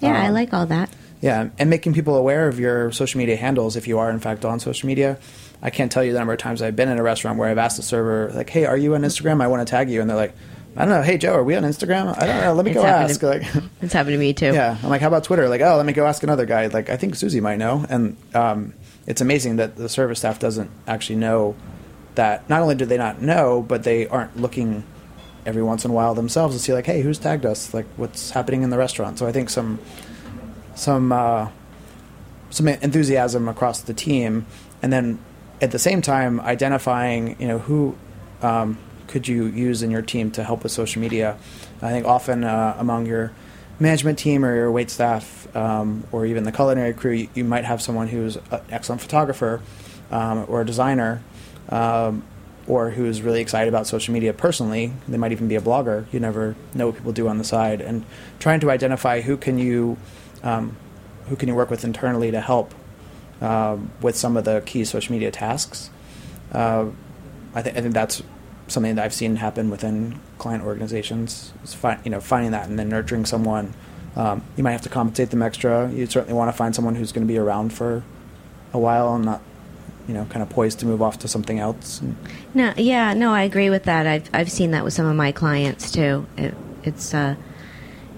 Yeah, 0.01 0.21
I 0.21 0.29
Um, 0.29 0.35
like 0.35 0.53
all 0.55 0.67
that. 0.67 0.89
yeah, 1.21 1.49
and 1.59 1.69
making 1.69 1.95
people 1.95 2.17
aware 2.17 2.49
of 2.49 2.59
your 2.59 2.91
social 2.93 3.19
media 3.19 3.37
handles 3.37 3.77
if 3.77 3.87
you 3.87 3.99
are 3.99 4.11
in 4.11 4.19
fact 4.21 4.45
on 4.45 4.61
social 4.61 4.87
media. 4.87 5.19
I 5.63 5.71
can't 5.71 5.91
tell 5.93 6.03
you 6.05 6.13
the 6.13 6.19
number 6.19 6.33
of 6.33 6.39
times 6.39 6.63
I've 6.63 6.77
been 6.77 6.89
in 6.89 6.99
a 6.99 7.03
restaurant 7.03 7.39
where 7.39 7.49
I've 7.49 7.59
asked 7.59 7.77
the 7.77 7.83
server, 7.83 8.31
like, 8.35 8.51
"Hey, 8.51 8.65
are 8.65 8.77
you 8.77 8.95
on 8.95 9.03
Instagram? 9.03 9.43
I 9.43 9.47
want 9.49 9.67
to 9.67 9.71
tag 9.71 9.91
you," 9.91 10.01
and 10.01 10.09
they're 10.09 10.17
like, 10.17 10.35
"I 10.77 10.85
don't 10.85 10.89
know. 10.95 11.03
Hey, 11.03 11.19
Joe, 11.19 11.35
are 11.35 11.45
we 11.45 11.55
on 11.57 11.63
Instagram? 11.63 12.17
I 12.21 12.27
don't 12.27 12.41
know. 12.41 12.53
Let 12.55 12.65
me 12.65 12.71
It's 12.73 12.81
go 12.81 12.85
happened 12.87 13.11
ask." 13.11 13.21
to- 13.21 13.27
Like, 13.29 13.43
It's 13.83 13.93
happened 13.93 14.15
to 14.15 14.19
me 14.19 14.33
too. 14.33 14.53
yeah, 14.53 14.77
I'm 14.83 14.89
like, 14.91 15.01
"How 15.01 15.09
about 15.09 15.25
Twitter?" 15.25 15.49
Like, 15.49 15.61
"Oh, 15.61 15.77
let 15.77 15.87
me 15.87 15.93
go 15.93 16.07
ask 16.07 16.23
another 16.23 16.47
guy." 16.47 16.67
Like, 16.67 16.89
I 16.91 16.97
think 16.97 17.15
Susie 17.17 17.41
might 17.41 17.59
know, 17.59 17.85
and 17.89 18.17
um, 18.35 18.75
it's 19.07 19.21
amazing 19.21 19.57
that 19.57 19.77
the 19.77 19.89
service 19.89 20.19
staff 20.21 20.39
doesn't 20.39 20.71
actually 20.87 21.17
know 21.17 21.55
that. 22.15 22.49
Not 22.49 22.63
only 22.63 22.75
do 22.75 22.85
they 22.87 22.99
not 22.99 23.21
know, 23.23 23.63
but 23.67 23.83
they 23.85 24.07
aren't 24.09 24.37
looking 24.41 24.85
every 25.47 25.63
once 25.63 25.85
in 25.85 25.91
a 25.91 25.95
while 25.95 26.15
themselves 26.15 26.57
to 26.57 26.63
see, 26.63 26.73
like, 26.73 26.87
"Hey, 26.87 27.03
who's 27.03 27.19
tagged 27.19 27.45
us? 27.47 27.73
Like, 27.75 27.87
what's 27.97 28.31
happening 28.31 28.63
in 28.63 28.71
the 28.71 28.79
restaurant?" 28.79 29.19
So 29.19 29.27
I 29.27 29.33
think 29.33 29.51
some 29.51 29.79
some 30.75 31.13
uh, 31.13 31.49
some 32.51 32.69
enthusiasm 32.69 33.49
across 33.49 33.81
the 33.83 33.95
team, 33.95 34.47
and 34.83 34.93
then 34.93 35.19
at 35.61 35.71
the 35.71 35.79
same 35.79 36.03
time 36.03 36.41
identifying, 36.41 37.37
you 37.41 37.47
know, 37.49 37.59
who 37.59 37.95
um, 38.43 38.79
could 39.09 39.29
you 39.29 39.47
use 39.47 39.83
in 39.83 39.91
your 39.91 40.03
team 40.03 40.31
to 40.33 40.45
help 40.45 40.63
with 40.63 40.73
social 40.73 41.01
media. 41.01 41.37
I 41.83 41.91
think 41.91 42.07
often 42.07 42.45
uh, 42.45 42.77
among 42.79 43.07
your 43.07 43.33
management 43.79 44.19
team 44.19 44.45
or 44.45 44.55
your 44.55 44.71
wait 44.71 44.91
staff 44.91 45.55
um, 45.57 46.05
or 46.13 46.27
even 46.27 46.45
the 46.45 46.53
culinary 46.53 46.95
crew, 46.95 47.13
you, 47.13 47.29
you 47.35 47.45
might 47.45 47.65
have 47.65 47.83
someone 47.83 48.09
who's 48.09 48.37
an 48.37 48.61
excellent 48.71 49.03
photographer 49.03 49.61
um, 50.11 50.47
or 50.49 50.61
a 50.61 50.67
designer 50.67 51.23
um, 51.69 52.23
or 52.67 52.91
who's 52.91 53.21
really 53.21 53.41
excited 53.41 53.69
about 53.69 53.87
social 53.87 54.15
media 54.15 54.33
personally. 54.33 54.93
They 55.09 55.19
might 55.19 55.33
even 55.33 55.49
be 55.49 55.57
a 55.57 55.61
blogger. 55.61 56.07
You 56.13 56.21
never 56.21 56.57
know 56.75 56.87
what 56.87 56.97
people 56.97 57.13
do 57.13 57.29
on 57.29 57.39
the 57.39 57.45
side, 57.45 57.81
and 57.81 58.05
trying 58.39 58.61
to 58.61 58.71
identify 58.71 59.21
who 59.21 59.37
can 59.37 59.59
you 59.59 59.99
um, 60.43 60.77
who 61.29 61.37
can 61.37 61.49
you 61.49 61.55
work 61.55 61.71
with 61.71 61.85
internally 61.85 62.31
to 62.31 62.41
help 62.41 62.75
um, 63.41 63.91
with 64.01 64.17
some 64.17 64.37
of 64.37 64.45
the 64.45 64.63
key 64.65 64.85
social 64.85 65.13
media 65.13 65.31
tasks. 65.31 65.91
Uh, 66.53 66.87
I, 67.55 67.63
th- 67.63 67.77
I 67.77 67.81
think 67.81 67.95
that's 67.95 68.23
something 68.69 68.95
that 68.95 69.05
I've 69.05 69.15
seen 69.15 69.37
happen 69.37 69.71
within 69.71 70.19
client 70.39 70.65
organizations. 70.65 71.53
Is 71.63 71.75
fi- 71.75 72.01
you 72.05 72.11
know 72.11 72.21
finding 72.21 72.53
that 72.53 72.69
and 72.69 72.79
then 72.79 72.89
nurturing 72.89 73.27
someone. 73.27 73.75
Um, 74.17 74.43
you 74.57 74.63
might 74.63 74.73
have 74.73 74.83
to 74.83 74.89
compensate 74.89 75.31
them 75.31 75.43
extra. 75.43 75.91
You 75.91 76.07
certainly 76.07 76.35
want 76.35 76.49
to 76.51 76.57
find 76.57 76.75
someone 76.75 76.95
who's 76.95 77.11
going 77.13 77.27
to 77.27 77.33
be 77.33 77.39
around 77.39 77.73
for 77.73 78.03
a 78.73 78.79
while 78.79 79.15
and 79.15 79.25
not 79.25 79.41
you 80.07 80.15
know 80.15 80.25
kind 80.27 80.43
of 80.43 80.49
poised 80.51 80.79
to 80.81 80.87
move 80.87 81.03
off 81.03 81.19
to 81.21 81.29
something 81.29 81.59
else. 81.59 82.01
No, 82.55 82.73
yeah, 82.77 83.15
no, 83.15 83.33
I 83.33 83.43
agree 83.43 83.71
with 83.71 83.85
that. 83.85 84.07
I've 84.07 84.31
I've 84.33 84.51
seen 84.51 84.71
that 84.73 84.85
with 84.85 84.93
some 84.93 85.07
of 85.07 85.17
my 85.17 85.33
clients 85.33 85.91
too. 85.91 86.27
It, 86.37 86.55
it's 86.85 87.13
a 87.15 87.37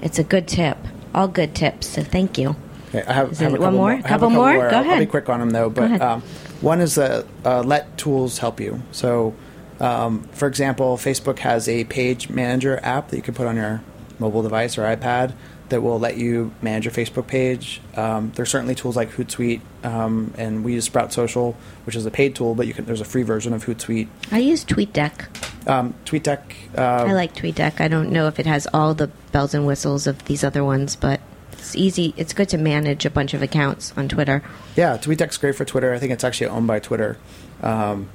it's 0.02 0.18
a 0.18 0.24
good 0.24 0.46
tip. 0.46 0.76
All 1.14 1.28
good 1.28 1.54
tips. 1.54 1.88
So 1.88 2.02
thank 2.02 2.36
you. 2.36 2.56
Okay, 2.90 3.02
I 3.06 3.12
have, 3.14 3.40
I 3.40 3.44
have 3.44 3.54
a 3.54 3.58
one 3.58 3.60
couple 3.60 3.70
more? 3.78 3.92
A 3.92 4.02
Couple 4.02 4.30
more? 4.30 4.70
Go 4.70 4.76
I'll- 4.76 4.90
I'll, 4.90 4.98
be 4.98 5.06
quick 5.06 5.28
on 5.28 5.40
them 5.40 5.50
though. 5.50 5.70
But 5.70 6.00
um, 6.00 6.22
one 6.60 6.80
is 6.80 6.94
that 6.96 7.24
uh, 7.44 7.62
let 7.62 7.96
tools 7.98 8.38
help 8.38 8.60
you. 8.60 8.82
So, 8.92 9.34
um, 9.80 10.22
for 10.32 10.48
example, 10.48 10.96
Facebook 10.96 11.38
has 11.40 11.68
a 11.68 11.84
page 11.84 12.28
manager 12.28 12.80
app 12.82 13.08
that 13.08 13.16
you 13.16 13.22
can 13.22 13.34
put 13.34 13.46
on 13.46 13.56
your 13.56 13.82
mobile 14.18 14.42
device 14.42 14.78
or 14.78 14.82
iPad 14.82 15.34
that 15.68 15.82
will 15.82 15.98
let 15.98 16.16
you 16.16 16.52
manage 16.62 16.84
your 16.84 16.92
Facebook 16.92 17.26
page. 17.26 17.80
Um, 17.96 18.32
there's 18.36 18.50
certainly 18.50 18.74
tools 18.74 18.96
like 18.96 19.10
Hootsuite, 19.10 19.60
um, 19.82 20.32
and 20.38 20.64
we 20.64 20.74
use 20.74 20.84
Sprout 20.84 21.12
Social, 21.12 21.56
which 21.84 21.96
is 21.96 22.06
a 22.06 22.10
paid 22.10 22.36
tool, 22.36 22.54
but 22.54 22.66
you 22.66 22.74
can, 22.74 22.84
there's 22.84 23.00
a 23.00 23.04
free 23.04 23.24
version 23.24 23.52
of 23.52 23.64
Hootsuite. 23.64 24.08
I 24.30 24.38
use 24.38 24.64
TweetDeck. 24.64 25.68
Um, 25.68 25.94
TweetDeck. 26.04 26.40
Uh, 26.78 27.06
I 27.08 27.12
like 27.12 27.34
TweetDeck. 27.34 27.80
I 27.80 27.88
don't 27.88 28.10
know 28.10 28.28
if 28.28 28.38
it 28.38 28.46
has 28.46 28.68
all 28.72 28.94
the 28.94 29.08
bells 29.32 29.54
and 29.54 29.66
whistles 29.66 30.06
of 30.06 30.24
these 30.26 30.44
other 30.44 30.62
ones, 30.64 30.94
but 30.94 31.20
it's 31.52 31.74
easy. 31.74 32.14
It's 32.16 32.32
good 32.32 32.48
to 32.50 32.58
manage 32.58 33.04
a 33.04 33.10
bunch 33.10 33.34
of 33.34 33.42
accounts 33.42 33.92
on 33.96 34.08
Twitter. 34.08 34.44
yeah, 34.76 34.96
TweetDeck's 34.96 35.36
great 35.36 35.56
for 35.56 35.64
Twitter. 35.64 35.92
I 35.92 35.98
think 35.98 36.12
it's 36.12 36.22
actually 36.22 36.46
owned 36.46 36.68
by 36.68 36.78
Twitter. 36.78 37.18
Um, 37.60 38.08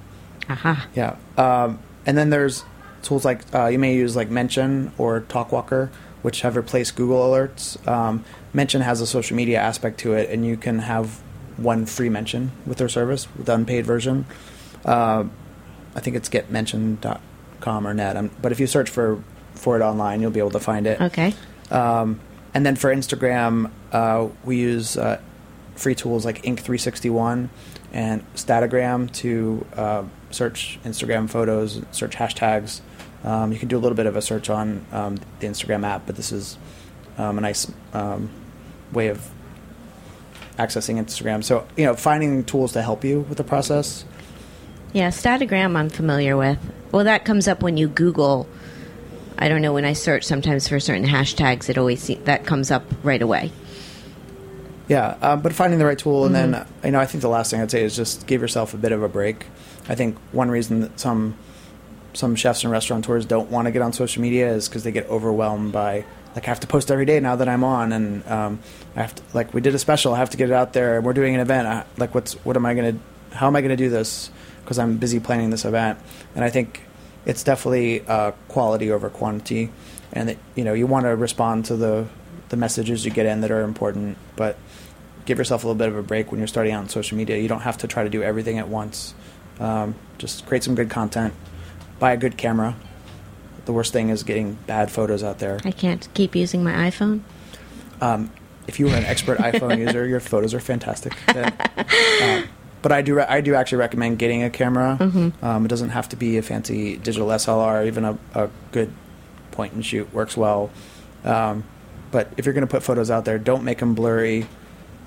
Aha. 0.50 0.88
Yeah. 0.96 1.16
Um, 1.38 1.80
and 2.06 2.18
then 2.18 2.30
there's 2.30 2.64
tools 3.02 3.26
like 3.26 3.42
uh, 3.54 3.68
you 3.68 3.80
may 3.80 3.96
use 3.96 4.16
like 4.16 4.30
Mention 4.30 4.92
or 4.98 5.22
Talkwalker, 5.22 5.90
which 6.22 6.42
have 6.42 6.56
replaced 6.56 6.96
Google 6.96 7.20
Alerts. 7.20 7.86
Um, 7.88 8.24
Mention 8.54 8.82
has 8.82 9.02
a 9.02 9.08
social 9.08 9.36
media 9.36 9.60
aspect 9.60 10.00
to 10.02 10.14
it, 10.14 10.30
and 10.30 10.46
you 10.46 10.58
can 10.58 10.80
have 10.80 11.22
one 11.58 11.86
free 11.86 12.10
mention 12.10 12.52
with 12.66 12.78
their 12.78 12.90
service, 12.90 13.28
with 13.36 13.46
the 13.46 13.54
unpaid 13.54 13.86
version. 13.86 14.26
Uh, 14.84 15.26
I 15.96 16.00
think 16.00 16.16
it's 16.16 16.30
getmention.com 16.30 17.88
or 17.88 17.94
net. 17.94 18.18
Um, 18.18 18.32
but 18.42 18.52
if 18.52 18.60
you 18.60 18.68
search 18.68 18.90
for 18.90 19.24
for 19.54 19.78
it 19.78 19.84
online, 19.84 20.22
you'll 20.22 20.32
be 20.32 20.40
able 20.40 20.52
to 20.52 20.60
find 20.60 20.88
it. 20.88 21.00
Okay. 21.00 21.34
Um, 21.70 22.20
and 22.54 22.66
then 22.66 22.76
for 22.76 22.94
Instagram, 22.94 23.72
uh, 23.92 24.28
we 24.44 24.58
use 24.58 24.98
uh, 24.98 25.22
free 25.76 25.96
tools 25.96 26.26
like 26.26 26.42
Ink361 26.44 27.50
and 27.94 28.34
Statigram 28.36 29.12
to 29.14 29.66
uh, 29.76 30.04
search 30.32 30.80
Instagram 30.84 31.30
photos, 31.30 31.82
search 31.92 32.16
hashtags. 32.16 32.82
Um, 33.24 33.52
you 33.52 33.60
can 33.60 33.68
do 33.68 33.78
a 33.78 33.80
little 33.80 33.96
bit 33.96 34.06
of 34.06 34.16
a 34.16 34.22
search 34.22 34.50
on 34.50 34.86
um, 34.92 35.18
the 35.40 35.48
Instagram 35.48 35.86
app, 35.86 36.06
but 36.06 36.16
this 36.16 36.32
is 36.32 36.58
um, 37.18 37.38
a 37.38 37.42
nice 37.42 37.72
um, 37.94 38.30
way 38.92 39.08
of 39.10 39.30
accessing 40.58 41.00
Instagram. 41.00 41.44
So, 41.44 41.68
you 41.78 41.86
know, 41.86 41.96
finding 41.96 42.44
tools 42.44 42.74
to 42.74 42.82
help 42.82 43.04
you 43.04 43.22
with 43.22 43.38
the 43.38 43.44
process. 43.44 44.06
Yeah, 44.94 45.10
Statigram 45.10 45.78
I'm 45.78 45.90
familiar 45.90 46.36
with. 46.36 46.60
Well, 46.92 47.06
that 47.06 47.24
comes 47.24 47.48
up 47.48 47.62
when 47.64 47.78
you 47.78 47.88
Google. 47.88 48.48
I 49.38 49.48
don't 49.48 49.62
know 49.62 49.74
when 49.74 49.86
I 49.86 49.94
search 49.94 50.24
sometimes 50.24 50.68
for 50.68 50.80
certain 50.80 51.06
hashtags. 51.06 51.70
It 51.70 51.78
always 51.78 52.02
see, 52.02 52.16
that 52.26 52.46
comes 52.46 52.70
up 52.72 52.84
right 53.04 53.22
away. 53.22 53.52
Yeah, 54.88 55.16
um, 55.22 55.42
but 55.42 55.54
finding 55.54 55.80
the 55.80 55.86
right 55.86 55.98
tool, 55.98 56.26
and 56.26 56.36
then 56.36 56.68
you 56.84 56.92
know, 56.92 57.00
I 57.00 57.06
think 57.06 57.22
the 57.22 57.30
last 57.30 57.50
thing 57.50 57.62
I'd 57.62 57.72
say 57.72 57.82
is 57.82 57.96
just 57.96 58.28
give 58.28 58.42
yourself 58.42 58.74
a 58.74 58.78
bit 58.78 58.92
of 58.92 59.02
a 59.02 59.08
break. 59.08 59.46
I 59.90 59.96
think 59.96 60.18
one 60.32 60.50
reason 60.50 60.82
that 60.82 61.00
some 61.00 61.36
some 62.14 62.36
chefs 62.36 62.64
and 62.64 62.72
restaurateurs 62.72 63.26
don't 63.26 63.50
want 63.50 63.68
to 63.68 63.72
get 63.72 63.82
on 63.82 63.94
social 63.94 64.22
media 64.22 64.54
is 64.54 64.68
because 64.68 64.84
they 64.84 64.92
get 64.92 65.08
overwhelmed 65.10 65.72
by 65.72 66.06
like 66.36 66.46
I 66.46 66.52
have 66.52 66.60
to 66.62 66.68
post 66.68 66.92
every 66.92 67.06
day 67.06 67.20
now 67.20 67.36
that 67.36 67.50
I'm 67.50 67.64
on, 67.64 67.92
and 67.92 68.26
um, 68.28 68.60
I 68.96 69.02
have 69.02 69.16
to 69.16 69.24
like 69.34 69.54
we 69.54 69.62
did 69.62 69.76
a 69.76 69.80
special, 69.80 70.14
I 70.14 70.20
have 70.20 70.30
to 70.32 70.38
get 70.38 70.50
it 70.50 70.54
out 70.54 70.74
there, 70.74 70.98
and 70.98 71.06
we're 71.06 71.14
doing 71.14 71.36
an 71.36 71.42
event. 71.42 71.68
I, 71.68 71.86
like, 71.98 72.16
what's 72.16 72.34
what 72.46 72.56
am 72.56 72.66
I 72.66 72.74
gonna? 72.74 72.98
How 73.32 73.48
am 73.48 73.56
I 73.56 73.62
gonna 73.62 73.76
do 73.76 73.90
this? 73.90 74.30
Because 74.64 74.80
I'm 74.80 74.98
busy 74.98 75.20
planning 75.20 75.50
this 75.50 75.66
event, 75.66 76.00
and 76.36 76.46
I 76.46 76.50
think 76.50 76.82
it's 77.26 77.44
definitely 77.44 78.06
uh, 78.08 78.32
quality 78.48 78.92
over 78.92 79.10
quantity, 79.10 79.72
and 80.14 80.30
that 80.30 80.38
you 80.56 80.64
know 80.64 80.74
you 80.74 80.88
want 80.88 81.06
to 81.06 81.16
respond 81.16 81.66
to 81.66 81.76
the 81.76 82.08
the 82.50 82.58
messages 82.58 83.06
you 83.06 83.12
get 83.12 83.26
in 83.26 83.42
that 83.42 83.52
are 83.52 83.62
important, 83.62 84.18
but 84.36 84.58
give 85.26 85.38
yourself 85.38 85.64
a 85.64 85.68
little 85.68 85.78
bit 85.78 85.88
of 85.88 85.96
a 85.96 86.04
break 86.04 86.32
when 86.32 86.40
you're 86.40 86.48
starting 86.48 86.74
out 86.74 86.82
on 86.82 86.90
social 86.90 87.18
media. 87.18 87.38
You 87.38 87.48
don't 87.48 87.62
have 87.62 87.78
to 87.80 87.88
try 87.88 88.04
to 88.04 88.10
do 88.10 88.24
everything 88.24 88.58
at 88.58 88.68
once. 88.68 89.14
Um, 89.62 89.96
just 90.18 90.46
create 90.48 90.64
some 90.64 90.76
good 90.76 90.90
content. 90.90 91.34
Buy 92.00 92.12
a 92.12 92.18
good 92.18 92.36
camera. 92.36 92.76
The 93.66 93.74
worst 93.74 93.94
thing 93.94 94.10
is 94.10 94.24
getting 94.24 94.56
bad 94.66 94.92
photos 94.92 95.24
out 95.24 95.40
there. 95.40 95.60
I 95.64 95.72
can't 95.72 96.08
keep 96.16 96.36
using 96.36 96.64
my 96.64 96.74
iPhone. 96.90 97.22
Um, 98.02 98.32
if 98.68 98.80
you 98.80 98.90
are 98.90 98.96
an 98.96 99.06
expert 99.06 99.38
iPhone 99.40 99.78
user, 99.78 100.08
your 100.08 100.20
photos 100.20 100.54
are 100.54 100.60
fantastic. 100.60 101.14
Then, 101.32 101.54
uh, 101.78 102.44
but 102.82 102.92
I 102.92 103.04
do 103.04 103.16
re- 103.16 103.26
I 103.30 103.42
do 103.42 103.54
actually 103.54 103.78
recommend 103.78 104.18
getting 104.18 104.42
a 104.42 104.50
camera. 104.50 104.98
Um, 105.44 105.66
it 105.66 105.68
doesn't 105.68 105.90
have 105.90 106.10
to 106.10 106.16
be 106.16 106.38
a 106.38 106.42
fancy 106.42 106.98
digital 106.98 107.28
SLR. 107.28 107.86
Even 107.86 108.04
a, 108.04 108.18
a 108.34 108.50
good 108.72 108.92
point 109.52 109.74
and 109.74 109.86
shoot 109.86 110.12
works 110.12 110.36
well. 110.36 110.72
Um, 111.24 111.64
but 112.10 112.34
if 112.38 112.46
you're 112.46 112.54
going 112.54 112.68
to 112.68 112.72
put 112.72 112.82
photos 112.82 113.12
out 113.12 113.26
there, 113.26 113.38
don't 113.38 113.64
make 113.64 113.78
them 113.78 113.94
blurry. 113.94 114.48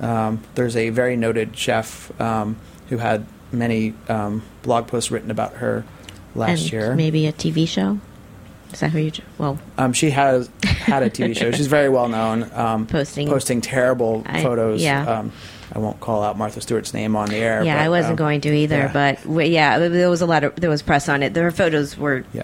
Um, 0.00 0.42
there's 0.54 0.76
a 0.76 0.90
very 0.90 1.16
noted 1.16 1.56
chef 1.56 2.18
um, 2.20 2.56
who 2.88 2.98
had 2.98 3.26
many 3.54 3.94
um, 4.08 4.42
blog 4.62 4.86
posts 4.88 5.10
written 5.10 5.30
about 5.30 5.54
her 5.54 5.84
last 6.34 6.62
and 6.62 6.72
year. 6.72 6.94
maybe 6.94 7.26
a 7.26 7.32
TV 7.32 7.66
show. 7.68 7.98
Is 8.72 8.80
that 8.80 8.90
who 8.90 8.98
you? 8.98 9.12
Well, 9.38 9.58
Um, 9.78 9.92
she 9.92 10.10
has 10.10 10.50
had 10.64 11.04
a 11.04 11.10
TV 11.10 11.36
show. 11.36 11.52
She's 11.52 11.68
very 11.68 11.88
well 11.88 12.08
known. 12.08 12.50
Um, 12.52 12.86
Posting- 12.88 13.28
posting 13.28 13.60
terrible 13.60 14.24
I- 14.26 14.42
photos. 14.42 14.82
yeah. 14.82 15.18
Um, 15.20 15.32
I 15.72 15.78
won't 15.78 15.98
call 16.00 16.22
out 16.22 16.36
Martha 16.36 16.60
Stewart's 16.60 16.92
name 16.94 17.16
on 17.16 17.28
the 17.28 17.36
air. 17.36 17.64
yeah, 17.64 17.76
but, 17.78 17.84
I 17.84 17.88
wasn't 17.88 18.12
um, 18.12 18.16
going 18.16 18.40
to 18.42 18.54
either, 18.54 18.76
yeah. 18.76 18.92
but 18.92 19.22
w- 19.22 19.50
yeah, 19.50 19.78
there 19.88 20.10
was 20.10 20.20
a 20.22 20.26
lot 20.26 20.44
of 20.44 20.54
there 20.56 20.70
was 20.70 20.82
press 20.82 21.08
on 21.08 21.22
it. 21.22 21.34
Her 21.34 21.50
photos 21.50 21.96
were 21.96 22.24
yeah, 22.32 22.42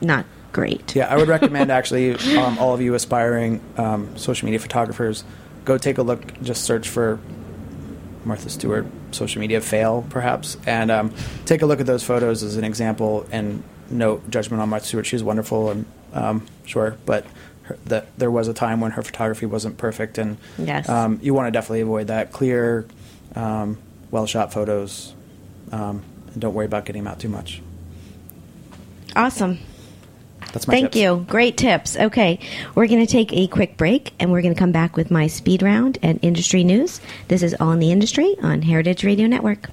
not 0.00 0.24
great. 0.52 0.94
yeah. 0.94 1.06
I 1.08 1.16
would 1.16 1.26
recommend 1.28 1.72
actually 1.72 2.14
um, 2.36 2.58
all 2.58 2.74
of 2.74 2.80
you 2.80 2.94
aspiring 2.94 3.60
um, 3.76 4.16
social 4.16 4.46
media 4.46 4.58
photographers 4.60 5.24
go 5.64 5.78
take 5.78 5.98
a 5.98 6.02
look. 6.02 6.40
Just 6.42 6.64
search 6.64 6.88
for 6.88 7.18
Martha 8.28 8.48
Stewart 8.48 8.86
social 9.10 9.40
media 9.40 9.60
fail, 9.60 10.06
perhaps, 10.10 10.56
and 10.66 10.90
um, 10.90 11.12
take 11.46 11.62
a 11.62 11.66
look 11.66 11.80
at 11.80 11.86
those 11.86 12.04
photos 12.04 12.42
as 12.44 12.56
an 12.56 12.62
example. 12.64 13.26
And 13.32 13.62
no 13.90 14.20
judgment 14.30 14.62
on 14.62 14.68
Martha 14.68 14.86
Stewart; 14.86 15.06
she's 15.06 15.22
wonderful, 15.24 15.70
and 15.70 15.84
um, 16.12 16.46
sure, 16.66 16.96
but. 17.06 17.24
Her, 17.64 17.76
the, 17.84 18.06
there 18.16 18.30
was 18.30 18.48
a 18.48 18.54
time 18.54 18.80
when 18.80 18.92
her 18.92 19.02
photography 19.02 19.44
wasn't 19.44 19.76
perfect, 19.76 20.16
and 20.16 20.38
Yes. 20.56 20.88
um, 20.88 21.18
you 21.22 21.34
want 21.34 21.48
to 21.48 21.50
definitely 21.50 21.82
avoid 21.82 22.06
that. 22.06 22.32
Clear, 22.32 22.86
um, 23.36 23.76
well 24.10 24.24
shot 24.24 24.54
photos, 24.54 25.12
um, 25.70 26.02
and 26.32 26.40
don't 26.40 26.54
worry 26.54 26.64
about 26.64 26.86
getting 26.86 27.04
them 27.04 27.12
out 27.12 27.18
too 27.20 27.28
much. 27.28 27.60
Awesome. 29.14 29.58
That's 30.52 30.66
my 30.66 30.72
Thank 30.72 30.86
tips. 30.92 30.96
you. 30.96 31.24
Great 31.28 31.56
tips. 31.56 31.96
Okay, 31.96 32.38
we're 32.74 32.86
going 32.86 33.04
to 33.04 33.10
take 33.10 33.32
a 33.32 33.46
quick 33.48 33.76
break 33.76 34.12
and 34.18 34.32
we're 34.32 34.42
going 34.42 34.54
to 34.54 34.58
come 34.58 34.72
back 34.72 34.96
with 34.96 35.10
my 35.10 35.26
speed 35.26 35.62
round 35.62 35.98
and 36.02 36.18
industry 36.22 36.64
news. 36.64 37.00
This 37.28 37.42
is 37.42 37.54
All 37.60 37.72
in 37.72 37.78
the 37.78 37.92
Industry 37.92 38.36
on 38.42 38.62
Heritage 38.62 39.04
Radio 39.04 39.26
Network. 39.26 39.68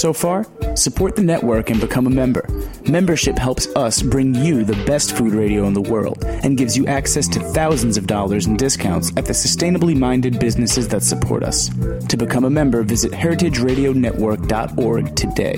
So 0.00 0.12
far? 0.12 0.46
Support 0.74 1.14
the 1.16 1.22
network 1.22 1.70
and 1.70 1.80
become 1.80 2.06
a 2.06 2.10
member. 2.10 2.46
Membership 2.88 3.36
helps 3.38 3.66
us 3.76 4.02
bring 4.02 4.34
you 4.34 4.64
the 4.64 4.82
best 4.84 5.16
food 5.16 5.34
radio 5.34 5.66
in 5.66 5.74
the 5.74 5.82
world 5.82 6.24
and 6.24 6.56
gives 6.56 6.76
you 6.76 6.86
access 6.86 7.28
to 7.28 7.40
thousands 7.40 7.98
of 7.98 8.06
dollars 8.06 8.46
in 8.46 8.56
discounts 8.56 9.10
at 9.16 9.26
the 9.26 9.32
sustainably 9.32 9.96
minded 9.96 10.38
businesses 10.40 10.88
that 10.88 11.02
support 11.02 11.42
us. 11.42 11.70
To 12.08 12.16
become 12.16 12.44
a 12.44 12.50
member, 12.50 12.82
visit 12.82 13.12
heritageradionetwork.org 13.12 15.16
today. 15.16 15.56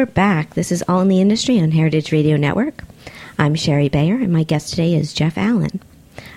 We're 0.00 0.06
back. 0.06 0.54
This 0.54 0.72
is 0.72 0.82
All 0.88 1.02
in 1.02 1.08
the 1.08 1.20
Industry 1.20 1.60
on 1.60 1.72
Heritage 1.72 2.10
Radio 2.10 2.38
Network. 2.38 2.84
I'm 3.38 3.54
Shari 3.54 3.90
Bayer, 3.90 4.14
and 4.14 4.32
my 4.32 4.44
guest 4.44 4.70
today 4.70 4.94
is 4.94 5.12
Jeff 5.12 5.36
Allen. 5.36 5.82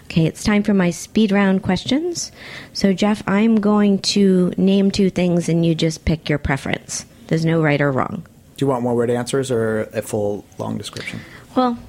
Okay, 0.04 0.26
it's 0.26 0.44
time 0.44 0.64
for 0.64 0.74
my 0.74 0.90
speed 0.90 1.32
round 1.32 1.64
questions. 1.64 2.34
So, 2.74 2.92
Jeff, 2.92 3.24
I'm 3.26 3.62
going 3.62 4.00
to 4.00 4.54
name 4.58 4.92
two 4.92 5.10
things, 5.10 5.48
and 5.48 5.66
you 5.66 5.76
just 5.76 6.04
pick 6.04 6.28
your 6.28 6.40
preference. 6.40 7.06
There's 7.28 7.46
no 7.46 7.62
right 7.62 7.80
or 7.80 7.90
wrong. 7.90 8.26
Do 8.58 8.66
you 8.66 8.68
want 8.68 8.84
one 8.84 8.96
word 8.96 9.10
answers 9.10 9.50
or 9.50 9.84
a 9.94 10.02
full 10.02 10.44
long 10.58 10.78
description? 10.78 11.22
Well, 11.56 11.80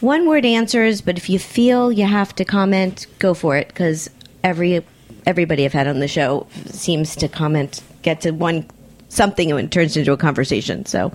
one 0.00 0.26
word 0.26 0.46
answers, 0.46 1.02
but 1.02 1.18
if 1.18 1.28
you 1.28 1.38
feel 1.38 1.92
you 1.92 2.06
have 2.06 2.34
to 2.36 2.46
comment, 2.46 3.08
go 3.18 3.34
for 3.34 3.58
it 3.58 3.68
because 3.68 4.08
every 4.42 4.82
everybody 5.26 5.66
I've 5.66 5.74
had 5.74 5.86
on 5.86 5.98
the 5.98 6.08
show 6.08 6.46
seems 6.64 7.14
to 7.16 7.28
comment, 7.28 7.82
get 8.00 8.22
to 8.22 8.30
one 8.30 8.66
something, 9.12 9.50
and 9.50 9.60
it 9.60 9.70
turns 9.70 9.96
into 9.96 10.12
a 10.12 10.16
conversation. 10.16 10.86
So, 10.86 11.12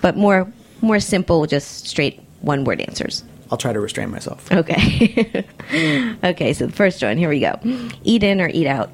but 0.00 0.16
more 0.16 0.50
more 0.80 1.00
simple, 1.00 1.46
just 1.46 1.86
straight 1.86 2.20
one 2.40 2.64
word 2.64 2.80
answers. 2.80 3.22
I'll 3.50 3.58
try 3.58 3.72
to 3.72 3.80
restrain 3.80 4.10
myself. 4.10 4.50
Okay. 4.52 5.44
okay, 6.24 6.52
so 6.52 6.66
the 6.66 6.72
first 6.72 7.02
one, 7.02 7.16
here 7.18 7.28
we 7.28 7.40
go. 7.40 7.58
Eat 8.04 8.22
in 8.22 8.40
or 8.40 8.48
eat 8.48 8.66
out? 8.66 8.90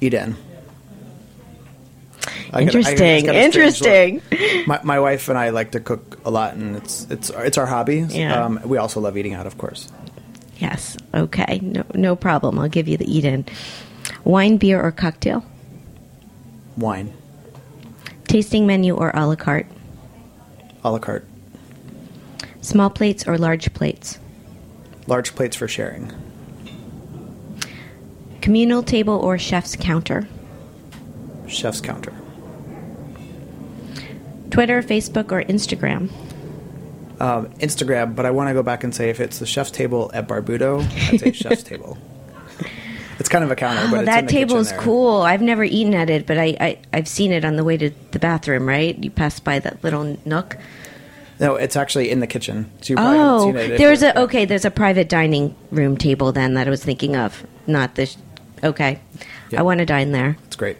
Eat 0.00 0.14
in. 0.14 0.36
I 2.52 2.62
Interesting. 2.62 3.24
gotta- 3.26 3.38
Interesting. 3.38 4.20
My, 4.66 4.80
my 4.82 5.00
wife 5.00 5.28
and 5.28 5.38
I 5.38 5.50
like 5.50 5.70
to 5.72 5.80
cook 5.80 6.18
a 6.24 6.30
lot, 6.30 6.54
and 6.54 6.76
it's 6.76 7.06
it's 7.10 7.30
it's 7.30 7.56
our 7.56 7.66
hobby. 7.66 8.04
Yeah. 8.08 8.44
Um, 8.44 8.60
we 8.64 8.78
also 8.78 9.00
love 9.00 9.16
eating 9.16 9.32
out, 9.32 9.46
of 9.46 9.56
course. 9.58 9.88
Yes. 10.58 10.96
Okay. 11.14 11.60
No, 11.62 11.84
no 11.94 12.14
problem. 12.14 12.58
I'll 12.58 12.68
give 12.68 12.88
you 12.88 12.96
the 12.96 13.10
eat 13.10 13.24
in. 13.24 13.44
Wine, 14.24 14.56
beer, 14.58 14.80
or 14.82 14.92
cocktail? 14.92 15.44
Wine, 16.76 17.12
Tasting 18.28 18.66
menu 18.66 18.94
or 18.94 19.10
a 19.14 19.26
la 19.26 19.34
carte? 19.36 19.66
a 20.84 20.90
la 20.90 20.98
carte, 20.98 21.26
Small 22.60 22.90
plates 22.90 23.26
or 23.26 23.36
large 23.38 23.72
plates? 23.74 24.18
large 25.06 25.34
plates 25.34 25.56
for 25.56 25.66
sharing. 25.68 26.12
Communal 28.40 28.82
table 28.82 29.14
or 29.14 29.38
chef's 29.38 29.76
counter? 29.76 30.26
Chef's 31.46 31.80
counter. 31.80 32.12
Twitter, 34.50 34.82
Facebook, 34.82 35.30
or 35.32 35.42
Instagram? 35.44 36.10
Um, 37.20 37.46
Instagram, 37.54 38.14
but 38.16 38.26
I 38.26 38.30
want 38.30 38.48
to 38.48 38.54
go 38.54 38.62
back 38.62 38.82
and 38.84 38.94
say 38.94 39.10
if 39.10 39.20
it's 39.20 39.38
the 39.38 39.46
chef's 39.46 39.70
table 39.70 40.10
at 40.12 40.26
Barbuto, 40.28 40.82
I'd 41.12 41.20
say 41.20 41.32
chef's 41.32 41.62
table. 41.62 41.96
It's 43.22 43.28
kind 43.28 43.44
of 43.44 43.52
a 43.52 43.54
counter, 43.54 43.82
oh, 43.84 43.90
but 43.92 43.96
Oh, 43.96 44.00
in 44.00 44.04
that 44.06 44.26
the 44.26 44.32
table 44.32 44.56
is 44.56 44.70
there. 44.70 44.80
cool. 44.80 45.22
I've 45.22 45.40
never 45.42 45.62
eaten 45.62 45.94
at 45.94 46.10
it, 46.10 46.26
but 46.26 46.38
I, 46.38 46.56
I, 46.58 46.78
I've 46.92 47.06
seen 47.06 47.30
it 47.30 47.44
on 47.44 47.54
the 47.54 47.62
way 47.62 47.76
to 47.76 47.90
the 48.10 48.18
bathroom, 48.18 48.66
right? 48.66 48.98
You 48.98 49.10
pass 49.12 49.38
by 49.38 49.60
that 49.60 49.84
little 49.84 50.18
nook. 50.24 50.56
No, 51.38 51.54
it's 51.54 51.76
actually 51.76 52.10
in 52.10 52.18
the 52.18 52.26
kitchen. 52.26 52.68
So 52.80 52.96
Oh, 52.98 53.52
there's 53.52 54.02
a 54.02 54.18
okay. 54.22 54.44
There's 54.44 54.64
a 54.64 54.72
private 54.72 55.08
dining 55.08 55.54
room 55.70 55.96
table 55.96 56.32
then 56.32 56.54
that 56.54 56.66
I 56.66 56.70
was 56.70 56.82
thinking 56.82 57.14
of, 57.14 57.46
not 57.68 57.94
this. 57.94 58.16
Okay, 58.64 58.98
Yeah. 59.50 59.60
I 59.60 59.62
want 59.62 59.78
to 59.78 59.86
dine 59.86 60.10
there. 60.10 60.36
It's 60.46 60.56
great. 60.56 60.78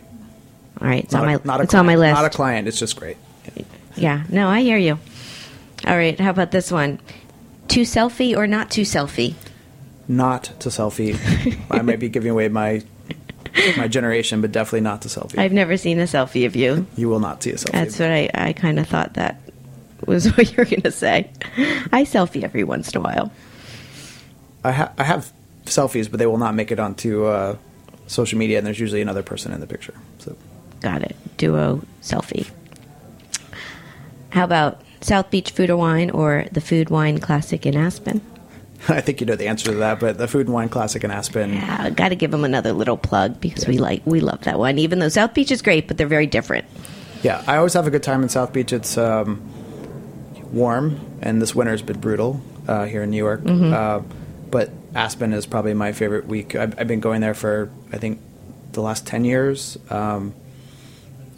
All 0.81 0.89
right, 0.89 1.05
it's 1.05 1.13
Not 1.13 1.23
on 1.23 1.29
a- 1.29 1.39
my 1.39 1.41
not 1.45 1.61
a 1.61 1.63
it's 1.63 1.75
on 1.75 1.87
my 1.87 1.95
list. 1.95 2.15
Not 2.17 2.25
a 2.25 2.31
client. 2.31 2.67
It's 2.67 2.79
just 2.81 2.97
great. 2.97 3.19
yeah, 3.95 4.25
no, 4.29 4.49
I 4.49 4.63
hear 4.63 4.79
you. 4.79 4.99
All 5.87 5.97
right, 5.97 6.19
how 6.19 6.31
about 6.31 6.51
this 6.51 6.73
one? 6.73 6.99
Too 7.69 7.83
selfie 7.83 8.37
or 8.37 8.49
not 8.49 8.69
too 8.69 8.83
selfie? 8.83 9.35
Not 10.09 10.45
to 10.61 10.69
selfie. 10.69 11.17
I 11.71 11.83
might 11.83 11.99
be 12.01 12.09
giving 12.09 12.31
away 12.31 12.49
my 12.49 12.83
my 13.77 13.87
generation, 13.87 14.41
but 14.41 14.51
definitely 14.51 14.81
not 14.81 15.03
to 15.03 15.09
selfie. 15.09 15.39
I've 15.39 15.53
never 15.53 15.77
seen 15.77 15.99
a 16.01 16.05
selfie 16.05 16.47
of 16.47 16.57
you. 16.57 16.87
you 16.97 17.09
will 17.09 17.21
not 17.21 17.43
see 17.43 17.51
a 17.51 17.55
selfie. 17.55 17.73
That's 17.73 17.99
what 17.99 18.11
I, 18.11 18.31
I 18.35 18.53
kind 18.53 18.79
of 18.79 18.89
thought 18.89 19.15
that 19.15 19.41
was 20.07 20.27
what 20.37 20.51
you 20.51 20.57
were 20.57 20.65
going 20.65 20.83
to 20.83 20.91
say. 20.91 21.31
I 21.93 22.05
selfie 22.05 22.43
every 22.45 22.65
once 22.65 22.91
in 22.93 22.99
a 22.99 23.01
while. 23.01 23.33
I, 24.65 24.73
ha- 24.73 24.93
I 24.99 25.05
have 25.05 25.33
selfies, 25.67 26.11
but 26.11 26.19
they 26.19 26.27
will 26.27 26.39
not 26.39 26.55
make 26.55 26.71
it 26.73 26.81
onto 26.81 27.27
uh, 27.27 27.57
social 28.07 28.39
media, 28.39 28.59
and 28.59 28.67
there's 28.67 28.81
usually 28.81 29.03
another 29.03 29.23
person 29.23 29.53
in 29.53 29.61
the 29.61 29.67
picture. 29.67 29.95
So 30.19 30.37
Got 30.81 31.03
it. 31.03 31.17
Duo 31.37 31.83
selfie. 32.01 32.51
How 34.31 34.45
about 34.45 34.81
South 35.01 35.31
Beach 35.31 35.51
Food 35.51 35.71
or 35.71 35.77
Wine 35.77 36.11
or 36.11 36.47
the 36.53 36.61
Food 36.61 36.91
Wine 36.91 37.19
Classic 37.19 37.65
in 37.67 37.77
Aspen? 37.77 38.21
I 38.89 39.01
think 39.01 39.21
you 39.21 39.27
know 39.27 39.37
the 39.37 39.47
answer 39.49 39.71
to 39.71 39.77
that. 39.79 40.01
But 40.01 40.19
the 40.19 40.27
Food 40.27 40.47
and 40.47 40.55
Wine 40.55 40.69
Classic 40.69 41.03
in 41.05 41.11
Aspen, 41.11 41.53
Yeah, 41.55 41.91
got 41.91 42.09
to 42.09 42.17
give 42.17 42.31
them 42.31 42.45
another 42.45 42.73
little 42.73 42.97
plug 42.97 43.41
because 43.41 43.67
we 43.67 43.79
like 43.79 44.03
we 44.05 44.21
love 44.21 44.41
that 44.43 44.59
one. 44.59 44.79
Even 44.79 44.99
though 44.99 45.09
South 45.09 45.35
Beach 45.35 45.51
is 45.51 45.63
great, 45.63 45.89
but 45.89 45.99
they're 45.99 46.07
very 46.07 46.27
different. 46.27 46.65
yeah, 47.23 47.45
I 47.47 47.57
always 47.57 47.75
have 47.75 47.87
a 47.87 47.91
good 47.91 48.03
time 48.03 48.23
in 48.23 48.29
South 48.29 48.53
Beach. 48.53 48.73
It's 48.73 48.99
um, 48.99 49.41
warm, 50.53 51.01
and 51.21 51.41
this 51.41 51.55
winter's 51.55 51.83
been 51.83 52.01
brutal 52.01 52.41
uh, 52.69 52.85
here 52.87 53.03
in 53.03 53.11
New 53.11 53.17
York. 53.17 53.41
Mm-hmm. 53.43 53.73
Uh, 53.73 54.03
but 54.51 54.71
Aspen 54.95 55.33
is 55.33 55.47
probably 55.47 55.75
my 55.75 55.93
favorite 55.93 56.27
week. 56.27 56.55
I've, 56.57 56.79
I've 56.79 56.89
been 56.89 57.01
going 57.01 57.21
there 57.21 57.35
for 57.35 57.71
I 57.93 57.99
think 57.99 58.21
the 58.73 58.83
last 58.83 59.07
ten 59.07 59.25
years. 59.25 59.79
Um, 59.91 60.35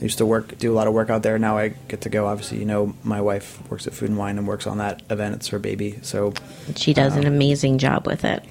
I 0.00 0.02
used 0.02 0.18
to 0.18 0.26
work, 0.26 0.58
do 0.58 0.72
a 0.72 0.74
lot 0.74 0.86
of 0.86 0.92
work 0.92 1.08
out 1.08 1.22
there. 1.22 1.38
Now 1.38 1.56
I 1.56 1.68
get 1.88 2.02
to 2.02 2.08
go. 2.08 2.26
Obviously, 2.26 2.58
you 2.58 2.64
know, 2.64 2.94
my 3.04 3.20
wife 3.20 3.58
works 3.70 3.86
at 3.86 3.94
Food 3.94 4.10
and 4.10 4.18
Wine 4.18 4.38
and 4.38 4.46
works 4.46 4.66
on 4.66 4.78
that 4.78 5.02
event. 5.08 5.36
It's 5.36 5.48
her 5.48 5.58
baby, 5.58 5.98
so 6.02 6.34
She 6.76 6.92
does 6.92 7.16
an 7.16 7.26
amazing 7.26 7.78
job 7.78 8.06
with 8.06 8.24
it. 8.24 8.42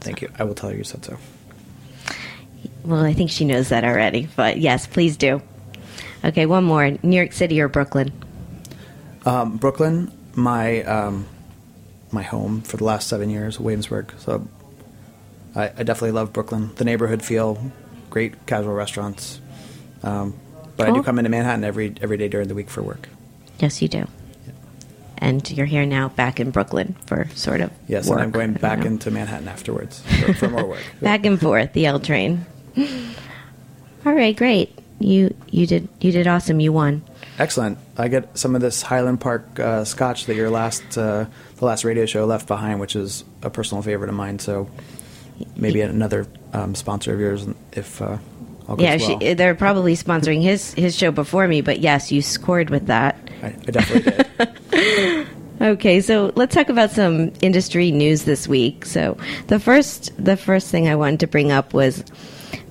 thank 0.00 0.22
you. 0.22 0.30
I 0.38 0.44
will 0.44 0.54
tell 0.54 0.70
her 0.70 0.76
you 0.76 0.84
said 0.84 1.04
so. 1.04 1.18
Well, 2.84 3.04
I 3.04 3.12
think 3.12 3.30
she 3.30 3.44
knows 3.44 3.68
that 3.68 3.84
already, 3.84 4.28
but 4.36 4.58
yes, 4.58 4.86
please 4.86 5.16
do. 5.18 5.42
Okay, 6.24 6.46
one 6.46 6.64
more. 6.64 6.90
New 7.02 7.16
York 7.16 7.32
City 7.32 7.60
or 7.60 7.68
Brooklyn? 7.68 8.10
Um, 9.26 9.58
Brooklyn, 9.58 10.10
my 10.34 10.82
um, 10.84 11.26
my 12.10 12.22
home 12.22 12.62
for 12.62 12.78
the 12.78 12.84
last 12.84 13.08
seven 13.08 13.28
years, 13.30 13.60
Williamsburg. 13.60 14.12
So 14.18 14.48
I, 15.54 15.64
I 15.68 15.82
definitely 15.82 16.12
love 16.12 16.32
Brooklyn. 16.32 16.70
The 16.76 16.84
neighborhood 16.84 17.22
feel, 17.22 17.70
great 18.08 18.46
casual 18.46 18.72
restaurants. 18.74 19.40
Um, 20.02 20.34
but 20.76 20.88
I 20.88 20.92
do 20.92 21.02
come 21.02 21.18
into 21.18 21.28
Manhattan 21.30 21.64
every 21.64 21.94
every 22.00 22.16
day 22.16 22.28
during 22.28 22.48
the 22.48 22.54
week 22.54 22.70
for 22.70 22.82
work. 22.82 23.08
Yes, 23.58 23.82
you 23.82 23.88
do. 23.88 24.06
And 25.18 25.48
you're 25.50 25.66
here 25.66 25.84
now, 25.84 26.08
back 26.08 26.40
in 26.40 26.50
Brooklyn 26.50 26.96
for 27.06 27.28
sort 27.34 27.60
of 27.60 27.70
Yes, 27.86 28.08
work. 28.08 28.16
and 28.16 28.24
I'm 28.24 28.30
going 28.30 28.54
back 28.54 28.78
know. 28.80 28.86
into 28.86 29.10
Manhattan 29.10 29.48
afterwards 29.48 30.00
for, 30.00 30.32
for 30.32 30.48
more 30.48 30.64
work. 30.64 30.82
back 31.02 31.26
and 31.26 31.38
forth 31.38 31.74
the 31.74 31.84
L 31.84 32.00
train. 32.00 32.46
All 34.06 34.14
right, 34.14 34.34
great. 34.34 34.76
You 34.98 35.34
you 35.50 35.66
did 35.66 35.88
you 36.00 36.12
did 36.12 36.26
awesome. 36.26 36.60
You 36.60 36.72
won. 36.72 37.02
Excellent. 37.38 37.78
I 37.96 38.08
get 38.08 38.36
some 38.38 38.54
of 38.54 38.60
this 38.62 38.82
Highland 38.82 39.20
Park 39.20 39.58
uh, 39.60 39.84
Scotch 39.84 40.26
that 40.26 40.36
your 40.36 40.50
last 40.50 40.96
uh, 40.96 41.26
the 41.56 41.64
last 41.64 41.84
radio 41.84 42.06
show 42.06 42.24
left 42.24 42.46
behind, 42.48 42.80
which 42.80 42.96
is 42.96 43.24
a 43.42 43.50
personal 43.50 43.82
favorite 43.82 44.08
of 44.08 44.14
mine. 44.14 44.38
So 44.38 44.70
maybe 45.56 45.80
another 45.82 46.26
um, 46.54 46.74
sponsor 46.74 47.12
of 47.14 47.20
yours 47.20 47.46
if 47.72 48.00
uh, 48.00 48.18
Yeah, 48.78 48.96
well. 48.96 49.18
she, 49.20 49.34
they're 49.34 49.54
probably 49.54 49.96
sponsoring 49.96 50.42
his 50.42 50.74
his 50.74 50.96
show 50.96 51.10
before 51.10 51.46
me, 51.48 51.60
but 51.60 51.80
yes, 51.80 52.12
you 52.12 52.22
scored 52.22 52.70
with 52.70 52.86
that. 52.86 53.16
I, 53.42 53.46
I 53.46 53.70
definitely 53.70 54.24
did. 54.70 55.26
Okay, 55.60 56.00
so 56.00 56.32
let's 56.36 56.54
talk 56.54 56.70
about 56.70 56.90
some 56.90 57.32
industry 57.42 57.90
news 57.90 58.24
this 58.24 58.48
week. 58.48 58.86
So 58.86 59.18
the 59.48 59.60
first 59.60 60.10
the 60.16 60.34
first 60.38 60.68
thing 60.68 60.88
I 60.88 60.96
wanted 60.96 61.20
to 61.20 61.26
bring 61.26 61.52
up 61.52 61.74
was 61.74 62.02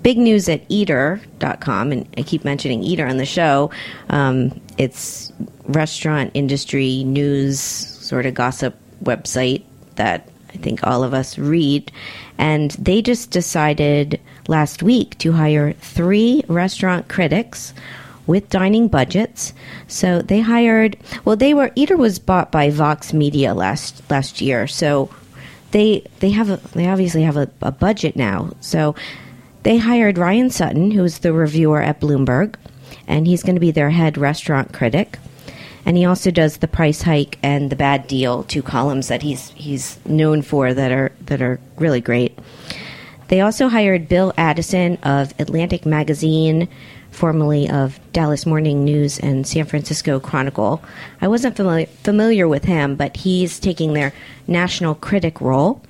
big 0.01 0.17
news 0.17 0.49
at 0.49 0.63
eater.com 0.69 1.91
and 1.91 2.07
I 2.17 2.23
keep 2.23 2.43
mentioning 2.43 2.81
Eater 2.81 3.05
on 3.05 3.17
the 3.17 3.27
show. 3.27 3.69
Um, 4.09 4.59
it's 4.79 5.31
restaurant 5.65 6.31
industry 6.33 7.03
news 7.03 7.59
sort 7.59 8.25
of 8.25 8.33
gossip 8.33 8.75
website 9.03 9.63
that 9.95 10.27
I 10.51 10.57
think 10.57 10.85
all 10.85 11.03
of 11.03 11.13
us 11.13 11.37
read. 11.37 11.91
And 12.39 12.71
they 12.71 13.01
just 13.01 13.29
decided 13.29 14.19
last 14.49 14.83
week 14.83 15.17
to 15.19 15.31
hire 15.31 15.73
three 15.73 16.43
restaurant 16.47 17.07
critics 17.07 17.73
with 18.27 18.49
dining 18.49 18.87
budgets. 18.87 19.53
So 19.87 20.21
they 20.21 20.41
hired. 20.41 20.97
Well, 21.23 21.35
they 21.35 21.53
were 21.53 21.71
Eater 21.75 21.97
was 21.97 22.19
bought 22.19 22.51
by 22.51 22.69
Vox 22.69 23.13
Media 23.13 23.53
last 23.53 24.03
last 24.09 24.41
year. 24.41 24.67
So 24.67 25.09
they 25.71 26.05
they 26.19 26.31
have 26.31 26.49
a, 26.49 26.57
they 26.73 26.87
obviously 26.87 27.23
have 27.23 27.37
a, 27.37 27.49
a 27.61 27.71
budget 27.71 28.15
now. 28.15 28.51
So 28.59 28.95
they 29.63 29.77
hired 29.77 30.17
Ryan 30.17 30.49
Sutton, 30.49 30.91
who's 30.91 31.19
the 31.19 31.33
reviewer 31.33 31.81
at 31.81 31.99
Bloomberg, 31.99 32.55
and 33.07 33.27
he's 33.27 33.43
going 33.43 33.55
to 33.55 33.59
be 33.59 33.71
their 33.71 33.89
head 33.89 34.17
restaurant 34.17 34.73
critic. 34.73 35.19
And 35.85 35.97
he 35.97 36.05
also 36.05 36.29
does 36.29 36.57
the 36.57 36.67
price 36.67 37.01
hike 37.01 37.39
and 37.41 37.69
the 37.69 37.75
bad 37.75 38.07
deal, 38.07 38.43
two 38.43 38.61
columns 38.61 39.07
that 39.07 39.23
he's 39.23 39.49
he's 39.51 39.97
known 40.05 40.41
for 40.43 40.73
that 40.73 40.91
are 40.91 41.11
that 41.25 41.41
are 41.41 41.59
really 41.77 42.01
great. 42.01 42.37
They 43.29 43.41
also 43.41 43.69
hired 43.69 44.09
Bill 44.09 44.33
Addison 44.37 44.97
of 45.03 45.33
Atlantic 45.39 45.85
Magazine, 45.85 46.67
formerly 47.11 47.69
of 47.69 47.99
Dallas 48.11 48.45
Morning 48.45 48.83
News 48.83 49.19
and 49.19 49.45
San 49.45 49.65
Francisco 49.65 50.19
Chronicle. 50.19 50.81
I 51.21 51.27
wasn't 51.27 51.55
familiar, 51.55 51.85
familiar 52.03 52.47
with 52.47 52.65
him, 52.65 52.95
but 52.95 53.17
he's 53.17 53.59
taking 53.59 53.93
their 53.93 54.13
national 54.47 54.95
critic 54.95 55.39
role. 55.41 55.81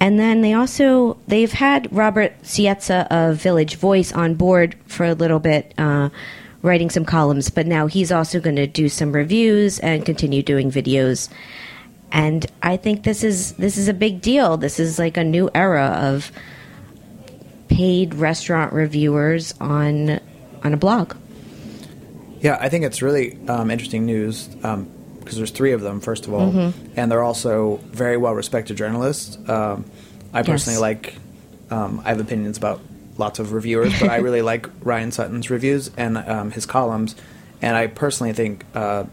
And 0.00 0.18
then 0.18 0.40
they 0.40 0.54
also 0.54 1.18
they've 1.28 1.52
had 1.52 1.94
Robert 1.94 2.42
Sietsema 2.42 3.06
of 3.10 3.36
Village 3.36 3.76
Voice 3.76 4.12
on 4.12 4.34
board 4.34 4.76
for 4.86 5.04
a 5.04 5.14
little 5.14 5.38
bit, 5.38 5.74
uh, 5.78 6.08
writing 6.62 6.88
some 6.88 7.04
columns, 7.04 7.50
but 7.50 7.66
now 7.66 7.86
he's 7.86 8.10
also 8.10 8.40
going 8.40 8.56
to 8.56 8.66
do 8.66 8.88
some 8.88 9.12
reviews 9.12 9.78
and 9.80 10.06
continue 10.06 10.42
doing 10.42 10.70
videos. 10.70 11.28
And 12.12 12.46
I 12.62 12.76
think 12.76 13.02
this 13.04 13.22
is 13.24 13.52
this 13.54 13.76
is 13.76 13.88
a 13.88 13.94
big 13.94 14.20
deal. 14.20 14.56
This 14.56 14.78
is 14.80 14.98
like 14.98 15.16
a 15.16 15.24
new 15.24 15.50
era 15.54 15.86
of 16.02 16.30
paid 17.68 18.14
restaurant 18.14 18.72
reviewers 18.72 19.54
on 19.60 20.20
on 20.64 20.72
a 20.72 20.76
blog. 20.76 21.14
Yeah, 22.40 22.58
I 22.60 22.68
think 22.68 22.84
it's 22.84 23.02
really 23.02 23.38
um, 23.48 23.70
interesting 23.70 24.06
news 24.06 24.46
because 24.48 25.36
there's 25.36 25.50
three 25.50 25.72
of 25.72 25.80
them, 25.80 26.00
first 26.00 26.26
of 26.26 26.34
all, 26.34 26.52
Mm-hmm. 26.52 26.92
and 26.96 27.10
they're 27.10 27.22
also 27.22 27.76
very 27.86 28.16
well 28.16 28.34
respected 28.34 28.76
journalists. 28.76 29.36
Um, 29.48 29.84
I 30.32 30.42
personally 30.42 30.74
Yes. 30.74 30.80
like, 30.80 31.14
um, 31.70 32.02
I 32.04 32.10
have 32.10 32.20
opinions 32.20 32.56
about 32.58 32.80
lots 33.18 33.38
of 33.38 33.52
reviewers, 33.52 33.98
but 33.98 34.10
I 34.10 34.16
really 34.16 34.42
like 34.52 34.68
Ryan 34.82 35.10
Sutton's 35.10 35.50
reviews 35.50 35.90
and 35.96 36.18
um, 36.18 36.50
his 36.52 36.66
columns. 36.66 37.16
And 37.62 37.74
I 37.74 37.86
personally 37.86 38.34
think 38.34 38.64
uh, 38.74 39.04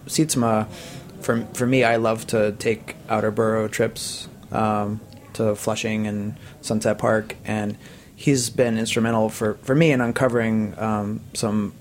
for, 1.24 1.46
for 1.54 1.66
me, 1.66 1.84
I 1.84 1.96
love 1.96 2.28
to 2.28 2.52
take 2.54 2.96
outer 3.10 3.32
borough 3.32 3.68
trips 3.68 4.28
um, 4.52 5.00
to 5.34 5.56
Flushing 5.56 6.08
and 6.08 6.38
Sunset 6.62 6.98
Park, 6.98 7.36
and 7.46 7.78
he's 8.16 8.50
been 8.50 8.78
instrumental 8.78 9.30
for, 9.30 9.56
for 9.64 9.74
me 9.76 9.92
in 9.92 10.02
uncovering 10.02 10.78
um, 10.78 11.22
some 11.34 11.74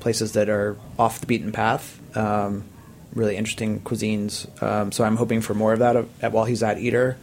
places 0.00 0.32
that 0.32 0.48
are 0.48 0.76
off 0.98 1.20
the 1.20 1.26
beaten 1.26 1.52
path, 1.52 1.98
um, 2.16 2.64
really 3.14 3.36
interesting 3.36 3.80
cuisines. 3.80 4.46
Um, 4.62 4.92
so 4.92 5.04
I'm 5.04 5.16
hoping 5.16 5.40
for 5.40 5.54
more 5.54 5.72
of 5.72 5.78
that 5.78 5.96
uh, 5.96 6.04
at, 6.20 6.32
while 6.32 6.44
he's 6.44 6.62
at 6.62 6.78
Eater. 6.78 7.16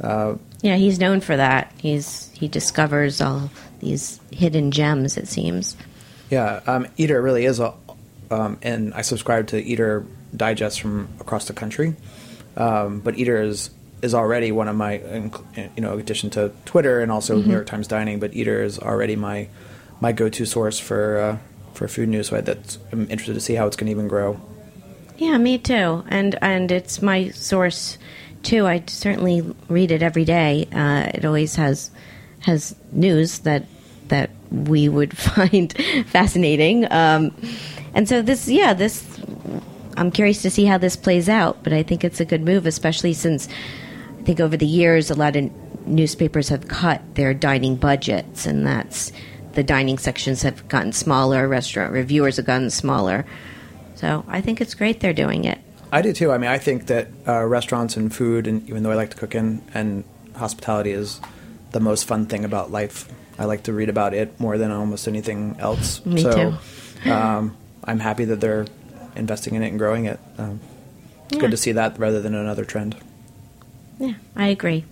Uh, 0.00 0.36
Yeah, 0.62 0.76
he's 0.76 0.98
known 0.98 1.20
for 1.20 1.36
that. 1.36 1.72
He's 1.78 2.30
he 2.32 2.48
discovers 2.48 3.20
all 3.20 3.50
these 3.78 4.18
hidden 4.32 4.70
gems. 4.72 5.16
It 5.16 5.28
seems. 5.28 5.76
yeah, 6.30 6.60
um, 6.66 6.88
Eater 6.96 7.22
really 7.22 7.44
is 7.44 7.60
a, 7.60 7.74
um, 8.30 8.58
and 8.62 8.92
I 8.94 9.02
subscribe 9.02 9.46
to 9.48 9.62
Eater 9.62 10.04
digests 10.36 10.78
from 10.78 11.08
across 11.20 11.46
the 11.46 11.52
country. 11.52 11.96
Um, 12.56 13.00
but 13.00 13.18
Eater 13.18 13.42
is 13.42 13.70
is 14.02 14.14
already 14.14 14.52
one 14.52 14.68
of 14.68 14.76
my, 14.76 15.00
you 15.56 15.80
know, 15.82 15.96
addition 15.96 16.28
to 16.28 16.52
Twitter 16.66 17.00
and 17.00 17.10
also 17.10 17.40
New 17.40 17.52
York 17.52 17.66
Times 17.66 17.86
Dining. 17.88 18.20
But 18.20 18.34
Eater 18.34 18.62
is 18.62 18.78
already 18.78 19.16
my 19.16 19.48
my 20.00 20.12
go 20.12 20.28
to 20.28 20.44
source 20.44 20.78
for 20.78 21.18
uh, 21.18 21.38
for 21.72 21.88
food 21.88 22.08
news. 22.08 22.28
So 22.28 22.36
I, 22.36 22.40
that's, 22.40 22.78
I'm 22.92 23.02
interested 23.10 23.34
to 23.34 23.40
see 23.40 23.54
how 23.54 23.66
it's 23.66 23.76
going 23.76 23.86
to 23.86 23.90
even 23.92 24.08
grow. 24.08 24.40
Yeah, 25.16 25.38
me 25.38 25.58
too. 25.58 26.04
And 26.08 26.36
and 26.42 26.70
it's 26.70 27.00
my 27.00 27.30
source 27.30 27.98
too. 28.42 28.66
I 28.66 28.82
certainly 28.86 29.40
read 29.68 29.90
it 29.90 30.02
every 30.02 30.24
day. 30.24 30.68
Uh, 30.72 31.10
it 31.14 31.24
always 31.24 31.56
has 31.56 31.90
has 32.40 32.74
news 32.92 33.40
that 33.40 33.66
that 34.08 34.30
we 34.50 34.88
would 34.88 35.16
find 35.34 35.72
fascinating. 36.06 36.90
Um, 36.92 37.34
and 37.94 38.08
so 38.08 38.22
this, 38.22 38.48
yeah, 38.48 38.74
this. 38.74 39.04
I'm 39.96 40.10
curious 40.10 40.42
to 40.42 40.50
see 40.50 40.64
how 40.64 40.78
this 40.78 40.96
plays 40.96 41.28
out, 41.28 41.62
but 41.62 41.72
I 41.72 41.82
think 41.82 42.04
it's 42.04 42.20
a 42.20 42.24
good 42.24 42.42
move, 42.42 42.66
especially 42.66 43.12
since 43.12 43.48
I 44.18 44.22
think 44.22 44.40
over 44.40 44.56
the 44.56 44.66
years 44.66 45.10
a 45.10 45.14
lot 45.14 45.36
of 45.36 45.50
newspapers 45.86 46.48
have 46.48 46.68
cut 46.68 47.02
their 47.14 47.34
dining 47.34 47.76
budgets, 47.76 48.46
and 48.46 48.66
that's 48.66 49.12
the 49.52 49.62
dining 49.62 49.98
sections 49.98 50.42
have 50.42 50.66
gotten 50.68 50.92
smaller, 50.92 51.46
restaurant 51.46 51.92
reviewers 51.92 52.36
have 52.36 52.46
gotten 52.46 52.70
smaller. 52.70 53.24
So 53.94 54.24
I 54.26 54.40
think 54.40 54.60
it's 54.60 54.74
great 54.74 55.00
they're 55.00 55.12
doing 55.12 55.44
it. 55.44 55.58
I 55.92 56.02
do 56.02 56.12
too. 56.12 56.32
I 56.32 56.38
mean, 56.38 56.50
I 56.50 56.58
think 56.58 56.86
that 56.86 57.08
uh, 57.28 57.44
restaurants 57.44 57.96
and 57.96 58.12
food, 58.12 58.48
and 58.48 58.68
even 58.68 58.82
though 58.82 58.90
I 58.90 58.96
like 58.96 59.10
to 59.10 59.16
cook 59.16 59.34
in, 59.34 59.62
and 59.74 60.02
hospitality 60.34 60.90
is 60.90 61.20
the 61.70 61.80
most 61.80 62.04
fun 62.04 62.26
thing 62.26 62.44
about 62.44 62.72
life. 62.72 63.08
I 63.38 63.44
like 63.44 63.64
to 63.64 63.72
read 63.72 63.88
about 63.88 64.14
it 64.14 64.38
more 64.40 64.58
than 64.58 64.70
almost 64.70 65.06
anything 65.08 65.56
else. 65.58 66.04
Me 66.06 66.22
so, 66.22 66.56
Um, 67.04 67.56
I'm 67.84 67.98
happy 67.98 68.24
that 68.26 68.40
they're 68.40 68.66
investing 69.16 69.54
in 69.54 69.62
it 69.62 69.68
and 69.68 69.78
growing 69.78 70.04
it. 70.06 70.18
Um, 70.38 70.60
it's 71.26 71.34
Yeah. 71.36 71.40
good 71.40 71.50
to 71.50 71.56
see 71.56 71.72
that 71.72 71.98
rather 71.98 72.20
than 72.20 72.34
another 72.34 72.64
trend. 72.64 72.96
Yeah, 73.98 74.14
I 74.36 74.48
agree. 74.48 74.84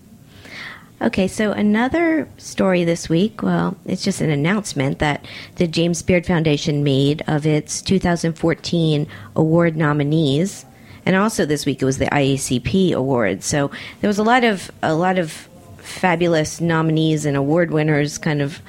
Okay, 1.00 1.26
so 1.26 1.50
another 1.50 2.28
story 2.38 2.84
this 2.84 3.08
week. 3.08 3.42
Well, 3.42 3.76
it's 3.84 4.04
just 4.04 4.20
an 4.20 4.30
announcement 4.30 5.00
that 5.00 5.24
the 5.56 5.66
James 5.66 6.00
Beard 6.02 6.24
Foundation 6.26 6.84
made 6.84 7.22
of 7.26 7.44
its 7.44 7.82
2014 7.82 9.08
award 9.34 9.76
nominees, 9.76 10.64
and 11.04 11.16
also 11.16 11.44
this 11.44 11.66
week 11.66 11.82
it 11.82 11.84
was 11.84 11.98
the 11.98 12.06
IACP 12.14 12.92
awards. 12.92 13.46
So 13.46 13.72
there 14.00 14.06
was 14.08 14.18
a 14.18 14.22
lot 14.22 14.44
of 14.44 14.70
a 14.80 14.94
lot 14.94 15.18
of 15.18 15.48
fabulous 15.78 16.60
nominees 16.60 17.26
and 17.26 17.36
award 17.36 17.72
winners, 17.72 18.16
kind 18.16 18.40
of 18.40 18.60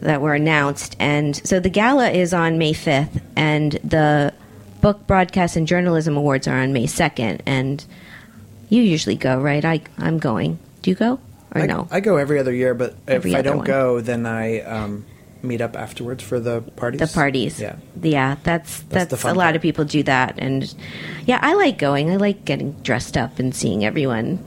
that 0.00 0.20
were 0.20 0.34
announced. 0.34 0.96
And 0.98 1.36
so 1.36 1.60
the 1.60 1.70
gala 1.70 2.10
is 2.10 2.32
on 2.34 2.58
May 2.58 2.72
5th, 2.72 3.20
and 3.36 3.72
the 3.84 4.32
Book, 4.80 5.06
Broadcast, 5.06 5.56
and 5.56 5.66
Journalism 5.66 6.16
Awards 6.16 6.46
are 6.46 6.56
on 6.60 6.72
May 6.72 6.86
2nd. 6.86 7.40
And 7.46 7.84
you 8.68 8.82
usually 8.82 9.16
go, 9.16 9.38
right? 9.40 9.64
I, 9.64 9.80
I'm 9.98 10.18
going. 10.18 10.58
Do 10.82 10.90
you 10.90 10.96
go? 10.96 11.18
Or 11.54 11.62
I, 11.62 11.66
no? 11.66 11.88
I 11.90 12.00
go 12.00 12.16
every 12.16 12.38
other 12.38 12.52
year, 12.52 12.74
but 12.74 12.94
Every 13.06 13.32
if 13.32 13.38
I 13.38 13.42
don't 13.42 13.58
one. 13.58 13.66
go, 13.66 14.00
then 14.00 14.26
I 14.26 14.60
um, 14.60 15.06
meet 15.42 15.60
up 15.60 15.76
afterwards 15.76 16.22
for 16.22 16.40
the 16.40 16.60
parties. 16.76 17.00
the 17.00 17.06
parties. 17.06 17.60
Yeah. 17.60 17.76
Yeah, 18.02 18.36
that's 18.42 18.80
That's 18.80 19.10
that's, 19.10 19.22
a 19.24 19.28
lot 19.28 19.36
part. 19.44 19.56
of 19.56 19.62
people 19.62 19.84
do 19.84 20.02
that 20.02 20.34
and 20.38 20.74
yeah, 21.26 21.38
I 21.42 21.54
like 21.54 21.78
going. 21.78 22.10
I 22.10 22.16
like 22.16 22.44
getting 22.44 22.72
dressed 22.82 23.16
up 23.16 23.38
and 23.38 23.54
seeing 23.54 23.84
everyone 23.84 24.44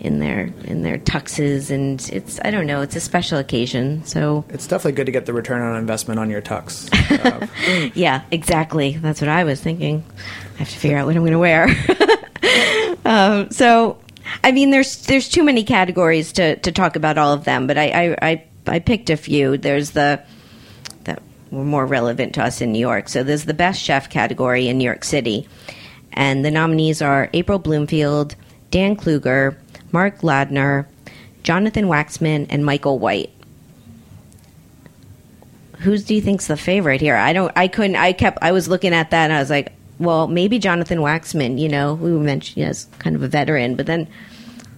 in 0.00 0.20
their 0.20 0.52
in 0.64 0.82
their 0.82 0.98
tuxes 0.98 1.70
and 1.70 2.08
it's 2.12 2.38
I 2.44 2.50
don't 2.50 2.66
know, 2.66 2.82
it's 2.82 2.94
a 2.96 3.00
special 3.00 3.38
occasion. 3.38 4.04
So 4.04 4.44
It's 4.48 4.66
definitely 4.66 4.92
good 4.92 5.06
to 5.06 5.12
get 5.12 5.26
the 5.26 5.32
return 5.32 5.60
on 5.60 5.76
investment 5.76 6.20
on 6.20 6.30
your 6.30 6.40
tux. 6.42 6.88
Uh, 7.24 7.90
Yeah, 7.94 8.22
exactly. 8.30 8.96
That's 8.96 9.20
what 9.20 9.28
I 9.28 9.44
was 9.44 9.60
thinking. 9.60 10.04
I 10.54 10.58
have 10.58 10.70
to 10.70 10.76
figure 10.76 10.98
out 10.98 11.06
what 11.06 11.16
I'm 11.16 11.22
going 11.22 11.32
to 11.32 11.38
wear. 11.38 11.68
um, 13.04 13.50
so, 13.50 13.98
I 14.44 14.52
mean, 14.52 14.70
there's 14.70 15.04
there's 15.06 15.28
too 15.28 15.42
many 15.42 15.64
categories 15.64 16.32
to, 16.32 16.56
to 16.56 16.72
talk 16.72 16.96
about 16.96 17.18
all 17.18 17.32
of 17.32 17.44
them, 17.44 17.66
but 17.66 17.76
I, 17.78 17.88
I, 17.88 18.16
I, 18.22 18.44
I 18.66 18.78
picked 18.78 19.10
a 19.10 19.16
few. 19.16 19.56
There's 19.56 19.90
the 19.92 20.22
that 21.04 21.22
were 21.50 21.64
more 21.64 21.86
relevant 21.86 22.34
to 22.34 22.44
us 22.44 22.60
in 22.60 22.72
New 22.72 22.78
York. 22.78 23.08
So 23.08 23.22
there's 23.24 23.44
the 23.46 23.54
best 23.54 23.80
chef 23.82 24.10
category 24.10 24.68
in 24.68 24.78
New 24.78 24.84
York 24.84 25.04
City, 25.04 25.48
and 26.12 26.44
the 26.44 26.50
nominees 26.50 27.02
are 27.02 27.30
April 27.32 27.58
Bloomfield, 27.58 28.36
Dan 28.70 28.96
Kluger, 28.96 29.56
Mark 29.92 30.20
Ladner, 30.20 30.86
Jonathan 31.42 31.86
Waxman, 31.86 32.46
and 32.50 32.64
Michael 32.64 32.98
White 32.98 33.30
who's 35.80 36.04
do 36.04 36.14
you 36.14 36.20
think's 36.20 36.46
the 36.46 36.56
favorite 36.56 37.00
here? 37.00 37.16
I 37.16 37.32
don't. 37.32 37.52
I 37.56 37.68
couldn't. 37.68 37.96
I 37.96 38.12
kept. 38.12 38.38
I 38.42 38.52
was 38.52 38.68
looking 38.68 38.92
at 38.92 39.10
that 39.10 39.24
and 39.24 39.32
I 39.32 39.40
was 39.40 39.50
like, 39.50 39.72
well, 39.98 40.26
maybe 40.26 40.58
Jonathan 40.58 40.98
Waxman. 40.98 41.58
You 41.58 41.68
know, 41.68 41.94
we 41.94 42.10
mentioned 42.10 42.64
as 42.64 42.86
kind 42.98 43.16
of 43.16 43.22
a 43.22 43.28
veteran, 43.28 43.76
but 43.76 43.86
then 43.86 44.08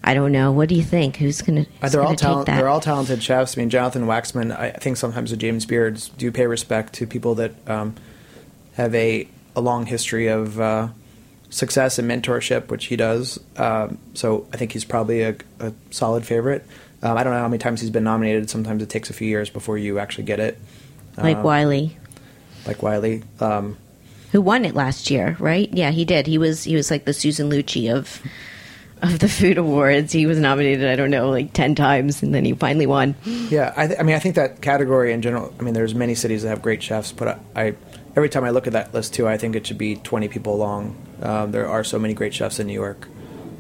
I 0.05 0.15
don't 0.15 0.33
know. 0.33 0.53
What 0.53 0.69
do 0.69 0.75
you 0.75 0.83
think? 0.83 1.17
Who's? 1.17 1.41
Uh, 1.43 1.65
who's 1.83 1.93
they're 1.93 2.03
all 2.03 2.15
talent. 2.15 2.47
that? 2.47 2.57
They're 2.57 2.69
all 2.69 2.81
talented 2.81 3.23
chefs. 3.23 3.57
I 3.57 3.61
mean, 3.61 3.71
Jonathan 3.71 4.07
Waxman. 4.07 4.57
I 4.57 4.71
think 4.71 4.97
sometimes 4.97 5.31
the 5.31 5.37
James 5.37 5.67
Beards 5.67 6.09
do 6.11 6.31
pay 6.31 6.47
respect 6.47 6.93
to 6.95 7.07
people 7.07 7.35
that 7.37 7.53
um, 7.69 7.95
have 8.75 8.95
a 8.95 9.29
a 9.57 9.61
long 9.61 9.87
history 9.87 10.27
of 10.27 10.61
uh, 10.61 10.89
success 11.51 11.99
and 11.99 12.11
mentorship, 12.11 12.69
which 12.69 12.87
he 12.87 12.97
does. 12.97 13.39
Um, 13.57 13.99
so 14.15 14.47
I 14.53 14.57
think 14.57 14.73
he's 14.73 14.85
probably 14.85 15.23
a, 15.23 15.37
a 15.59 15.73
solid 15.91 16.25
favorite. 16.25 16.65
Um, 17.03 17.17
I 17.17 17.23
don't 17.25 17.33
know 17.33 17.39
how 17.41 17.49
many 17.49 17.59
times 17.59 17.81
he's 17.81 17.91
been 17.91 18.05
nominated. 18.05 18.49
Sometimes 18.51 18.83
it 18.83 18.89
takes 18.91 19.11
a 19.11 19.13
few 19.13 19.29
years 19.29 19.51
before 19.51 19.77
you 19.79 19.99
actually 19.99 20.25
get 20.25 20.39
it. 20.41 20.59
like 21.17 21.39
Uh, 21.39 21.43
Wylie, 21.43 21.97
Like 22.67 22.83
Wylie. 22.83 23.23
Um, 23.41 23.77
who 24.33 24.41
won 24.41 24.65
it 24.65 24.75
last 24.75 25.11
year, 25.11 25.37
right? 25.41 25.69
Yeah, 25.73 25.91
he 25.91 26.05
did. 26.05 26.27
He 26.27 26.39
was 26.39 26.63
he 26.65 26.77
was 26.77 26.91
like 26.91 27.05
the 27.05 27.13
Susan 27.13 27.51
Lucci 27.51 27.93
of 27.93 28.23
of 29.03 29.19
the 29.19 29.29
food 29.29 29.59
awards. 29.59 30.13
He 30.13 30.27
was 30.27 30.39
nominated. 30.39 30.87
I 30.89 30.95
don't 30.95 31.11
know, 31.11 31.31
like 31.31 31.53
ten 31.53 31.75
times, 31.75 32.23
and 32.23 32.33
then 32.35 32.45
he 32.45 32.53
finally 32.53 32.87
won. 32.87 33.17
Yeah, 33.25 33.73
I, 33.77 33.87
th- 33.89 33.99
I 33.99 34.03
mean, 34.05 34.15
I 34.15 34.19
think 34.21 34.37
that 34.37 34.61
category 34.61 35.13
in 35.13 35.21
general. 35.23 35.53
I 35.59 35.63
mean, 35.65 35.75
there's 35.75 35.95
many 35.97 36.15
cities 36.15 36.43
that 36.43 36.51
have 36.51 36.63
great 36.63 36.81
chefs, 36.83 37.11
but 37.13 37.41
I, 37.57 37.61
I 37.63 37.75
every 38.17 38.29
time 38.29 38.45
I 38.45 38.51
look 38.51 38.67
at 38.67 38.73
that 38.73 38.93
list 38.95 39.15
too, 39.15 39.29
I 39.29 39.37
think 39.37 39.57
it 39.57 39.67
should 39.67 39.79
be 39.79 39.97
20 39.97 40.29
people 40.29 40.57
long. 40.57 40.97
Um, 41.23 41.53
there 41.53 41.69
are 41.69 41.85
so 41.85 41.99
many 41.99 42.15
great 42.15 42.35
chefs 42.35 42.59
in 42.59 42.67
New 42.67 42.75
York, 42.75 43.07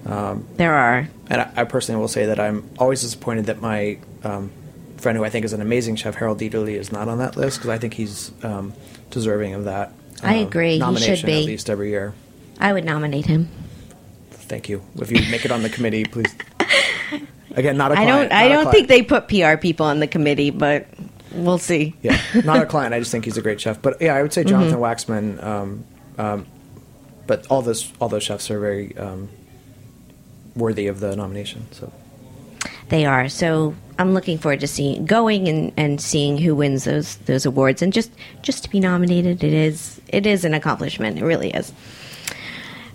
There 0.04 0.74
are. 0.74 1.08
and 1.28 1.40
I, 1.42 1.52
I 1.56 1.64
personally 1.64 2.00
will 2.00 2.08
say 2.08 2.26
that 2.26 2.40
I'm 2.40 2.68
always 2.78 3.02
disappointed 3.02 3.46
that 3.46 3.60
my 3.60 3.98
um, 4.24 4.50
friend, 4.96 5.16
who 5.18 5.24
I 5.24 5.30
think 5.30 5.44
is 5.44 5.52
an 5.52 5.60
amazing 5.60 5.96
chef, 5.96 6.14
Harold 6.14 6.38
Dieterle, 6.38 6.68
is 6.74 6.92
not 6.92 7.08
on 7.08 7.18
that 7.18 7.36
list 7.36 7.58
because 7.58 7.70
I 7.70 7.78
think 7.78 7.94
he's 7.94 8.32
um, 8.42 8.72
deserving 9.10 9.54
of 9.54 9.64
that. 9.64 9.92
I 10.22 10.38
uh, 10.42 10.46
agree. 10.46 10.78
He 10.78 11.16
should 11.16 11.26
be. 11.26 11.40
at 11.40 11.46
least 11.46 11.70
every 11.70 11.90
year. 11.90 12.14
I 12.58 12.72
would 12.72 12.84
nominate 12.84 13.26
him. 13.26 13.48
Thank 14.30 14.68
you. 14.68 14.82
If 14.96 15.10
you 15.10 15.20
make 15.30 15.44
it 15.44 15.50
on 15.52 15.62
the 15.62 15.70
committee, 15.70 16.04
please. 16.04 16.34
Again, 17.52 17.76
not 17.76 17.90
a 17.92 17.94
I 17.94 18.04
client. 18.04 18.30
don't. 18.30 18.38
I 18.38 18.48
don't 18.48 18.62
client. 18.64 18.70
think 18.72 18.88
they 18.88 19.02
put 19.02 19.28
PR 19.28 19.56
people 19.56 19.86
on 19.86 19.98
the 20.00 20.06
committee, 20.06 20.50
but 20.50 20.86
we'll 21.32 21.58
see. 21.58 21.94
Yeah, 22.02 22.20
not 22.44 22.62
a 22.62 22.66
client. 22.66 22.94
I 22.94 22.98
just 22.98 23.10
think 23.10 23.24
he's 23.24 23.36
a 23.36 23.42
great 23.42 23.60
chef. 23.60 23.80
But 23.80 24.00
yeah, 24.00 24.14
I 24.14 24.22
would 24.22 24.32
say 24.32 24.44
Jonathan 24.44 24.78
Waxman. 24.78 25.42
Um, 25.42 25.84
um, 26.18 26.46
but 27.26 27.46
all 27.48 27.62
those 27.62 27.92
all 28.00 28.08
those 28.08 28.22
chefs 28.22 28.50
are 28.50 28.58
very 28.58 28.96
um, 28.96 29.28
worthy 30.56 30.86
of 30.86 31.00
the 31.00 31.14
nomination. 31.16 31.66
So 31.70 31.92
They 32.88 33.06
are. 33.06 33.28
So 33.28 33.74
I'm 33.98 34.14
looking 34.14 34.38
forward 34.38 34.60
to 34.60 34.66
seeing 34.66 35.06
going 35.06 35.48
and, 35.48 35.72
and 35.76 36.00
seeing 36.00 36.38
who 36.38 36.54
wins 36.54 36.84
those 36.84 37.16
those 37.18 37.46
awards 37.46 37.82
and 37.82 37.92
just 37.92 38.10
just 38.42 38.64
to 38.64 38.70
be 38.70 38.80
nominated 38.80 39.44
it 39.44 39.52
is 39.52 40.00
it 40.08 40.26
is 40.26 40.44
an 40.44 40.54
accomplishment. 40.54 41.18
It 41.18 41.24
really 41.24 41.50
is. 41.50 41.72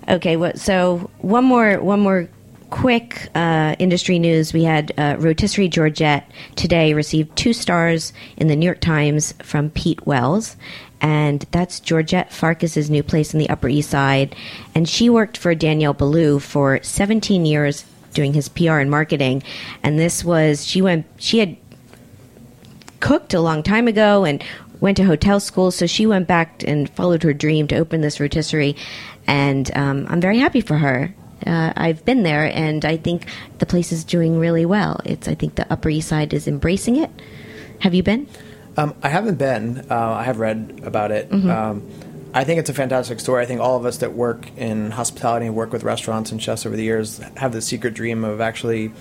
Okay, 0.08 0.36
well, 0.36 0.56
so 0.56 1.10
one 1.20 1.46
more 1.46 1.82
one 1.82 2.00
more 2.00 2.28
quick 2.70 3.30
uh, 3.36 3.76
industry 3.80 4.20
news. 4.20 4.54
We 4.54 4.64
had 4.64 4.92
uh, 4.98 5.16
Rotisserie 5.20 5.70
Georgette 5.70 6.30
today 6.56 6.94
received 6.94 7.36
two 7.36 7.54
stars 7.54 8.14
in 8.38 8.48
the 8.48 8.56
New 8.56 8.66
York 8.66 8.82
Times 8.82 9.34
from 9.42 9.70
Pete 9.70 10.06
Wells. 10.06 10.56
And 11.02 11.46
that's 11.52 11.80
Georgette 11.80 12.32
Farkas's 12.32 12.90
new 12.90 13.04
place 13.04 13.34
in 13.34 13.40
the 13.40 13.50
Upper 13.50 13.68
East 13.68 13.90
Side. 13.90 14.36
And 14.74 14.88
she 14.90 15.10
worked 15.10 15.38
for 15.38 15.54
Daniel 15.54 15.94
Boulud 15.94 16.42
for 16.42 16.82
17 16.82 17.46
years 17.46 17.86
doing 18.14 18.34
his 18.34 18.50
PR 18.50 18.80
and 18.80 18.90
marketing. 18.90 19.44
And 19.84 20.00
this 20.00 20.24
was, 20.24 20.66
she 20.66 20.82
went, 20.82 21.06
she 21.18 21.40
had 21.40 21.58
cooked 23.00 23.34
a 23.34 23.42
long 23.42 23.62
time 23.62 23.88
ago 23.88 24.26
and 24.26 24.44
went 24.80 24.98
to 24.98 25.04
hotel 25.04 25.40
school. 25.40 25.70
So 25.70 25.86
she 25.86 26.06
went 26.06 26.28
back 26.28 26.64
and 26.66 26.90
followed 26.90 27.24
her 27.24 27.34
dream 27.34 27.68
to 27.68 27.78
open 27.78 28.02
this 28.02 28.20
rotisserie. 28.20 28.76
And 29.28 29.70
um, 29.76 30.08
I'm 30.10 30.22
very 30.22 30.40
happy 30.40 30.62
for 30.62 30.78
her. 30.78 31.14
Uh, 31.46 31.74
I've 31.76 32.06
been 32.06 32.24
there, 32.24 32.46
and 32.46 32.86
I 32.86 32.98
think 32.98 33.28
the 33.60 33.66
place 33.66 33.92
is 33.92 34.04
doing 34.04 34.40
really 34.40 34.66
well. 34.66 35.02
It's 35.06 35.28
I 35.28 35.36
think 35.36 35.56
the 35.56 35.72
Upper 35.72 35.90
East 35.90 36.08
Side 36.08 36.34
is 36.34 36.48
embracing 36.48 36.96
it. 36.98 37.12
Have 37.80 37.94
you 37.94 38.04
been? 38.04 38.28
Um, 38.78 38.96
I 39.04 39.10
haven't 39.10 39.36
been. 39.36 39.86
Uh, 39.90 40.12
I 40.12 40.24
have 40.24 40.40
read 40.40 40.82
about 40.84 41.12
it. 41.12 41.32
Um, 41.32 41.90
I 42.34 42.44
think 42.44 42.60
it's 42.60 42.70
a 42.70 42.74
fantastic 42.74 43.22
story. 43.22 43.42
I 43.42 43.46
think 43.46 43.62
all 43.62 43.78
of 43.78 43.86
us 43.86 43.98
that 44.00 44.12
work 44.14 44.50
in 44.58 44.92
hospitality 44.92 45.46
and 45.46 45.56
work 45.56 45.72
with 45.72 45.84
restaurants 45.84 46.34
and 46.34 46.44
chefs 46.44 46.66
over 46.66 46.76
the 46.76 46.84
years 46.84 47.20
have 47.38 47.54
the 47.54 47.62
secret 47.62 47.94
dream 47.94 48.26
of 48.26 48.42
actually 48.42 48.92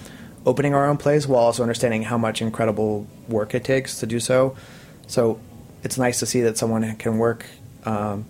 opening 0.46 0.74
our 0.74 0.86
own 0.88 0.96
place 0.96 1.26
while 1.26 1.42
also 1.42 1.62
understanding 1.62 2.04
how 2.04 2.16
much 2.16 2.40
incredible 2.40 3.08
work 3.28 3.54
it 3.54 3.64
takes 3.64 3.98
to 3.98 4.06
do 4.06 4.20
so. 4.20 4.56
So 5.08 5.40
it's 5.82 5.98
nice 5.98 6.20
to 6.20 6.26
see 6.26 6.42
that 6.42 6.56
someone 6.58 6.94
can 6.96 7.18
work, 7.18 7.44
um, 7.84 8.26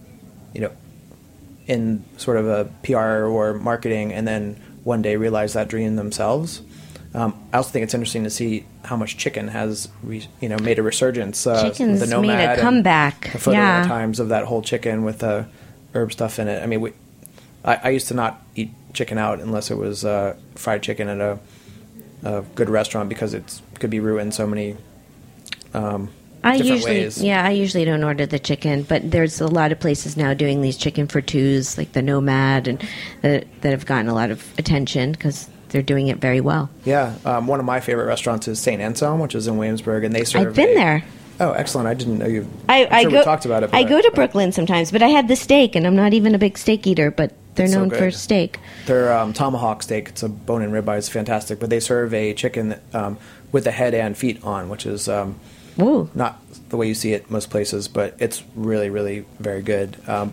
you 0.55 0.63
know, 0.63 0.73
in 1.67 2.05
sort 2.17 2.37
of 2.37 2.47
a 2.47 2.71
PR 2.83 3.25
or 3.27 3.55
marketing, 3.55 4.13
and 4.13 4.27
then 4.29 4.61
one 4.85 5.03
day 5.03 5.17
realize 5.17 5.55
that 5.55 5.69
dream 5.69 5.97
themselves. 5.97 6.63
Um, 7.15 7.35
I 7.53 7.59
also 7.59 7.71
think 7.71 7.85
it's 7.85 7.95
interesting 7.95 8.25
to 8.25 8.31
see 8.31 8.67
how 8.85 8.97
much 8.97 9.17
chicken 9.17 9.49
has, 9.49 9.89
re, 10.03 10.27
you 10.41 10.49
know, 10.49 10.59
made 10.59 10.79
a 10.79 10.83
resurgence. 10.83 11.47
Uh, 11.47 11.71
Chicken's 11.71 12.01
the 12.01 12.07
made 12.07 12.27
Nomad 12.29 12.59
a 12.59 12.61
comeback. 12.61 13.31
The 13.33 13.39
photo 13.39 13.57
Yeah. 13.59 13.85
times 13.87 14.19
of 14.21 14.31
that 14.31 14.45
whole 14.47 14.63
chicken 14.63 15.05
with 15.05 15.21
the 15.21 15.47
herb 15.95 16.13
stuff 16.13 16.39
in 16.41 16.49
it. 16.49 16.61
I 16.63 16.67
mean, 16.67 16.81
we, 16.81 16.93
I, 17.65 17.77
I 17.85 17.89
used 17.91 18.09
to 18.09 18.15
not 18.15 18.43
eat 18.57 18.71
chicken 18.93 19.17
out 19.17 19.39
unless 19.41 19.71
it 19.71 19.77
was 19.77 20.05
uh, 20.05 20.35
fried 20.57 20.83
chicken 20.83 21.09
at 21.09 21.21
a, 21.21 21.39
a 22.25 22.43
good 22.57 22.69
restaurant 22.69 23.09
because 23.09 23.33
it 23.33 23.61
could 23.79 23.91
be 23.91 24.01
ruined 24.01 24.35
so 24.35 24.47
many. 24.47 24.77
Um, 25.73 26.11
I 26.45 26.57
usually, 26.57 27.01
ways. 27.01 27.23
yeah, 27.23 27.45
I 27.45 27.51
usually 27.51 27.85
don't 27.85 28.05
order 28.05 28.27
the 28.27 28.39
chicken, 28.39 28.83
but 28.83 29.11
there's 29.11 29.41
a 29.41 29.47
lot 29.47 29.73
of 29.73 29.81
places 29.81 30.17
now 30.17 30.35
doing 30.35 30.61
these 30.61 30.77
chicken 30.77 31.07
for 31.09 31.21
twos, 31.21 31.79
like 31.79 31.93
the 31.93 32.03
Nomad, 32.03 32.69
and 32.69 32.83
that 33.23 33.47
that 33.63 33.71
have 33.71 33.87
gotten 33.87 34.09
a 34.09 34.15
lot 34.15 34.31
of 34.31 34.45
attention 34.59 35.13
because 35.13 35.49
they're 35.71 35.83
doing 35.83 36.09
it 36.09 36.19
very 36.19 36.41
well. 36.41 36.69
Yeah, 36.85 37.15
um, 37.25 37.47
one 37.47 37.61
of 37.61 37.67
my 37.67 37.81
favorite 37.81 38.05
restaurants 38.07 38.47
is 38.47 38.59
Saint 38.61 38.81
Anselm, 38.83 39.21
which 39.21 39.35
is 39.35 39.47
in 39.47 39.57
Williamsburg, 39.57 40.05
and 40.05 40.15
they 40.15 40.25
serve. 40.25 40.49
I've 40.49 40.55
been 40.55 40.71
a- 40.71 40.75
there. 40.75 41.05
Oh, 41.41 41.51
excellent! 41.53 41.89
I 41.89 41.95
didn't 41.95 42.19
know 42.19 42.27
you. 42.29 42.49
I, 42.69 42.85
I'm 42.87 42.93
I 42.93 43.03
sure 43.03 43.11
go. 43.11 43.25
talked 43.25 43.45
about 43.45 43.65
it. 43.65 43.71
I 43.73 43.83
go 43.83 44.01
to 44.01 44.11
Brooklyn 44.15 44.53
sometimes, 44.53 44.93
but 44.93 45.03
I 45.03 45.09
had 45.09 45.27
the 45.27 45.35
steak, 45.37 45.75
and 45.75 45.85
I'm 45.87 45.97
not 45.97 46.13
even 46.15 46.33
a 46.35 46.39
big 46.39 46.57
steak 46.59 46.87
eater, 46.87 47.11
but 47.11 47.33
they're 47.57 47.67
So 47.67 47.81
known 47.81 47.91
for 47.91 48.11
steak. 48.13 48.61
Their 48.87 49.13
um, 49.17 49.33
tomahawk 49.33 49.83
steak, 49.83 50.11
it's 50.11 50.23
a 50.23 50.29
bone 50.29 50.63
and 50.63 50.73
ribeye, 50.73 50.99
is 50.99 51.09
fantastic. 51.09 51.59
But 51.59 51.71
they 51.71 51.81
serve 51.81 52.15
a 52.15 52.35
chicken 52.35 52.79
um, 52.93 53.19
with 53.51 53.65
the 53.65 53.73
head 53.73 53.95
and 53.95 54.17
feet 54.17 54.45
on, 54.45 54.69
which 54.69 54.87
is 54.87 55.09
um, 55.09 55.41
Whoa. 55.77 56.09
not 56.15 56.41
the 56.69 56.77
way 56.77 56.87
you 56.87 56.95
see 56.95 57.13
it 57.13 57.31
most 57.31 57.51
places, 57.51 57.89
but 57.89 58.15
it's 58.19 58.43
really, 58.55 58.91
really 58.91 59.27
very 59.39 59.63
good. 59.63 59.97
Um, 60.09 60.33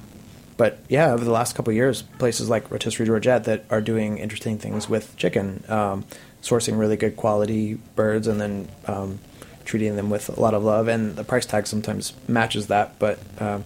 but 0.58 0.80
yeah, 0.89 1.12
over 1.12 1.24
the 1.24 1.32
last 1.32 1.56
couple 1.56 1.72
of 1.72 1.76
years, 1.76 2.04
places 2.20 2.50
like 2.50 2.70
Rotisserie 2.70 3.08
Georgette 3.08 3.46
that 3.46 3.66
are 3.70 3.82
doing 3.82 4.20
interesting 4.20 4.58
things 4.60 4.88
with 4.88 5.16
chicken, 5.18 5.64
um, 5.68 6.06
sourcing 6.44 6.80
really 6.80 6.98
good 6.98 7.16
quality 7.18 7.76
birds 7.96 8.28
and 8.28 8.39
then 8.39 8.68
um, 8.86 9.20
treating 9.66 9.96
them 9.96 10.10
with 10.10 10.30
a 10.30 10.39
lot 10.39 10.54
of 10.54 10.64
love. 10.64 10.88
And 10.88 11.16
the 11.16 11.24
price 11.24 11.46
tag 11.46 11.66
sometimes 11.66 12.14
matches 12.28 12.68
that, 12.68 13.00
but 13.00 13.20
um, 13.39 13.66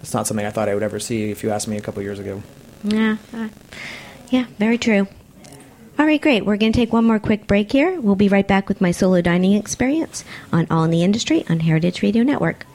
it's 0.00 0.12
not 0.12 0.26
something 0.26 0.44
I 0.44 0.50
thought 0.50 0.68
I 0.68 0.74
would 0.74 0.82
ever 0.82 1.00
see 1.00 1.30
if 1.30 1.42
you 1.42 1.50
asked 1.50 1.68
me 1.68 1.78
a 1.78 1.80
couple 1.80 2.00
of 2.00 2.04
years 2.04 2.18
ago. 2.18 2.42
Yeah. 2.82 3.16
uh, 3.32 3.48
yeah, 4.28 4.44
very 4.58 4.76
true. 4.76 5.08
All 5.96 6.06
right, 6.06 6.20
great. 6.20 6.44
We're 6.44 6.56
going 6.56 6.72
to 6.72 6.76
take 6.76 6.92
one 6.92 7.04
more 7.04 7.20
quick 7.20 7.46
break 7.46 7.70
here. 7.70 8.00
We'll 8.00 8.16
be 8.16 8.28
right 8.28 8.46
back 8.46 8.68
with 8.68 8.80
my 8.80 8.90
solo 8.90 9.20
dining 9.20 9.52
experience 9.52 10.24
on 10.52 10.66
All 10.68 10.82
in 10.82 10.90
the 10.90 11.04
Industry 11.04 11.44
on 11.48 11.60
Heritage 11.60 12.02
Radio 12.02 12.24
Network. 12.24 12.66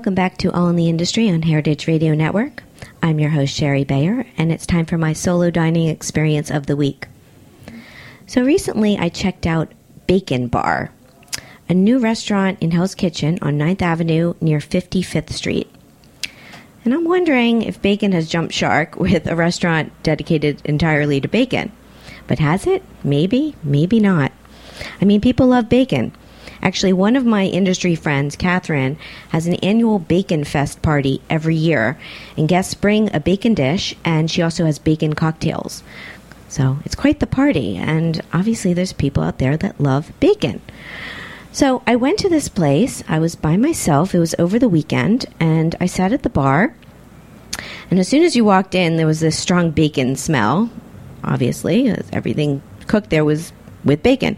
Welcome 0.00 0.14
back 0.14 0.38
to 0.38 0.50
All 0.52 0.68
in 0.68 0.76
the 0.76 0.88
Industry 0.88 1.28
on 1.28 1.42
Heritage 1.42 1.86
Radio 1.86 2.14
Network. 2.14 2.62
I'm 3.02 3.20
your 3.20 3.28
host, 3.28 3.54
Shari 3.54 3.84
Bayer, 3.84 4.24
and 4.38 4.50
it's 4.50 4.64
time 4.64 4.86
for 4.86 4.96
my 4.96 5.12
solo 5.12 5.50
dining 5.50 5.88
experience 5.88 6.50
of 6.50 6.64
the 6.64 6.74
week. 6.74 7.06
So 8.26 8.42
recently 8.42 8.96
I 8.96 9.10
checked 9.10 9.46
out 9.46 9.72
Bacon 10.06 10.48
Bar, 10.48 10.90
a 11.68 11.74
new 11.74 11.98
restaurant 11.98 12.56
in 12.62 12.70
Hell's 12.70 12.94
Kitchen 12.94 13.38
on 13.42 13.58
9th 13.58 13.82
Avenue 13.82 14.32
near 14.40 14.58
55th 14.58 15.34
Street. 15.34 15.70
And 16.82 16.94
I'm 16.94 17.04
wondering 17.04 17.60
if 17.60 17.82
bacon 17.82 18.12
has 18.12 18.26
jumped 18.26 18.54
shark 18.54 18.96
with 18.96 19.26
a 19.26 19.36
restaurant 19.36 19.92
dedicated 20.02 20.62
entirely 20.64 21.20
to 21.20 21.28
bacon. 21.28 21.72
But 22.26 22.38
has 22.38 22.66
it? 22.66 22.82
Maybe, 23.04 23.54
maybe 23.62 24.00
not. 24.00 24.32
I 24.98 25.04
mean, 25.04 25.20
people 25.20 25.48
love 25.48 25.68
bacon. 25.68 26.12
Actually, 26.62 26.92
one 26.92 27.16
of 27.16 27.24
my 27.24 27.46
industry 27.46 27.94
friends, 27.94 28.36
Catherine, 28.36 28.98
has 29.30 29.46
an 29.46 29.54
annual 29.56 29.98
Bacon 29.98 30.44
Fest 30.44 30.82
party 30.82 31.22
every 31.30 31.56
year, 31.56 31.98
and 32.36 32.48
guests 32.48 32.74
bring 32.74 33.14
a 33.14 33.20
bacon 33.20 33.54
dish, 33.54 33.94
and 34.04 34.30
she 34.30 34.42
also 34.42 34.66
has 34.66 34.78
bacon 34.78 35.14
cocktails. 35.14 35.82
So 36.48 36.78
it's 36.84 36.94
quite 36.94 37.20
the 37.20 37.26
party, 37.26 37.76
and 37.76 38.20
obviously, 38.32 38.74
there's 38.74 38.92
people 38.92 39.22
out 39.22 39.38
there 39.38 39.56
that 39.56 39.80
love 39.80 40.12
bacon. 40.20 40.60
So 41.52 41.82
I 41.86 41.96
went 41.96 42.18
to 42.20 42.28
this 42.28 42.48
place. 42.48 43.02
I 43.08 43.18
was 43.18 43.34
by 43.34 43.56
myself. 43.56 44.14
It 44.14 44.20
was 44.20 44.34
over 44.38 44.58
the 44.58 44.68
weekend, 44.68 45.26
and 45.40 45.74
I 45.80 45.86
sat 45.86 46.12
at 46.12 46.22
the 46.22 46.30
bar. 46.30 46.74
And 47.90 47.98
as 47.98 48.08
soon 48.08 48.22
as 48.22 48.36
you 48.36 48.44
walked 48.44 48.74
in, 48.74 48.96
there 48.96 49.06
was 49.06 49.20
this 49.20 49.38
strong 49.38 49.70
bacon 49.70 50.14
smell. 50.16 50.70
Obviously, 51.24 51.90
everything 52.12 52.62
cooked 52.86 53.10
there 53.10 53.24
was 53.24 53.52
with 53.84 54.02
bacon. 54.02 54.36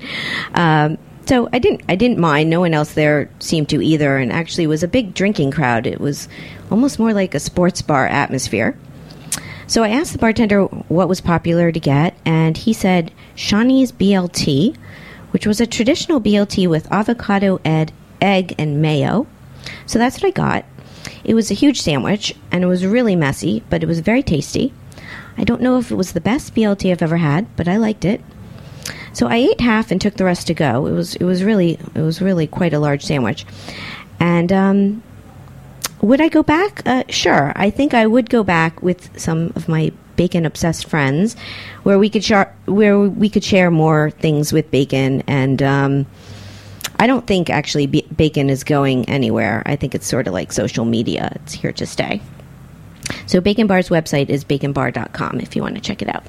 Um, 0.54 0.98
so 1.26 1.48
I 1.52 1.58
didn't. 1.58 1.82
I 1.88 1.96
didn't 1.96 2.18
mind. 2.18 2.50
No 2.50 2.60
one 2.60 2.74
else 2.74 2.94
there 2.94 3.28
seemed 3.38 3.68
to 3.70 3.82
either. 3.82 4.16
And 4.16 4.32
actually, 4.32 4.64
it 4.64 4.68
was 4.68 4.82
a 4.82 4.88
big 4.88 5.14
drinking 5.14 5.50
crowd. 5.50 5.86
It 5.86 6.00
was 6.00 6.28
almost 6.70 6.98
more 6.98 7.12
like 7.12 7.34
a 7.34 7.40
sports 7.40 7.82
bar 7.82 8.06
atmosphere. 8.06 8.76
So 9.66 9.82
I 9.82 9.88
asked 9.88 10.12
the 10.12 10.18
bartender 10.18 10.64
what 10.64 11.08
was 11.08 11.20
popular 11.20 11.72
to 11.72 11.80
get, 11.80 12.14
and 12.26 12.58
he 12.58 12.72
said 12.72 13.10
Shawnee's 13.34 13.92
BLT, 13.92 14.76
which 15.30 15.46
was 15.46 15.60
a 15.60 15.66
traditional 15.66 16.20
BLT 16.20 16.68
with 16.68 16.92
avocado, 16.92 17.58
ed, 17.64 17.92
egg, 18.20 18.54
and 18.58 18.82
mayo. 18.82 19.26
So 19.86 19.98
that's 19.98 20.16
what 20.16 20.28
I 20.28 20.30
got. 20.30 20.64
It 21.24 21.34
was 21.34 21.50
a 21.50 21.54
huge 21.54 21.80
sandwich, 21.80 22.34
and 22.50 22.62
it 22.64 22.66
was 22.66 22.84
really 22.84 23.16
messy, 23.16 23.62
but 23.70 23.82
it 23.82 23.86
was 23.86 24.00
very 24.00 24.22
tasty. 24.22 24.74
I 25.38 25.44
don't 25.44 25.62
know 25.62 25.78
if 25.78 25.90
it 25.90 25.96
was 25.96 26.12
the 26.12 26.20
best 26.20 26.54
BLT 26.54 26.90
I've 26.90 27.02
ever 27.02 27.16
had, 27.16 27.46
but 27.56 27.68
I 27.68 27.76
liked 27.76 28.04
it. 28.04 28.20
So 29.12 29.26
I 29.26 29.36
ate 29.36 29.60
half 29.60 29.90
and 29.90 30.00
took 30.00 30.14
the 30.14 30.24
rest 30.24 30.46
to 30.46 30.54
go. 30.54 30.86
It 30.86 30.92
was 30.92 31.16
it 31.16 31.24
was 31.24 31.44
really 31.44 31.78
it 31.94 32.00
was 32.00 32.22
really 32.22 32.46
quite 32.46 32.72
a 32.72 32.78
large 32.78 33.04
sandwich. 33.04 33.44
And 34.18 34.52
um, 34.52 35.02
would 36.00 36.20
I 36.20 36.28
go 36.28 36.42
back? 36.42 36.82
Uh, 36.86 37.04
sure. 37.08 37.52
I 37.56 37.70
think 37.70 37.94
I 37.94 38.06
would 38.06 38.30
go 38.30 38.42
back 38.42 38.82
with 38.82 39.18
some 39.18 39.52
of 39.54 39.68
my 39.68 39.92
bacon 40.16 40.44
obsessed 40.46 40.86
friends, 40.86 41.36
where 41.82 41.98
we 41.98 42.08
could 42.08 42.24
share 42.24 42.54
where 42.66 42.98
we 43.00 43.28
could 43.28 43.44
share 43.44 43.70
more 43.70 44.10
things 44.10 44.52
with 44.52 44.70
bacon. 44.70 45.22
And 45.26 45.62
um, 45.62 46.06
I 46.98 47.06
don't 47.06 47.26
think 47.26 47.50
actually 47.50 47.86
b- 47.86 48.06
bacon 48.16 48.48
is 48.48 48.64
going 48.64 49.08
anywhere. 49.08 49.62
I 49.66 49.76
think 49.76 49.94
it's 49.94 50.06
sort 50.06 50.26
of 50.26 50.32
like 50.32 50.52
social 50.52 50.84
media. 50.84 51.32
It's 51.36 51.52
here 51.52 51.72
to 51.72 51.86
stay. 51.86 52.20
So 53.26 53.40
Bacon 53.40 53.66
Bar's 53.66 53.88
website 53.88 54.28
is 54.28 54.44
baconbar.com 54.44 55.40
if 55.40 55.56
you 55.56 55.62
want 55.62 55.74
to 55.74 55.80
check 55.80 56.02
it 56.02 56.08
out. 56.14 56.24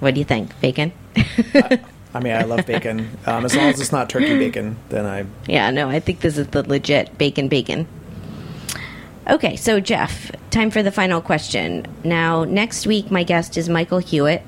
What 0.00 0.14
do 0.14 0.20
you 0.20 0.24
think, 0.24 0.58
bacon? 0.60 0.92
I 2.14 2.20
mean, 2.20 2.32
I 2.32 2.42
love 2.42 2.66
bacon. 2.66 3.08
Um, 3.26 3.44
as 3.44 3.54
long 3.54 3.66
as 3.66 3.80
it's 3.80 3.92
not 3.92 4.08
turkey 4.08 4.38
bacon, 4.38 4.76
then 4.88 5.04
I. 5.04 5.26
Yeah, 5.46 5.70
no, 5.70 5.88
I 5.88 6.00
think 6.00 6.20
this 6.20 6.38
is 6.38 6.46
the 6.48 6.62
legit 6.66 7.16
bacon 7.18 7.48
bacon. 7.48 7.86
Okay, 9.28 9.56
so 9.56 9.78
Jeff, 9.78 10.30
time 10.50 10.70
for 10.70 10.82
the 10.82 10.90
final 10.90 11.20
question. 11.20 11.86
Now, 12.02 12.44
next 12.44 12.86
week, 12.86 13.10
my 13.10 13.24
guest 13.24 13.58
is 13.58 13.68
Michael 13.68 13.98
Hewitt. 13.98 14.42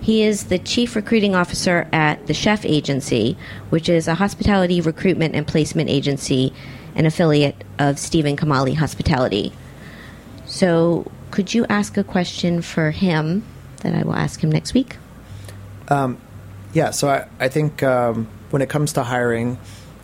He 0.00 0.22
is 0.22 0.44
the 0.44 0.58
Chief 0.58 0.96
Recruiting 0.96 1.34
Officer 1.34 1.88
at 1.92 2.26
the 2.26 2.34
Chef 2.34 2.64
Agency, 2.64 3.36
which 3.70 3.88
is 3.88 4.08
a 4.08 4.14
hospitality 4.14 4.80
recruitment 4.80 5.34
and 5.34 5.46
placement 5.46 5.90
agency, 5.90 6.52
an 6.94 7.04
affiliate 7.04 7.64
of 7.78 7.98
Stephen 7.98 8.36
Kamali 8.36 8.76
Hospitality. 8.76 9.52
So, 10.46 11.10
could 11.30 11.52
you 11.52 11.66
ask 11.68 11.96
a 11.96 12.04
question 12.04 12.62
for 12.62 12.92
him 12.92 13.44
that 13.84 13.94
I 13.94 14.02
will 14.02 14.14
ask 14.16 14.40
him 14.40 14.50
next 14.50 14.74
week? 14.74 14.96
Um, 15.88 16.18
yeah, 16.72 16.90
so 16.90 17.08
I, 17.08 17.28
I 17.38 17.48
think 17.48 17.82
um, 17.82 18.26
when 18.50 18.62
it 18.62 18.68
comes 18.68 18.94
to 18.94 19.02
hiring, 19.02 19.58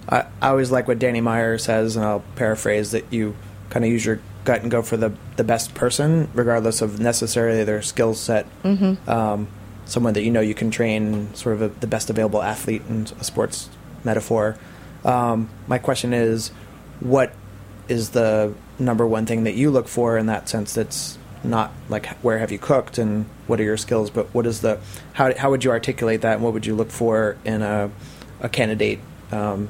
I, 0.09 0.27
I 0.41 0.49
always 0.49 0.71
like 0.71 0.87
what 0.89 0.99
Danny 0.99 1.21
Meyer 1.21 1.59
says, 1.59 1.97
and 1.97 2.05
I'll 2.05 2.25
paraphrase 2.37 2.93
that 2.93 3.13
you 3.13 3.35
kind 3.71 3.85
of 3.85 3.91
use 3.91 4.05
your 4.05 4.21
gut 4.45 4.63
and 4.63 4.71
go 4.71 4.83
for 4.83 4.97
the, 4.97 5.13
the 5.37 5.45
best 5.45 5.75
person, 5.75 6.29
regardless 6.35 6.81
of 6.81 7.01
necessarily 7.01 7.65
their 7.65 7.83
skill 7.83 8.15
set. 8.15 8.47
Mm-hmm. 8.63 9.11
Um, 9.11 9.49
someone 9.85 10.15
that 10.15 10.23
you 10.23 10.31
know 10.31 10.41
you 10.41 10.55
can 10.55 10.71
train, 10.71 11.35
sort 11.35 11.57
of 11.57 11.63
a, 11.63 11.69
the 11.81 11.87
best 11.87 12.11
available 12.11 12.43
athlete 12.43 12.83
in 12.89 13.07
a 13.19 13.25
sports 13.25 13.69
metaphor. 14.05 14.57
Um, 15.05 15.51
my 15.67 15.79
question 15.79 16.13
is, 16.13 16.51
what 17.01 17.33
is 17.89 18.11
the 18.11 18.55
number 18.79 19.07
one 19.07 19.27
thing 19.27 19.45
that 19.45 19.55
you 19.55 19.71
look 19.71 19.89
for 19.89 20.17
in 20.17 20.27
that 20.27 20.49
sense 20.49 20.75
that's 20.75 21.19
not 21.43 21.73
like 21.89 22.07
where 22.19 22.39
have 22.39 22.53
you 22.53 22.59
cooked 22.59 22.99
and 22.99 23.25
what 23.47 23.61
are 23.61 23.65
your 23.65 23.77
skills, 23.77 24.11
but 24.11 24.27
what 24.35 24.47
is 24.47 24.61
the 24.61 24.79
how 25.15 25.35
how 25.37 25.51
would 25.51 25.65
you 25.65 25.71
articulate 25.71 26.21
that 26.23 26.35
and 26.35 26.43
what 26.43 26.53
would 26.53 26.67
you 26.67 26.75
look 26.75 26.91
for 26.91 27.37
in 27.45 27.63
a 27.63 27.91
a 28.41 28.49
candidate 28.49 28.99
um, 29.33 29.69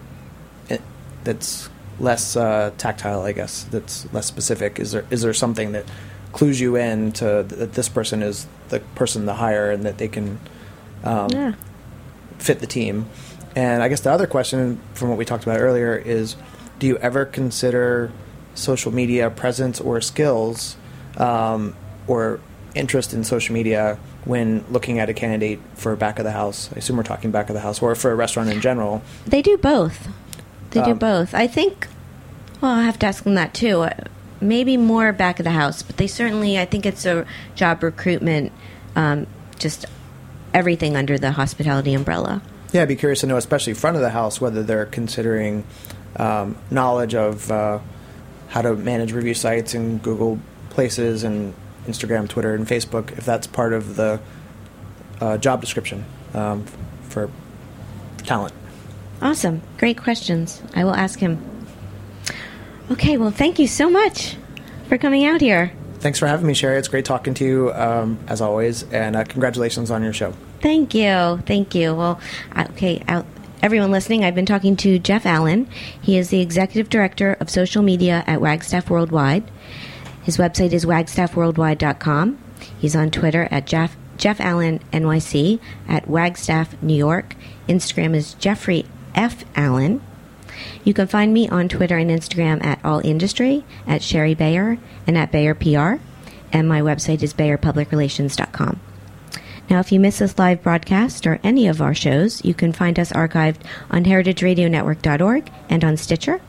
it, 0.69 0.81
that's 1.25 1.69
less 1.99 2.35
uh, 2.37 2.71
tactile, 2.79 3.23
I 3.23 3.33
guess, 3.33 3.65
that's 3.65 4.11
less 4.13 4.27
specific. 4.27 4.79
Is 4.81 4.93
there 4.93 5.05
is 5.11 5.23
there 5.23 5.35
something 5.35 5.73
that 5.73 5.85
clues 6.33 6.61
you 6.61 6.77
in 6.77 7.13
to 7.13 7.45
that 7.49 7.73
this 7.75 7.89
person 7.89 8.23
is 8.23 8.47
the 8.69 8.81
person 8.95 9.27
to 9.27 9.35
hire 9.35 9.71
and 9.71 9.85
that 9.85 9.99
they 9.99 10.09
can 10.09 10.39
um, 11.05 11.29
Yeah. 11.31 11.53
fit 12.39 12.61
the 12.61 12.67
team? 12.67 13.07
And 13.57 13.83
I 13.83 13.89
guess 13.89 14.01
the 14.01 14.13
other 14.13 14.27
question 14.29 14.81
from 14.95 15.09
what 15.09 15.19
we 15.19 15.25
talked 15.25 15.43
about 15.43 15.59
earlier 15.61 15.97
is, 15.97 16.37
do 16.79 16.87
you 16.87 16.97
ever 16.99 17.25
consider 17.25 18.13
social 18.55 18.93
media 18.93 19.29
presence 19.29 19.81
or 19.81 20.01
skills 20.01 20.77
um, 21.21 21.77
or 22.09 22.41
interest 22.75 23.13
in 23.15 23.23
social 23.25 23.53
media 23.55 23.99
when 24.25 24.65
looking 24.71 24.99
at 24.99 25.09
a 25.09 25.15
candidate 25.15 25.61
for 25.75 25.95
back 25.97 26.19
of 26.19 26.25
the 26.25 26.33
house? 26.33 26.71
I 26.75 26.79
assume 26.79 26.97
we're 26.97 27.03
talking 27.05 27.31
back 27.31 27.49
of 27.51 27.55
the 27.55 27.61
house 27.61 27.81
or 27.83 27.95
for 27.95 28.11
a 28.11 28.15
restaurant 28.15 28.51
in 28.51 28.61
general. 28.61 29.03
They 29.27 29.43
do 29.43 29.57
both. 29.57 30.09
They 30.71 30.83
do 30.83 30.93
Um, 30.93 30.99
both. 30.99 31.35
I 31.35 31.47
think. 31.47 31.87
Well, 32.61 32.73
I 32.73 32.83
have 32.83 32.99
to 33.01 33.07
ask 33.07 33.25
them 33.25 33.35
that 33.35 33.55
too. 33.55 33.83
Uh, 33.83 33.91
Maybe 34.43 34.79
more 34.79 35.13
back 35.13 35.39
of 35.39 35.45
the 35.45 35.51
house, 35.51 35.83
but 35.83 35.99
they 35.99 36.07
certainly. 36.07 36.59
I 36.59 36.65
think 36.65 36.87
it's 36.87 37.05
a 37.05 37.27
job 37.55 37.83
recruitment. 37.83 38.53
Um, 38.97 39.27
just 39.59 39.85
everything 40.55 40.97
under 40.97 41.19
the 41.19 41.33
hospitality 41.33 41.93
umbrella. 41.93 42.41
Yeah, 42.73 42.81
I'd 42.83 42.89
be 42.89 42.97
curious 42.97 43.21
to 43.21 43.27
know, 43.27 43.37
especially 43.37 43.75
front 43.75 43.97
of 43.97 44.03
the 44.03 44.11
house, 44.11 44.41
whether 44.41 44.63
they're 44.63 44.87
considering 44.87 45.65
um, 46.17 46.57
knowledge 46.71 47.15
of 47.15 47.51
uh, 47.51 47.81
how 48.49 48.63
to 48.63 48.75
manage 48.77 49.13
review 49.13 49.35
sites 49.35 49.75
and 49.75 50.03
Google 50.03 50.39
Places 50.81 51.25
and 51.25 51.53
Instagram, 51.87 52.27
Twitter, 52.27 52.55
and 52.55 52.67
Facebook. 52.67 53.13
If 53.19 53.27
that's 53.27 53.47
part 53.47 53.75
of 53.75 53.97
the 53.97 54.19
uh, 55.21 55.37
job 55.37 55.61
description 55.61 56.07
um, 56.33 56.65
for 57.03 57.31
talent. 58.25 58.55
Awesome. 59.21 59.61
Great 59.77 59.99
questions. 59.99 60.63
I 60.75 60.85
will 60.85 60.95
ask 60.95 61.19
him. 61.19 61.37
Okay. 62.91 63.19
Well, 63.19 63.31
thank 63.31 63.59
you 63.59 63.67
so 63.67 63.91
much 63.91 64.39
for 64.89 64.97
coming 64.97 65.27
out 65.27 65.43
here. 65.43 65.71
Thanks 65.99 66.19
for 66.19 66.27
having 66.27 66.47
me, 66.47 66.55
Shari. 66.55 66.79
It's 66.79 66.89
great 66.89 67.05
talking 67.05 67.35
to 67.35 67.45
you 67.45 67.73
um, 67.75 68.19
as 68.27 68.41
always, 68.41 68.85
and 68.85 69.17
uh, 69.17 69.25
congratulations 69.25 69.91
on 69.91 70.03
your 70.03 70.15
show. 70.15 70.33
Thank 70.63 70.95
you. 70.95 71.43
Thank 71.45 71.75
you. 71.75 71.95
Well, 71.95 72.19
okay, 72.57 73.03
out, 73.07 73.27
everyone 73.63 73.91
listening, 73.91 74.25
I've 74.25 74.35
been 74.35 74.47
talking 74.47 74.77
to 74.77 74.99
Jeff 74.99 75.27
Allen. 75.27 75.69
He 76.01 76.17
is 76.17 76.31
the 76.31 76.41
executive 76.41 76.89
director 76.89 77.37
of 77.39 77.51
social 77.51 77.83
media 77.83 78.25
at 78.27 78.41
Wagstaff 78.41 78.89
Worldwide. 78.89 79.45
His 80.23 80.37
website 80.37 80.73
is 80.73 80.85
wagstaffworldwide.com. 80.85 82.39
He's 82.79 82.97
on 82.97 83.11
Twitter 83.11 83.49
at 83.51 83.67
Jeff, 83.67 83.97
Jeff 84.17 84.41
Allen 84.41 84.81
NYC, 84.93 85.61
at 85.89 86.09
Wagstaff 86.09 86.81
New 86.83 86.95
York. 86.95 87.35
Instagram 87.69 88.15
is 88.15 88.35
Jeffrey 88.35 88.87
F. 89.15 89.45
Allen. 89.57 90.03
You 90.85 90.95
can 90.95 91.07
find 91.07 91.33
me 91.33 91.49
on 91.49 91.69
Twitter 91.69 91.97
and 91.97 92.11
Instagram 92.11 92.65
at 92.65 92.85
All 92.85 93.01
Industry, 93.05 93.65
at 93.87 94.03
Shari 94.03 94.35
Bayer, 94.35 94.79
and 95.07 95.17
at 95.17 95.33
Bayer 95.33 95.55
PR. 95.55 96.03
And 96.53 96.69
my 96.69 96.81
website 96.81 97.23
is 97.23 97.33
BayerPublicRelations.com. 97.35 98.81
Now, 99.71 99.79
if 99.79 99.93
you 99.93 100.01
miss 100.01 100.19
this 100.19 100.37
live 100.37 100.63
broadcast 100.63 101.27
or 101.29 101.39
any 101.45 101.69
of 101.69 101.81
our 101.81 101.95
shows, 101.95 102.45
you 102.45 102.55
can 102.55 102.73
find 102.73 102.99
us 102.99 103.13
archived 103.13 103.61
on 103.89 104.05
heritageradionetwork.org 104.05 105.51
and 105.69 105.85
on 105.85 105.97
Stitcher. 105.97 106.41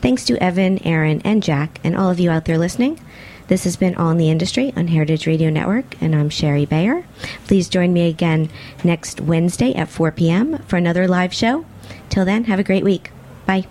Thanks 0.00 0.24
to 0.26 0.42
Evan, 0.42 0.78
Aaron, 0.84 1.20
and 1.24 1.42
Jack, 1.42 1.80
and 1.82 1.96
all 1.96 2.10
of 2.10 2.20
you 2.20 2.30
out 2.30 2.44
there 2.44 2.58
listening. 2.58 3.00
This 3.48 3.64
has 3.64 3.76
been 3.76 3.94
All 3.94 4.10
in 4.10 4.18
the 4.18 4.28
Industry 4.30 4.72
on 4.76 4.88
Heritage 4.88 5.26
Radio 5.26 5.50
Network, 5.50 6.00
and 6.02 6.14
I'm 6.16 6.30
Shari 6.30 6.66
Bayer. 6.66 7.04
Please 7.46 7.68
join 7.68 7.92
me 7.92 8.08
again 8.08 8.50
next 8.82 9.20
Wednesday 9.20 9.72
at 9.74 9.88
4 9.88 10.10
p.m. 10.12 10.58
for 10.66 10.76
another 10.76 11.06
live 11.06 11.32
show. 11.32 11.64
Till 12.08 12.24
then, 12.24 12.44
have 12.44 12.58
a 12.58 12.64
great 12.64 12.82
week. 12.82 13.10
Bye. 13.46 13.66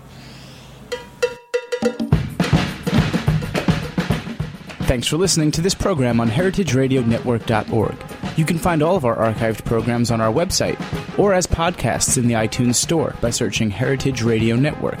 Thanks 4.86 5.08
for 5.08 5.16
listening 5.18 5.50
to 5.50 5.60
this 5.60 5.74
program 5.74 6.20
on 6.20 6.30
heritageradionetwork.org. 6.30 7.96
You 8.38 8.44
can 8.44 8.58
find 8.58 8.82
all 8.82 8.96
of 8.96 9.04
our 9.04 9.16
archived 9.16 9.64
programs 9.64 10.10
on 10.10 10.20
our 10.20 10.32
website 10.32 10.78
or 11.18 11.34
as 11.34 11.46
podcasts 11.46 12.16
in 12.16 12.28
the 12.28 12.34
iTunes 12.34 12.76
Store 12.76 13.14
by 13.20 13.30
searching 13.30 13.70
Heritage 13.70 14.22
Radio 14.22 14.56
Network. 14.56 15.00